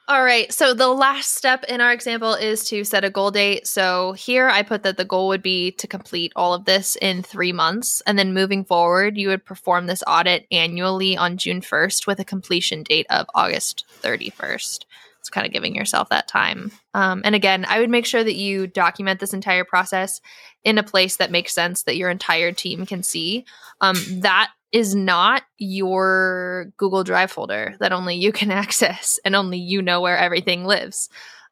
All 0.07 0.23
right. 0.23 0.53
So 0.53 0.75
the 0.75 0.89
last 0.89 1.33
step 1.33 1.63
in 1.63 1.81
our 1.81 1.91
example 1.91 2.35
is 2.35 2.63
to 2.65 2.83
set 2.83 3.03
a 3.03 3.09
goal 3.09 3.31
date. 3.31 3.65
So 3.65 4.11
here 4.11 4.47
I 4.47 4.61
put 4.61 4.83
that 4.83 4.97
the 4.97 5.05
goal 5.05 5.29
would 5.29 5.41
be 5.41 5.71
to 5.71 5.87
complete 5.87 6.31
all 6.35 6.53
of 6.53 6.65
this 6.65 6.95
in 7.01 7.23
three 7.23 7.51
months. 7.51 8.01
And 8.05 8.17
then 8.17 8.31
moving 8.31 8.65
forward, 8.65 9.17
you 9.17 9.29
would 9.29 9.43
perform 9.43 9.87
this 9.87 10.03
audit 10.05 10.45
annually 10.51 11.17
on 11.17 11.37
June 11.37 11.59
1st 11.59 12.05
with 12.05 12.19
a 12.19 12.25
completion 12.25 12.83
date 12.83 13.07
of 13.09 13.25
August 13.33 13.85
31st. 14.03 14.85
It's 15.19 15.29
kind 15.31 15.47
of 15.47 15.51
giving 15.51 15.73
yourself 15.73 16.09
that 16.09 16.27
time. 16.27 16.71
Um, 16.93 17.23
and 17.25 17.33
again, 17.33 17.65
I 17.67 17.79
would 17.79 17.89
make 17.89 18.05
sure 18.05 18.23
that 18.23 18.35
you 18.35 18.67
document 18.67 19.19
this 19.19 19.33
entire 19.33 19.63
process 19.63 20.21
in 20.63 20.77
a 20.77 20.83
place 20.83 21.15
that 21.15 21.31
makes 21.31 21.51
sense 21.51 21.81
that 21.83 21.97
your 21.97 22.11
entire 22.11 22.51
team 22.51 22.85
can 22.85 23.01
see. 23.01 23.45
Um, 23.81 23.95
that 24.21 24.51
is 24.75 24.93
not 24.93 25.41
your 25.57 26.65
Google 26.75 27.05
Drive 27.05 27.31
folder 27.31 27.75
that 27.79 27.93
only 27.93 28.15
you 28.15 28.33
can 28.33 28.51
access 28.63 29.17
and 29.23 29.33
only 29.33 29.57
you 29.57 29.81
know 29.81 30.01
where 30.01 30.17
everything 30.17 30.65
lives. 30.65 31.07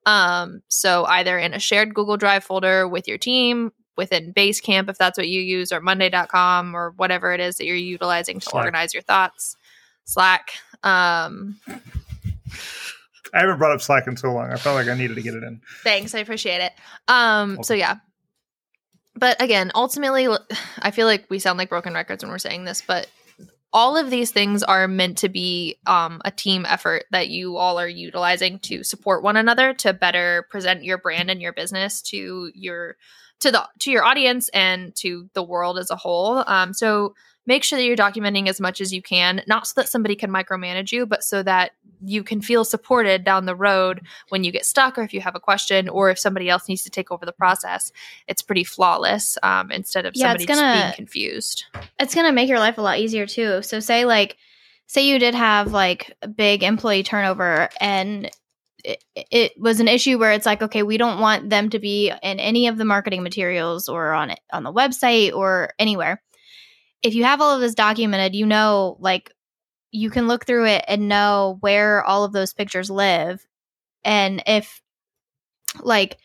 Um, 0.05 0.61
so 0.67 1.05
either 1.05 1.39
in 1.39 1.53
a 1.53 1.59
shared 1.59 1.93
Google 1.93 2.17
Drive 2.17 2.43
folder 2.43 2.85
with 2.85 3.07
your 3.07 3.17
team, 3.17 3.71
within 3.95 4.33
Basecamp, 4.33 4.89
if 4.89 4.97
that's 4.97 5.17
what 5.17 5.29
you 5.29 5.39
use, 5.39 5.71
or 5.71 5.79
Monday.com, 5.79 6.75
or 6.75 6.91
whatever 6.97 7.31
it 7.31 7.39
is 7.39 7.55
that 7.57 7.65
you're 7.65 7.77
utilizing 7.77 8.41
to 8.41 8.45
Slack. 8.45 8.65
organize 8.65 8.93
your 8.93 9.03
thoughts. 9.03 9.55
Slack. 10.03 10.51
Um, 10.83 11.61
I 13.33 13.39
haven't 13.39 13.57
brought 13.57 13.71
up 13.71 13.81
Slack 13.81 14.05
in 14.05 14.17
so 14.17 14.33
long. 14.33 14.51
I 14.51 14.57
felt 14.57 14.75
like 14.75 14.89
I 14.89 14.97
needed 14.97 15.15
to 15.15 15.21
get 15.21 15.33
it 15.33 15.43
in. 15.43 15.61
Thanks, 15.81 16.13
I 16.13 16.19
appreciate 16.19 16.59
it. 16.59 16.73
Um, 17.07 17.63
so 17.63 17.73
yeah. 17.73 17.99
But 19.15 19.41
again, 19.41 19.71
ultimately 19.75 20.27
I 20.79 20.91
feel 20.91 21.07
like 21.07 21.25
we 21.29 21.39
sound 21.39 21.57
like 21.57 21.69
broken 21.69 21.93
records 21.93 22.23
when 22.23 22.31
we're 22.31 22.39
saying 22.39 22.65
this, 22.65 22.81
but 22.85 23.07
all 23.73 23.97
of 23.97 24.11
these 24.11 24.31
things 24.31 24.61
are 24.61 24.87
meant 24.87 25.17
to 25.17 25.29
be 25.29 25.77
um, 25.87 26.21
a 26.23 26.29
team 26.29 26.65
effort 26.67 27.05
that 27.09 27.29
you 27.29 27.57
all 27.57 27.79
are 27.79 27.87
utilizing 27.87 28.59
to 28.59 28.83
support 28.83 29.23
one 29.23 29.35
another 29.35 29.73
to 29.73 29.93
better 29.93 30.45
present 30.51 30.83
your 30.83 30.99
brand 30.99 31.31
and 31.31 31.41
your 31.41 31.53
business 31.53 32.01
to 32.03 32.51
your 32.53 32.97
to 33.41 33.51
the 33.51 33.67
to 33.79 33.91
your 33.91 34.03
audience 34.03 34.49
and 34.49 34.95
to 34.95 35.29
the 35.33 35.43
world 35.43 35.77
as 35.77 35.89
a 35.89 35.95
whole. 35.95 36.43
Um, 36.47 36.73
so 36.73 37.13
make 37.45 37.63
sure 37.63 37.77
that 37.77 37.83
you're 37.85 37.95
documenting 37.97 38.47
as 38.47 38.61
much 38.61 38.79
as 38.79 38.93
you 38.93 39.01
can, 39.01 39.41
not 39.47 39.67
so 39.67 39.73
that 39.81 39.89
somebody 39.89 40.15
can 40.15 40.31
micromanage 40.31 40.93
you, 40.93 41.05
but 41.05 41.23
so 41.23 41.43
that 41.43 41.71
you 42.05 42.23
can 42.23 42.41
feel 42.41 42.63
supported 42.65 43.23
down 43.25 43.45
the 43.45 43.55
road 43.55 44.01
when 44.29 44.43
you 44.45 44.51
get 44.51 44.65
stuck 44.65 44.97
or 44.97 45.01
if 45.03 45.13
you 45.13 45.19
have 45.21 45.35
a 45.35 45.39
question 45.41 45.89
or 45.89 46.09
if 46.09 46.17
somebody 46.19 46.49
else 46.49 46.67
needs 46.69 46.83
to 46.83 46.89
take 46.89 47.11
over 47.11 47.25
the 47.25 47.31
process. 47.33 47.91
It's 48.27 48.41
pretty 48.41 48.63
flawless 48.63 49.37
um, 49.43 49.71
instead 49.71 50.05
of 50.05 50.13
Yeah, 50.15 50.27
somebody 50.27 50.43
it's 50.45 50.53
gonna- 50.55 50.73
just 50.73 50.83
being 50.85 50.95
confused. 50.95 51.65
it's 51.99 52.15
going 52.15 52.25
to 52.27 52.31
make 52.33 52.47
your 52.49 52.59
life 52.59 52.77
a 52.77 52.81
lot 52.81 52.99
easier 52.99 53.25
too. 53.25 53.61
So 53.61 53.79
say 53.81 54.05
like 54.05 54.37
say 54.87 55.05
you 55.07 55.17
did 55.19 55.33
have 55.35 55.71
like 55.73 56.15
a 56.21 56.27
big 56.27 56.61
employee 56.63 57.03
turnover 57.03 57.69
and 57.81 58.29
it, 58.83 59.51
was 59.57 59.79
an 59.79 59.87
issue 59.87 60.17
where 60.17 60.31
it's 60.31 60.45
like 60.45 60.61
okay, 60.61 60.83
we 60.83 60.97
don't 60.97 61.19
want 61.19 61.49
them 61.49 61.69
to 61.69 61.79
be 61.79 62.09
in 62.09 62.39
any 62.39 62.67
of 62.67 62.77
the 62.77 62.85
marketing 62.85 63.23
materials 63.23 63.87
or 63.87 64.11
on 64.13 64.31
it 64.31 64.39
on 64.51 64.63
the 64.63 64.73
website 64.73 65.33
or 65.33 65.71
anywhere. 65.79 66.21
If 67.01 67.15
you 67.15 67.23
have 67.23 67.41
all 67.41 67.55
of 67.55 67.61
this 67.61 67.75
documented, 67.75 68.35
you 68.35 68.45
know 68.45 68.97
like 68.99 69.31
you 69.91 70.09
can 70.09 70.27
look 70.27 70.45
through 70.45 70.65
it 70.65 70.83
and 70.87 71.07
know 71.07 71.57
where 71.59 72.03
all 72.03 72.23
of 72.23 72.33
those 72.33 72.53
pictures 72.53 72.89
live 72.89 73.45
and 74.03 74.41
if 74.47 74.81
like 75.81 76.17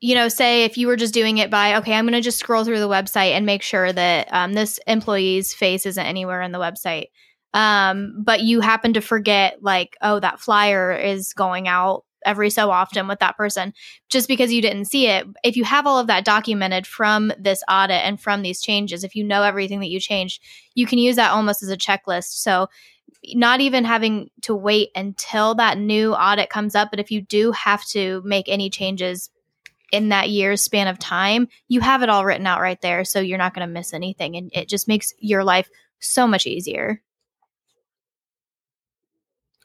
you 0.00 0.14
know, 0.14 0.28
say 0.28 0.64
if 0.64 0.78
you 0.78 0.86
were 0.86 0.96
just 0.96 1.14
doing 1.14 1.38
it 1.38 1.50
by, 1.50 1.76
okay, 1.76 1.92
I'm 1.92 2.04
going 2.04 2.12
to 2.12 2.20
just 2.20 2.38
scroll 2.38 2.64
through 2.64 2.78
the 2.78 2.88
website 2.88 3.32
and 3.32 3.44
make 3.44 3.62
sure 3.62 3.92
that 3.92 4.28
um, 4.30 4.52
this 4.52 4.78
employee's 4.86 5.52
face 5.54 5.86
isn't 5.86 6.06
anywhere 6.06 6.40
in 6.42 6.52
the 6.52 6.58
website. 6.58 7.06
Um, 7.54 8.22
but 8.24 8.42
you 8.42 8.60
happen 8.60 8.92
to 8.94 9.00
forget, 9.00 9.62
like, 9.62 9.96
oh, 10.02 10.20
that 10.20 10.40
flyer 10.40 10.92
is 10.92 11.32
going 11.32 11.66
out 11.68 12.04
every 12.24 12.50
so 12.50 12.70
often 12.70 13.08
with 13.08 13.20
that 13.20 13.36
person 13.36 13.72
just 14.08 14.28
because 14.28 14.52
you 14.52 14.60
didn't 14.60 14.86
see 14.86 15.06
it. 15.06 15.26
If 15.44 15.56
you 15.56 15.64
have 15.64 15.86
all 15.86 15.98
of 15.98 16.08
that 16.08 16.24
documented 16.24 16.86
from 16.86 17.32
this 17.38 17.62
audit 17.70 18.04
and 18.04 18.20
from 18.20 18.42
these 18.42 18.60
changes, 18.60 19.04
if 19.04 19.14
you 19.14 19.24
know 19.24 19.42
everything 19.42 19.80
that 19.80 19.88
you 19.88 20.00
changed, 20.00 20.42
you 20.74 20.86
can 20.86 20.98
use 20.98 21.16
that 21.16 21.30
almost 21.30 21.62
as 21.62 21.70
a 21.70 21.76
checklist. 21.76 22.40
So, 22.42 22.68
not 23.34 23.60
even 23.60 23.84
having 23.84 24.30
to 24.42 24.54
wait 24.54 24.90
until 24.94 25.54
that 25.56 25.78
new 25.78 26.14
audit 26.14 26.50
comes 26.50 26.74
up, 26.74 26.90
but 26.90 27.00
if 27.00 27.10
you 27.10 27.20
do 27.20 27.50
have 27.52 27.84
to 27.86 28.22
make 28.24 28.48
any 28.48 28.70
changes 28.70 29.30
in 29.90 30.10
that 30.10 30.28
year's 30.28 30.60
span 30.60 30.86
of 30.86 30.98
time, 30.98 31.48
you 31.66 31.80
have 31.80 32.02
it 32.02 32.10
all 32.10 32.24
written 32.24 32.46
out 32.46 32.60
right 32.60 32.80
there. 32.80 33.04
So 33.04 33.20
you're 33.20 33.38
not 33.38 33.54
going 33.54 33.66
to 33.66 33.72
miss 33.72 33.94
anything. 33.94 34.36
And 34.36 34.50
it 34.52 34.68
just 34.68 34.86
makes 34.86 35.12
your 35.18 35.42
life 35.42 35.68
so 35.98 36.26
much 36.26 36.46
easier. 36.46 37.02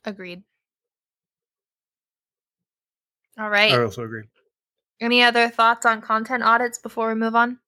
Agreed. 0.06 0.44
All 3.40 3.50
right. 3.50 3.72
I 3.72 3.82
also 3.82 4.04
agree. 4.04 4.24
Any 5.02 5.24
other 5.24 5.50
thoughts 5.50 5.86
on 5.86 6.02
content 6.02 6.44
audits 6.44 6.78
before 6.78 7.10
we 7.10 7.16
move 7.16 7.36
on? 7.36 7.60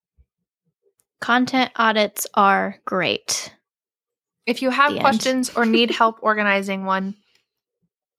Content 1.22 1.72
audits 1.76 2.28
are 2.36 2.78
great. 2.86 3.54
If 4.46 4.62
you 4.62 4.70
have 4.70 4.94
The 4.94 5.00
questions 5.00 5.50
or 5.56 5.66
need 5.66 5.90
help 5.90 6.20
organizing 6.22 6.86
one, 6.86 7.16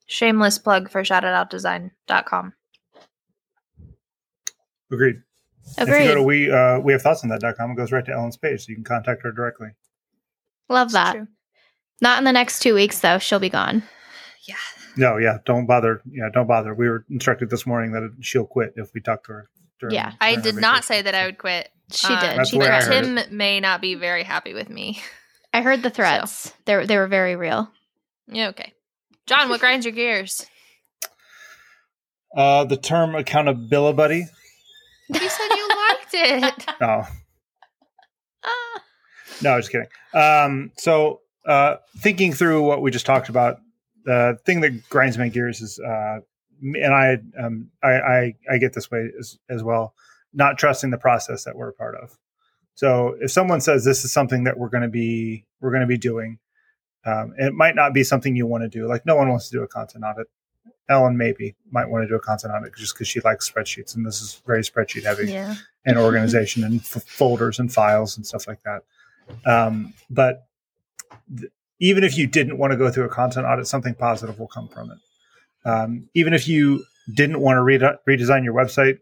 shameless 0.06 0.58
plug 0.58 0.90
for 0.90 1.02
shoutitoutdesign.com. 1.02 2.52
Agreed. 4.90 5.16
Agreed. 5.78 5.96
If 5.96 6.02
you 6.02 6.08
go 6.08 6.14
to 6.16 6.22
we 6.22 6.50
uh, 6.50 6.80
we 6.80 6.92
have 6.92 7.02
thoughts 7.02 7.22
on 7.22 7.30
that.com, 7.30 7.70
it 7.70 7.76
goes 7.76 7.92
right 7.92 8.04
to 8.04 8.12
Ellen's 8.12 8.36
page, 8.36 8.64
so 8.64 8.70
you 8.70 8.76
can 8.76 8.84
contact 8.84 9.22
her 9.22 9.32
directly. 9.32 9.68
Love 10.68 10.88
It's 10.88 10.94
that. 10.94 11.12
true. 11.14 11.28
Not 12.00 12.18
in 12.18 12.24
the 12.24 12.32
next 12.32 12.60
two 12.60 12.74
weeks, 12.74 13.00
though. 13.00 13.18
She'll 13.18 13.38
be 13.38 13.48
gone. 13.48 13.82
Yeah. 14.46 14.54
No, 14.96 15.16
yeah, 15.18 15.38
don't 15.44 15.66
bother. 15.66 16.00
Yeah, 16.10 16.28
don't 16.32 16.46
bother. 16.46 16.74
We 16.74 16.88
were 16.88 17.04
instructed 17.10 17.50
this 17.50 17.66
morning 17.66 17.92
that 17.92 18.16
she'll 18.20 18.46
quit 18.46 18.74
if 18.76 18.92
we 18.94 19.00
talk 19.00 19.24
to 19.24 19.32
her. 19.32 19.48
During, 19.80 19.94
Yeah. 19.94 20.12
I 20.20 20.30
during 20.36 20.44
her 20.44 20.52
did 20.52 20.60
not 20.60 20.84
say 20.84 21.02
that 21.02 21.14
I 21.14 21.26
would 21.26 21.38
quit. 21.38 21.68
She 21.92 22.12
Um, 22.12 22.20
did. 22.20 22.46
She 22.48 22.58
the 22.58 22.64
did. 22.64 22.70
heard 22.72 23.02
Tim 23.26 23.36
may 23.36 23.60
not 23.60 23.80
be 23.80 23.94
very 23.94 24.22
happy 24.22 24.54
with 24.54 24.68
me. 24.70 25.02
I 25.52 25.62
heard 25.62 25.82
the 25.82 25.90
threats. 25.90 26.52
They 26.64 26.76
were, 26.76 26.86
they 26.86 26.96
were 26.96 27.06
very 27.08 27.36
real. 27.36 27.70
Yeah, 28.28 28.48
okay. 28.48 28.72
John, 29.26 29.48
what 29.48 29.60
grinds 29.60 29.84
your 29.86 29.92
gears? 29.94 30.46
Uh, 32.36 32.64
the 32.64 32.76
term 32.76 33.14
accountability. 33.14 34.26
You 35.08 35.28
said 35.28 35.48
you 35.56 35.68
liked 35.68 36.14
it. 36.14 36.64
Oh, 36.80 37.06
Ah. 38.44 38.82
no, 39.42 39.50
I 39.52 39.56
was 39.56 39.68
just 39.68 39.72
kidding. 39.72 39.88
Um, 40.14 40.72
so 40.76 41.20
uh, 41.46 41.76
thinking 41.98 42.32
through 42.32 42.62
what 42.62 42.82
we 42.82 42.90
just 42.90 43.06
talked 43.06 43.28
about, 43.28 43.58
the 44.06 44.38
thing 44.46 44.62
that 44.62 44.88
grinds 44.88 45.18
my 45.18 45.28
gears 45.28 45.60
is, 45.60 45.78
uh, 45.78 46.20
and 46.62 46.94
I, 46.94 47.18
um, 47.38 47.68
I, 47.82 47.90
I, 47.92 48.34
I 48.52 48.58
get 48.58 48.72
this 48.72 48.90
way 48.90 49.10
as, 49.18 49.38
as 49.50 49.62
well, 49.62 49.92
not 50.32 50.56
trusting 50.56 50.88
the 50.90 50.96
process 50.98 51.44
that 51.44 51.54
we're 51.56 51.68
a 51.68 51.72
part 51.74 51.96
of. 51.96 52.16
So 52.74 53.16
if 53.20 53.30
someone 53.30 53.60
says 53.60 53.84
this 53.84 54.04
is 54.04 54.12
something 54.12 54.44
that 54.44 54.56
we're 54.58 54.68
going 54.70 54.82
to 54.84 54.88
be, 54.88 55.44
we're 55.60 55.70
going 55.70 55.82
to 55.82 55.86
be 55.86 55.98
doing, 55.98 56.38
um, 57.04 57.34
it 57.38 57.52
might 57.52 57.74
not 57.74 57.92
be 57.92 58.02
something 58.04 58.34
you 58.34 58.46
want 58.46 58.62
to 58.64 58.68
do. 58.68 58.86
Like 58.88 59.04
no 59.04 59.16
one 59.16 59.28
wants 59.28 59.48
to 59.50 59.56
do 59.58 59.62
a 59.62 59.68
content 59.68 60.04
audit. 60.04 60.26
Ellen 60.88 61.16
maybe 61.16 61.56
might 61.70 61.88
want 61.88 62.04
to 62.04 62.08
do 62.08 62.14
a 62.14 62.20
content 62.20 62.52
audit 62.54 62.74
just 62.76 62.94
because 62.94 63.08
she 63.08 63.20
likes 63.20 63.50
spreadsheets, 63.50 63.96
and 63.96 64.06
this 64.06 64.20
is 64.20 64.40
very 64.46 64.62
spreadsheet 64.62 65.02
heavy 65.02 65.32
Yeah. 65.32 65.54
and 65.84 65.98
organization 66.08 66.62
and 66.64 66.80
f- 66.80 67.02
folders 67.06 67.58
and 67.58 67.72
files 67.72 68.16
and 68.16 68.24
stuff 68.26 68.46
like 68.46 68.60
that. 68.64 68.82
Um, 69.50 69.94
but 70.10 70.46
th- 71.36 71.50
even 71.80 72.04
if 72.04 72.16
you 72.16 72.26
didn't 72.26 72.58
want 72.58 72.72
to 72.72 72.76
go 72.76 72.90
through 72.90 73.04
a 73.04 73.08
content 73.08 73.46
audit, 73.46 73.66
something 73.66 73.94
positive 73.94 74.38
will 74.38 74.48
come 74.48 74.68
from 74.68 74.90
it. 74.90 74.98
Um, 75.68 76.08
even 76.14 76.32
if 76.32 76.48
you 76.48 76.84
didn't 77.12 77.40
want 77.40 77.56
to 77.56 77.62
re- 77.62 77.78
redesign 78.08 78.44
your 78.44 78.54
website, 78.54 78.98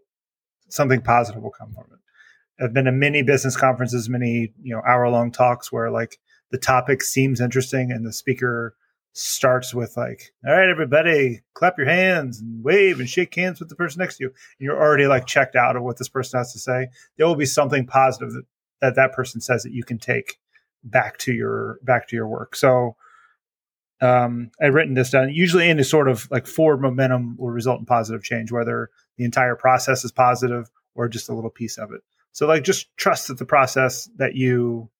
something 0.68 1.00
positive 1.00 1.42
will 1.42 1.50
come 1.50 1.72
from 1.72 1.84
it. 1.92 2.64
I've 2.64 2.72
been 2.72 2.84
to 2.84 2.92
many 2.92 3.22
business 3.22 3.56
conferences, 3.56 4.08
many 4.08 4.52
you 4.62 4.74
know 4.74 4.82
hour 4.86 5.08
long 5.08 5.32
talks 5.32 5.72
where 5.72 5.90
like 5.90 6.18
the 6.50 6.58
topic 6.58 7.02
seems 7.02 7.40
interesting 7.40 7.90
and 7.90 8.06
the 8.06 8.12
speaker 8.12 8.76
starts 9.12 9.74
with 9.74 9.96
like, 9.96 10.32
"All 10.46 10.54
right, 10.54 10.68
everybody, 10.68 11.42
clap 11.54 11.76
your 11.78 11.88
hands 11.88 12.40
and 12.40 12.62
wave 12.62 13.00
and 13.00 13.08
shake 13.08 13.34
hands 13.34 13.58
with 13.58 13.68
the 13.68 13.76
person 13.76 14.00
next 14.00 14.18
to 14.18 14.24
you." 14.24 14.28
And 14.28 14.66
you're 14.66 14.80
already 14.80 15.06
like 15.06 15.26
checked 15.26 15.56
out 15.56 15.76
of 15.76 15.82
what 15.82 15.98
this 15.98 16.08
person 16.08 16.38
has 16.38 16.52
to 16.52 16.58
say. 16.58 16.88
There 17.16 17.26
will 17.26 17.34
be 17.34 17.46
something 17.46 17.86
positive 17.86 18.32
that 18.32 18.44
that, 18.80 18.94
that 18.96 19.12
person 19.12 19.40
says 19.40 19.62
that 19.62 19.72
you 19.72 19.82
can 19.82 19.98
take 19.98 20.38
back 20.84 21.18
to 21.18 21.32
your 21.32 21.78
back 21.82 22.08
to 22.08 22.16
your 22.16 22.28
work. 22.28 22.54
So 22.54 22.96
um, 24.00 24.50
I've 24.60 24.74
written 24.74 24.94
this 24.94 25.10
down. 25.10 25.30
Usually, 25.30 25.68
any 25.68 25.82
sort 25.82 26.08
of 26.08 26.30
like 26.30 26.46
forward 26.46 26.80
momentum 26.80 27.36
will 27.38 27.50
result 27.50 27.80
in 27.80 27.86
positive 27.86 28.22
change, 28.22 28.52
whether 28.52 28.90
the 29.16 29.24
entire 29.24 29.56
process 29.56 30.04
is 30.04 30.12
positive 30.12 30.70
or 30.94 31.08
just 31.08 31.28
a 31.28 31.34
little 31.34 31.50
piece 31.50 31.78
of 31.78 31.92
it. 31.92 32.02
So, 32.32 32.46
like, 32.46 32.64
just 32.64 32.94
trust 32.96 33.28
that 33.28 33.38
the 33.38 33.44
process 33.44 34.08
that 34.16 34.34
you 34.34 34.90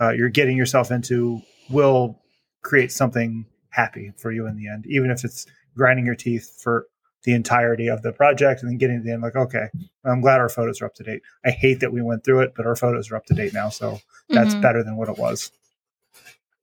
uh, 0.00 0.10
you're 0.10 0.28
getting 0.28 0.56
yourself 0.56 0.90
into 0.90 1.40
will 1.70 2.20
create 2.62 2.90
something 2.90 3.46
happy 3.70 4.12
for 4.16 4.32
you 4.32 4.46
in 4.46 4.56
the 4.56 4.68
end, 4.68 4.86
even 4.88 5.10
if 5.10 5.24
it's 5.24 5.46
grinding 5.76 6.06
your 6.06 6.14
teeth 6.14 6.60
for 6.60 6.86
the 7.24 7.34
entirety 7.34 7.88
of 7.88 8.02
the 8.02 8.12
project 8.12 8.62
and 8.62 8.70
then 8.70 8.78
getting 8.78 8.98
to 8.98 9.02
the 9.04 9.12
end 9.12 9.22
like, 9.22 9.36
okay, 9.36 9.66
I'm 10.04 10.20
glad 10.20 10.40
our 10.40 10.48
photos 10.48 10.80
are 10.80 10.86
up 10.86 10.94
to 10.94 11.02
date. 11.02 11.22
I 11.44 11.50
hate 11.50 11.80
that 11.80 11.92
we 11.92 12.00
went 12.02 12.24
through 12.24 12.40
it, 12.40 12.52
but 12.56 12.64
our 12.66 12.76
photos 12.76 13.10
are 13.10 13.16
up 13.16 13.26
to 13.26 13.34
date 13.34 13.52
now, 13.52 13.68
so 13.68 14.00
that's 14.28 14.54
Mhm. 14.54 14.62
better 14.62 14.82
than 14.84 14.96
what 14.96 15.08
it 15.08 15.18
was. 15.18 15.50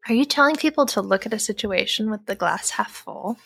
Are 0.08 0.14
you 0.14 0.26
telling 0.26 0.56
people 0.56 0.86
to 0.88 1.01
look 1.01 1.26
at 1.26 1.34
a 1.34 1.39
situation 1.39 2.10
with 2.12 2.26
the 2.26 2.36
glass 2.36 2.70
half 2.72 2.91
full? 2.91 3.38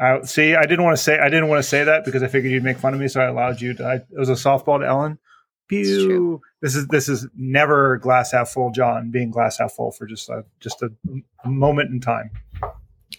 I 0.00 0.22
see. 0.22 0.54
I 0.54 0.62
didn't 0.62 0.84
want 0.84 0.96
to 0.96 1.02
say. 1.02 1.18
I 1.18 1.28
didn't 1.28 1.48
want 1.48 1.58
to 1.62 1.68
say 1.68 1.84
that 1.84 2.04
because 2.04 2.22
I 2.22 2.28
figured 2.28 2.52
you'd 2.52 2.62
make 2.62 2.78
fun 2.78 2.94
of 2.94 3.00
me, 3.00 3.08
so 3.08 3.20
I 3.20 3.24
allowed 3.24 3.60
you 3.60 3.74
to. 3.74 3.84
I, 3.84 3.94
it 3.96 4.06
was 4.18 4.28
a 4.28 4.32
softball 4.34 4.78
to 4.80 4.86
Ellen. 4.86 5.18
Pew. 5.68 6.40
This 6.62 6.74
is 6.74 6.86
this 6.88 7.08
is 7.08 7.26
never 7.36 7.98
glass 7.98 8.32
half 8.32 8.48
full, 8.48 8.70
John. 8.70 9.10
Being 9.10 9.30
glass 9.30 9.58
half 9.58 9.72
full 9.72 9.90
for 9.90 10.06
just 10.06 10.28
a 10.30 10.44
just 10.60 10.82
a, 10.82 10.90
a 11.44 11.48
moment 11.48 11.90
in 11.90 12.00
time. 12.00 12.30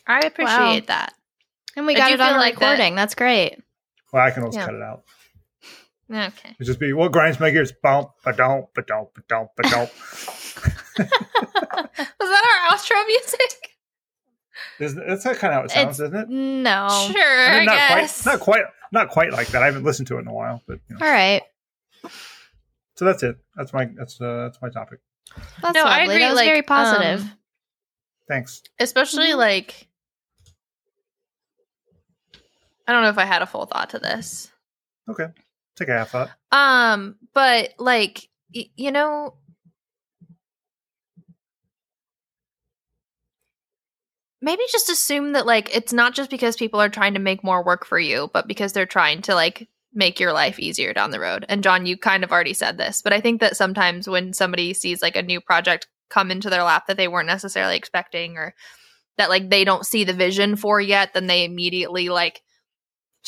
I 0.08 0.22
appreciate 0.22 0.88
that. 0.88 1.14
And 1.76 1.86
we 1.86 1.96
got 1.96 2.12
it 2.12 2.20
on 2.20 2.28
feel 2.30 2.38
a 2.38 2.40
like 2.40 2.60
that- 2.60 2.72
recording. 2.72 2.96
That's 2.96 3.16
great. 3.16 3.62
Well, 4.12 4.26
I 4.26 4.32
can 4.32 4.44
always 4.44 4.56
Yeah. 4.56 4.66
cut 4.66 4.74
it 4.76 4.82
out. 4.82 5.04
Okay. 6.12 6.56
It 6.60 6.64
just 6.64 6.80
be 6.80 6.92
what 6.94 7.12
grinds 7.12 7.40
my 7.40 7.52
gears. 7.52 7.72
Bump, 7.72 8.10
ba 8.26 8.34
don't, 8.34 8.66
ba 8.74 8.82
don't, 8.82 9.14
ba 9.14 9.22
don't, 9.30 9.50
ba 9.56 9.70
don't. 9.70 9.92
Was 10.98 12.30
that 12.30 12.66
our 12.70 12.76
outro 12.76 13.08
music? 13.08 13.76
Isn't- 14.80 15.08
That's 15.08 15.24
kind 15.24 15.36
of 15.36 15.42
how 15.54 15.62
it 15.64 15.72
sounds, 15.72 16.00
isn't 16.00 16.16
it? 16.16 16.30
No. 16.30 16.88
sure, 17.12 17.22
I 17.22 17.48
I, 17.48 17.56
mean, 17.58 17.66
not 17.66 17.76
guess. 17.78 18.24
quite, 18.24 18.32
not 18.34 18.40
quite, 18.40 18.64
not 18.92 19.10
quite 19.10 19.32
like 19.32 19.48
that. 19.50 19.62
I 19.62 19.68
haven't 19.68 19.84
listened 19.84 20.08
to 20.08 20.18
it 20.18 20.22
in 20.22 20.28
a 20.28 20.34
while, 20.34 20.62
but 20.68 20.80
you 20.90 20.96
know. 20.98 21.06
All 21.06 21.12
right. 21.12 21.44
so 22.96 23.06
that's 23.06 23.22
it. 23.24 23.38
That's 23.56 23.72
my 23.74 23.86
that's 23.96 24.20
uh, 24.20 24.44
that's 24.46 24.60
my 24.62 24.70
topic. 24.70 25.00
That's 25.62 25.76
No, 25.76 25.84
I 25.84 26.00
agree, 26.04 26.18
That 26.20 26.30
was 26.30 26.36
like, 26.38 26.48
very 26.48 26.64
positive. 26.64 27.22
um, 27.22 27.32
Thanks. 28.28 28.64
Especially 28.80 29.28
Mhm. 29.32 29.38
like 29.38 29.88
I 32.90 32.92
don't 32.92 33.04
know 33.04 33.10
if 33.10 33.20
I 33.20 33.26
had 33.26 33.44
a 33.44 33.46
full 33.46 33.68
thought 33.68 33.92
to 33.92 34.00
this. 34.00 34.52
Okay, 35.08 35.28
take 35.76 35.90
a 35.90 35.94
half 35.94 36.10
thought. 36.10 36.32
Um, 36.52 37.18
but 37.36 37.76
like 37.78 38.28
y- 38.52 38.72
you 38.76 38.92
know 38.92 39.36
maybe 44.42 44.64
just 44.72 44.90
assume 44.90 45.34
that 45.34 45.46
like 45.46 45.70
it's 45.76 45.94
not 45.94 46.16
just 46.16 46.32
because 46.32 46.56
people 46.56 46.82
are 46.82 46.90
trying 46.90 47.14
to 47.14 47.20
make 47.20 47.44
more 47.44 47.64
work 47.64 47.86
for 47.86 48.00
you, 48.00 48.32
but 48.34 48.48
because 48.48 48.74
they're 48.74 48.88
trying 48.88 49.22
to 49.22 49.36
like 49.36 49.70
make 49.94 50.20
your 50.20 50.34
life 50.34 50.58
easier 50.58 50.92
down 50.92 51.12
the 51.12 51.20
road. 51.20 51.46
And 51.48 51.62
John, 51.62 51.86
you 51.86 51.96
kind 51.96 52.24
of 52.24 52.32
already 52.32 52.56
said 52.56 52.80
this, 52.80 53.04
but 53.04 53.14
I 53.14 53.22
think 53.22 53.40
that 53.42 53.56
sometimes 53.56 54.10
when 54.10 54.34
somebody 54.34 54.74
sees 54.74 55.04
like 55.04 55.16
a 55.16 55.22
new 55.22 55.40
project 55.40 55.86
come 56.10 56.32
into 56.32 56.50
their 56.50 56.64
lap 56.64 56.88
that 56.88 56.98
they 56.98 57.08
weren't 57.08 57.28
necessarily 57.28 57.76
expecting 57.78 58.36
or 58.36 58.56
that 59.20 59.30
like 59.30 59.52
they 59.52 59.64
don't 59.64 59.86
see 59.86 60.06
the 60.06 60.14
vision 60.14 60.56
for 60.56 60.82
yet, 60.82 61.14
then 61.14 61.28
they 61.28 61.46
immediately 61.46 62.10
like 62.10 62.42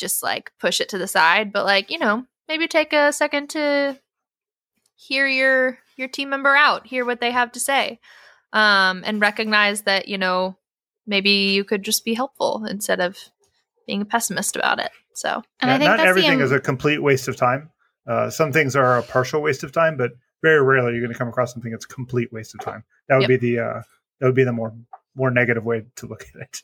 just 0.02 0.22
like 0.22 0.52
push 0.60 0.80
it 0.82 0.90
to 0.90 0.98
the 0.98 1.06
side. 1.06 1.52
But 1.52 1.64
like, 1.64 1.90
you 1.90 1.98
know, 1.98 2.26
maybe 2.48 2.68
take 2.68 2.92
a 2.92 3.12
second 3.12 3.48
to 3.50 3.98
hear 4.96 5.26
your 5.26 5.78
your 5.96 6.08
team 6.08 6.28
member 6.28 6.54
out, 6.54 6.86
hear 6.86 7.06
what 7.06 7.20
they 7.20 7.30
have 7.30 7.52
to 7.52 7.60
say. 7.60 7.98
Um 8.52 9.02
and 9.06 9.20
recognize 9.20 9.82
that, 9.82 10.08
you 10.08 10.18
know, 10.18 10.58
maybe 11.06 11.30
you 11.30 11.64
could 11.64 11.82
just 11.82 12.04
be 12.04 12.14
helpful 12.14 12.66
instead 12.68 13.00
of 13.00 13.16
being 13.86 14.02
a 14.02 14.04
pessimist 14.04 14.56
about 14.56 14.78
it. 14.78 14.90
So, 15.14 15.42
and 15.60 15.70
Yeah, 15.70 15.76
I 15.76 15.78
think 15.78 15.88
not 15.90 15.96
that's 15.98 16.08
everything 16.08 16.38
the, 16.38 16.44
is 16.44 16.52
a 16.52 16.60
complete 16.60 17.02
waste 17.02 17.28
of 17.28 17.36
time. 17.36 17.70
Uh, 18.06 18.30
some 18.30 18.52
things 18.52 18.76
are 18.76 18.98
a 18.98 19.02
partial 19.02 19.40
waste 19.42 19.62
of 19.64 19.72
time, 19.72 19.96
but 19.96 20.12
very 20.42 20.60
rarely 20.62 20.92
you're 20.92 21.00
going 21.00 21.12
to 21.12 21.18
come 21.18 21.28
across 21.28 21.52
something 21.52 21.70
that's 21.70 21.84
a 21.84 21.88
complete 21.88 22.32
waste 22.32 22.54
of 22.54 22.60
time. 22.60 22.84
That 23.08 23.16
would 23.16 23.28
Yep. 23.28 23.40
be 23.40 23.54
the 23.54 23.62
uh, 23.62 23.82
that 24.18 24.26
would 24.26 24.34
be 24.34 24.44
the 24.44 24.52
more 24.52 24.72
more 25.14 25.30
negative 25.30 25.64
way 25.64 25.84
to 25.96 26.06
look 26.06 26.24
at 26.34 26.40
it. 26.40 26.62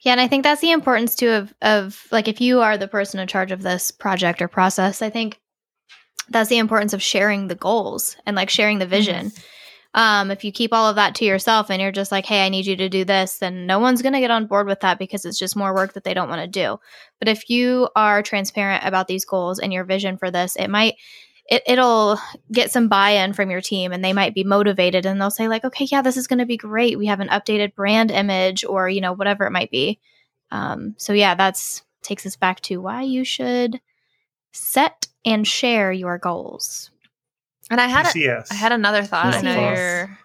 Yeah, 0.00 0.12
and 0.12 0.20
I 0.20 0.28
think 0.28 0.44
that's 0.44 0.62
the 0.62 0.70
importance 0.70 1.14
too 1.14 1.30
of 1.30 1.54
of 1.60 2.06
like 2.10 2.26
if 2.28 2.40
you 2.40 2.60
are 2.60 2.78
the 2.78 2.88
person 2.88 3.20
in 3.20 3.28
charge 3.28 3.52
of 3.52 3.62
this 3.62 3.90
project 3.90 4.40
or 4.40 4.48
process, 4.48 5.02
I 5.02 5.10
think 5.10 5.38
that's 6.30 6.48
the 6.48 6.58
importance 6.58 6.92
of 6.92 7.02
sharing 7.02 7.48
the 7.48 7.54
goals 7.54 8.16
and 8.24 8.36
like 8.36 8.50
sharing 8.50 8.78
the 8.78 8.86
vision. 8.86 9.32
Um, 9.92 10.30
if 10.30 10.44
you 10.44 10.52
keep 10.52 10.72
all 10.72 10.88
of 10.88 10.94
that 10.94 11.16
to 11.16 11.24
yourself 11.24 11.68
and 11.68 11.82
you're 11.82 11.90
just 11.90 12.12
like, 12.12 12.24
hey, 12.24 12.46
I 12.46 12.48
need 12.48 12.64
you 12.64 12.76
to 12.76 12.88
do 12.88 13.04
this, 13.04 13.38
then 13.38 13.66
no 13.66 13.80
one's 13.80 14.02
gonna 14.02 14.20
get 14.20 14.30
on 14.30 14.46
board 14.46 14.68
with 14.68 14.80
that 14.80 15.00
because 15.00 15.24
it's 15.24 15.38
just 15.38 15.56
more 15.56 15.74
work 15.74 15.94
that 15.94 16.04
they 16.04 16.14
don't 16.14 16.28
want 16.28 16.40
to 16.40 16.46
do. 16.46 16.78
But 17.18 17.28
if 17.28 17.50
you 17.50 17.88
are 17.96 18.22
transparent 18.22 18.84
about 18.84 19.08
these 19.08 19.24
goals 19.24 19.58
and 19.58 19.72
your 19.72 19.84
vision 19.84 20.16
for 20.16 20.30
this, 20.30 20.54
it 20.56 20.68
might 20.68 20.94
it, 21.50 21.62
it'll 21.66 22.18
get 22.50 22.70
some 22.70 22.88
buy-in 22.88 23.32
from 23.32 23.50
your 23.50 23.60
team 23.60 23.92
and 23.92 24.04
they 24.04 24.12
might 24.12 24.34
be 24.34 24.44
motivated 24.44 25.04
and 25.04 25.20
they'll 25.20 25.30
say 25.30 25.48
like 25.48 25.64
okay 25.64 25.86
yeah 25.90 26.00
this 26.00 26.16
is 26.16 26.26
going 26.26 26.38
to 26.38 26.46
be 26.46 26.56
great 26.56 26.96
we 26.96 27.06
have 27.06 27.20
an 27.20 27.28
updated 27.28 27.74
brand 27.74 28.10
image 28.10 28.64
or 28.64 28.88
you 28.88 29.00
know 29.00 29.12
whatever 29.12 29.44
it 29.44 29.50
might 29.50 29.70
be 29.70 29.98
um, 30.52 30.94
so 30.96 31.12
yeah 31.12 31.34
that's 31.34 31.82
takes 32.02 32.24
us 32.24 32.36
back 32.36 32.60
to 32.60 32.78
why 32.78 33.02
you 33.02 33.24
should 33.24 33.80
set 34.52 35.06
and 35.24 35.46
share 35.46 35.92
your 35.92 36.16
goals 36.18 36.90
and 37.70 37.80
I 37.80 37.86
had 37.86 38.06
a, 38.06 38.08
PCS. 38.08 38.50
I 38.50 38.54
had 38.54 38.72
another 38.72 39.04
thought. 39.04 39.34
I 39.34 39.40
know 39.42 39.70
you're 39.70 40.18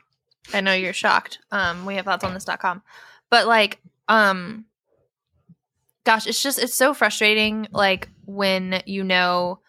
I 0.54 0.62
know 0.62 0.74
you're 0.74 0.94
shocked. 0.94 1.40
Um 1.52 1.86
we 1.86 1.96
have 1.96 2.06
thoughts 2.06 2.24
on 2.24 2.34
this.com. 2.34 2.82
But 3.30 3.48
like 3.48 3.80
um 4.08 4.66
gosh, 6.04 6.28
it's 6.28 6.42
just 6.42 6.58
it's 6.60 6.74
so 6.74 6.94
frustrating 6.94 7.68
like 7.72 8.10
when 8.26 8.82
you 8.86 9.04
know 9.04 9.60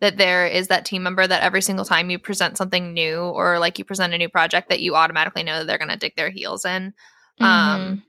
that 0.00 0.16
there 0.16 0.46
is 0.46 0.68
that 0.68 0.84
team 0.84 1.02
member 1.02 1.26
that 1.26 1.42
every 1.42 1.62
single 1.62 1.84
time 1.84 2.10
you 2.10 2.18
present 2.18 2.56
something 2.56 2.92
new 2.92 3.18
or 3.18 3.58
like 3.58 3.78
you 3.78 3.84
present 3.84 4.14
a 4.14 4.18
new 4.18 4.28
project 4.28 4.68
that 4.68 4.80
you 4.80 4.94
automatically 4.94 5.42
know 5.42 5.58
that 5.58 5.66
they're 5.66 5.78
going 5.78 5.90
to 5.90 5.96
dig 5.96 6.14
their 6.16 6.30
heels 6.30 6.64
in. 6.64 6.92
Um 7.40 8.02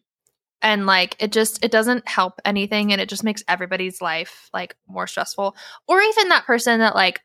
and 0.61 0.85
like 0.85 1.15
it 1.19 1.31
just 1.31 1.63
it 1.63 1.71
doesn't 1.71 2.07
help 2.07 2.39
anything 2.43 2.91
and 2.91 2.99
it 2.99 3.09
just 3.09 3.23
makes 3.23 3.43
everybody's 3.47 4.01
life 4.01 4.49
like 4.53 4.75
more 4.88 5.07
stressful. 5.07 5.55
Or 5.88 6.01
even 6.01 6.29
that 6.29 6.45
person 6.45 6.79
that 6.79 6.95
like 6.95 7.21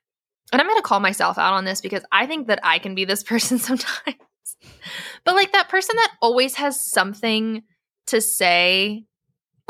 and 0.53 0.61
i'm 0.61 0.67
going 0.69 0.79
to 0.79 0.83
call 0.83 1.01
myself 1.01 1.39
out 1.39 1.55
on 1.55 1.65
this 1.65 1.81
because 1.81 2.05
i 2.13 2.27
think 2.27 2.49
that 2.49 2.61
i 2.63 2.79
can 2.79 2.95
be 2.95 3.05
this 3.05 3.23
person 3.33 3.59
sometimes. 3.59 4.17
But 5.25 5.35
like 5.35 5.53
that 5.53 5.69
person 5.69 5.97
that 5.97 6.13
always 6.21 6.57
has 6.57 6.85
something 6.85 7.63
to 8.07 8.21
say 8.21 9.05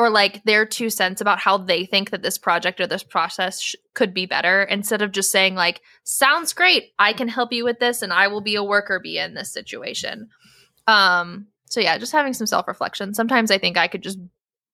or 0.03 0.11
like 0.11 0.42
their 0.42 0.66
two 0.66 0.90
cents 0.90 1.20
about 1.20 1.38
how 1.38 1.57
they 1.57 1.86
think 1.86 2.11
that 2.11 2.22
this 2.22 2.36
project 2.36 2.80
or 2.80 2.88
this 2.88 3.05
process 3.05 3.61
sh- 3.61 3.76
could 3.94 4.12
be 4.12 4.26
better 4.26 4.64
instead 4.64 5.00
of 5.00 5.12
just 5.12 5.30
saying 5.30 5.55
like 5.55 5.80
sounds 6.03 6.53
great 6.53 6.90
i 6.98 7.12
can 7.12 7.28
help 7.28 7.53
you 7.53 7.62
with 7.62 7.78
this 7.78 8.03
and 8.03 8.12
i 8.12 8.26
will 8.26 8.40
be 8.40 8.57
a 8.57 8.64
worker 8.64 8.98
bee 8.98 9.18
in 9.18 9.34
this 9.34 9.53
situation. 9.53 10.28
Um 10.88 11.46
so 11.66 11.78
yeah 11.78 11.98
just 11.98 12.11
having 12.11 12.34
some 12.34 12.48
self-reflection. 12.48 13.14
Sometimes 13.14 13.53
i 13.53 13.59
think 13.59 13.78
i 13.78 13.86
could 13.86 14.03
just 14.03 14.18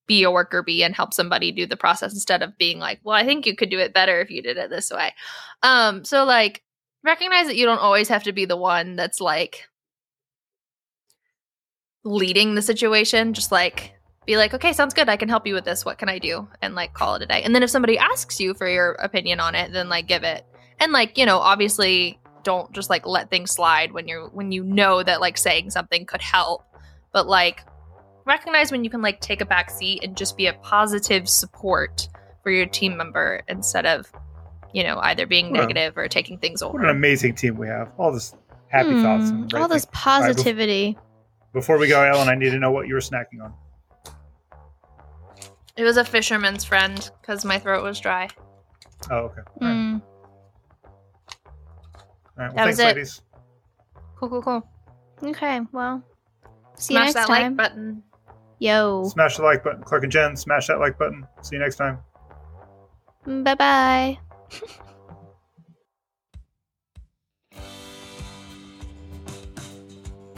be 0.06 0.22
a 0.22 0.30
worker 0.30 0.62
bee 0.62 0.82
and 0.82 0.94
help 0.94 1.12
somebody 1.12 1.52
do 1.52 1.66
the 1.66 1.76
process 1.76 2.14
instead 2.14 2.42
of 2.42 2.56
being 2.56 2.78
like 2.78 2.98
well 3.04 3.14
i 3.14 3.26
think 3.26 3.44
you 3.44 3.54
could 3.54 3.68
do 3.68 3.78
it 3.78 3.92
better 3.92 4.22
if 4.22 4.30
you 4.30 4.40
did 4.40 4.56
it 4.56 4.70
this 4.70 4.90
way. 4.90 5.12
Um 5.62 6.06
so 6.06 6.24
like 6.24 6.62
recognize 7.04 7.48
that 7.48 7.56
you 7.56 7.66
don't 7.66 7.82
always 7.82 8.08
have 8.08 8.22
to 8.22 8.32
be 8.32 8.46
the 8.46 8.56
one 8.56 8.96
that's 8.96 9.20
like 9.20 9.68
leading 12.02 12.54
the 12.54 12.62
situation 12.62 13.34
just 13.34 13.52
like 13.52 13.97
be 14.28 14.36
like 14.36 14.52
okay 14.54 14.72
sounds 14.72 14.94
good 14.94 15.08
i 15.08 15.16
can 15.16 15.28
help 15.28 15.46
you 15.46 15.54
with 15.54 15.64
this 15.64 15.84
what 15.84 15.98
can 15.98 16.08
i 16.08 16.18
do 16.18 16.46
and 16.62 16.74
like 16.74 16.92
call 16.94 17.14
it 17.14 17.22
a 17.22 17.26
day 17.26 17.42
and 17.42 17.54
then 17.54 17.62
if 17.62 17.70
somebody 17.70 17.96
asks 17.98 18.38
you 18.38 18.52
for 18.54 18.68
your 18.68 18.92
opinion 18.92 19.40
on 19.40 19.54
it 19.54 19.72
then 19.72 19.88
like 19.88 20.06
give 20.06 20.22
it 20.22 20.44
and 20.78 20.92
like 20.92 21.16
you 21.16 21.24
know 21.26 21.38
obviously 21.38 22.20
don't 22.44 22.70
just 22.72 22.90
like 22.90 23.06
let 23.06 23.30
things 23.30 23.50
slide 23.50 23.90
when 23.92 24.06
you're 24.06 24.28
when 24.28 24.52
you 24.52 24.62
know 24.62 25.02
that 25.02 25.20
like 25.20 25.36
saying 25.38 25.70
something 25.70 26.04
could 26.06 26.20
help 26.20 26.62
but 27.12 27.26
like 27.26 27.64
recognize 28.26 28.70
when 28.70 28.84
you 28.84 28.90
can 28.90 29.00
like 29.02 29.20
take 29.20 29.40
a 29.40 29.46
back 29.46 29.70
seat 29.70 30.04
and 30.04 30.16
just 30.16 30.36
be 30.36 30.46
a 30.46 30.52
positive 30.52 31.28
support 31.28 32.08
for 32.42 32.50
your 32.50 32.66
team 32.66 32.96
member 32.96 33.42
instead 33.48 33.86
of 33.86 34.12
you 34.72 34.84
know 34.84 34.98
either 34.98 35.26
being 35.26 35.50
What 35.50 35.60
a- 35.60 35.62
negative 35.62 35.96
or 35.96 36.06
taking 36.08 36.38
things 36.38 36.62
over. 36.62 36.74
What 36.74 36.84
an 36.84 36.90
amazing 36.90 37.34
team 37.34 37.56
we 37.56 37.66
have. 37.66 37.90
All 37.98 38.12
this 38.12 38.34
happy 38.68 38.94
Hmm, 38.94 39.02
thoughts. 39.02 39.30
And 39.30 39.54
all 39.54 39.60
right 39.60 39.70
this 39.70 39.86
positivity 39.90 40.96
Before 41.54 41.78
we 41.78 41.88
go, 41.88 42.02
Ellen, 42.02 42.28
I 42.28 42.34
need 42.34 42.50
to 42.50 42.58
know 42.58 42.70
what 42.70 42.86
you 42.86 42.94
were 42.94 43.00
snacking 43.00 43.42
on. 43.42 43.54
It 45.78 45.84
was 45.84 45.96
a 45.96 46.04
fisherman's 46.04 46.64
friend 46.64 47.10
because 47.20 47.44
my 47.46 47.58
throat 47.58 47.82
was 47.82 47.98
dry 48.00 48.28
Oh, 49.10 49.16
okay. 49.16 49.40
All 49.62 49.68
right. 49.68 49.74
Mm. 49.74 50.02
All 52.36 52.44
right. 52.44 52.54
Well, 52.54 52.54
That 52.54 52.66
was 52.66 52.76
thanks, 52.76 52.78
it. 52.80 52.84
ladies. 52.84 53.22
cool 54.16 54.28
cool 54.28 54.42
cool 54.42 54.68
okay 55.22 55.60
well 55.72 56.02
see 56.76 56.94
smash 56.94 57.08
you 57.08 57.14
next 57.14 57.14
that 57.14 57.26
time 57.28 57.56
like 57.56 57.70
button 57.70 58.02
yo 58.58 59.04
Smash 59.04 59.36
the 59.36 59.42
like 59.44 59.62
button. 59.64 59.82
Clark 59.84 60.02
and 60.02 60.12
Jen, 60.12 60.36
smash 60.36 60.66
that 60.66 60.78
like 60.80 60.98
button. 60.98 61.26
See 61.42 61.54
you 61.56 61.62
next 61.62 61.76
time. 61.76 61.98
bye 63.24 63.54
bye 63.54 64.18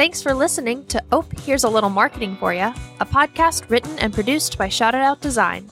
Thanks 0.01 0.23
for 0.23 0.33
listening 0.33 0.87
to 0.87 1.05
Ope 1.13 1.39
Here's 1.41 1.65
a 1.65 1.69
Little 1.69 1.91
Marketing 1.91 2.35
for 2.37 2.55
You, 2.55 2.73
a 3.01 3.05
podcast 3.05 3.69
written 3.69 3.99
and 3.99 4.15
produced 4.15 4.57
by 4.57 4.67
Shout 4.67 4.95
It 4.95 5.03
Out 5.03 5.21
Design. 5.21 5.69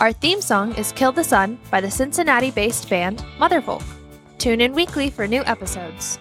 Our 0.00 0.12
theme 0.12 0.40
song 0.40 0.74
is 0.74 0.90
Kill 0.90 1.12
the 1.12 1.22
Sun 1.22 1.60
by 1.70 1.80
the 1.80 1.88
Cincinnati 1.88 2.50
based 2.50 2.90
band 2.90 3.24
Motherfolk. 3.38 3.84
Tune 4.38 4.60
in 4.60 4.74
weekly 4.74 5.10
for 5.10 5.28
new 5.28 5.44
episodes. 5.44 6.18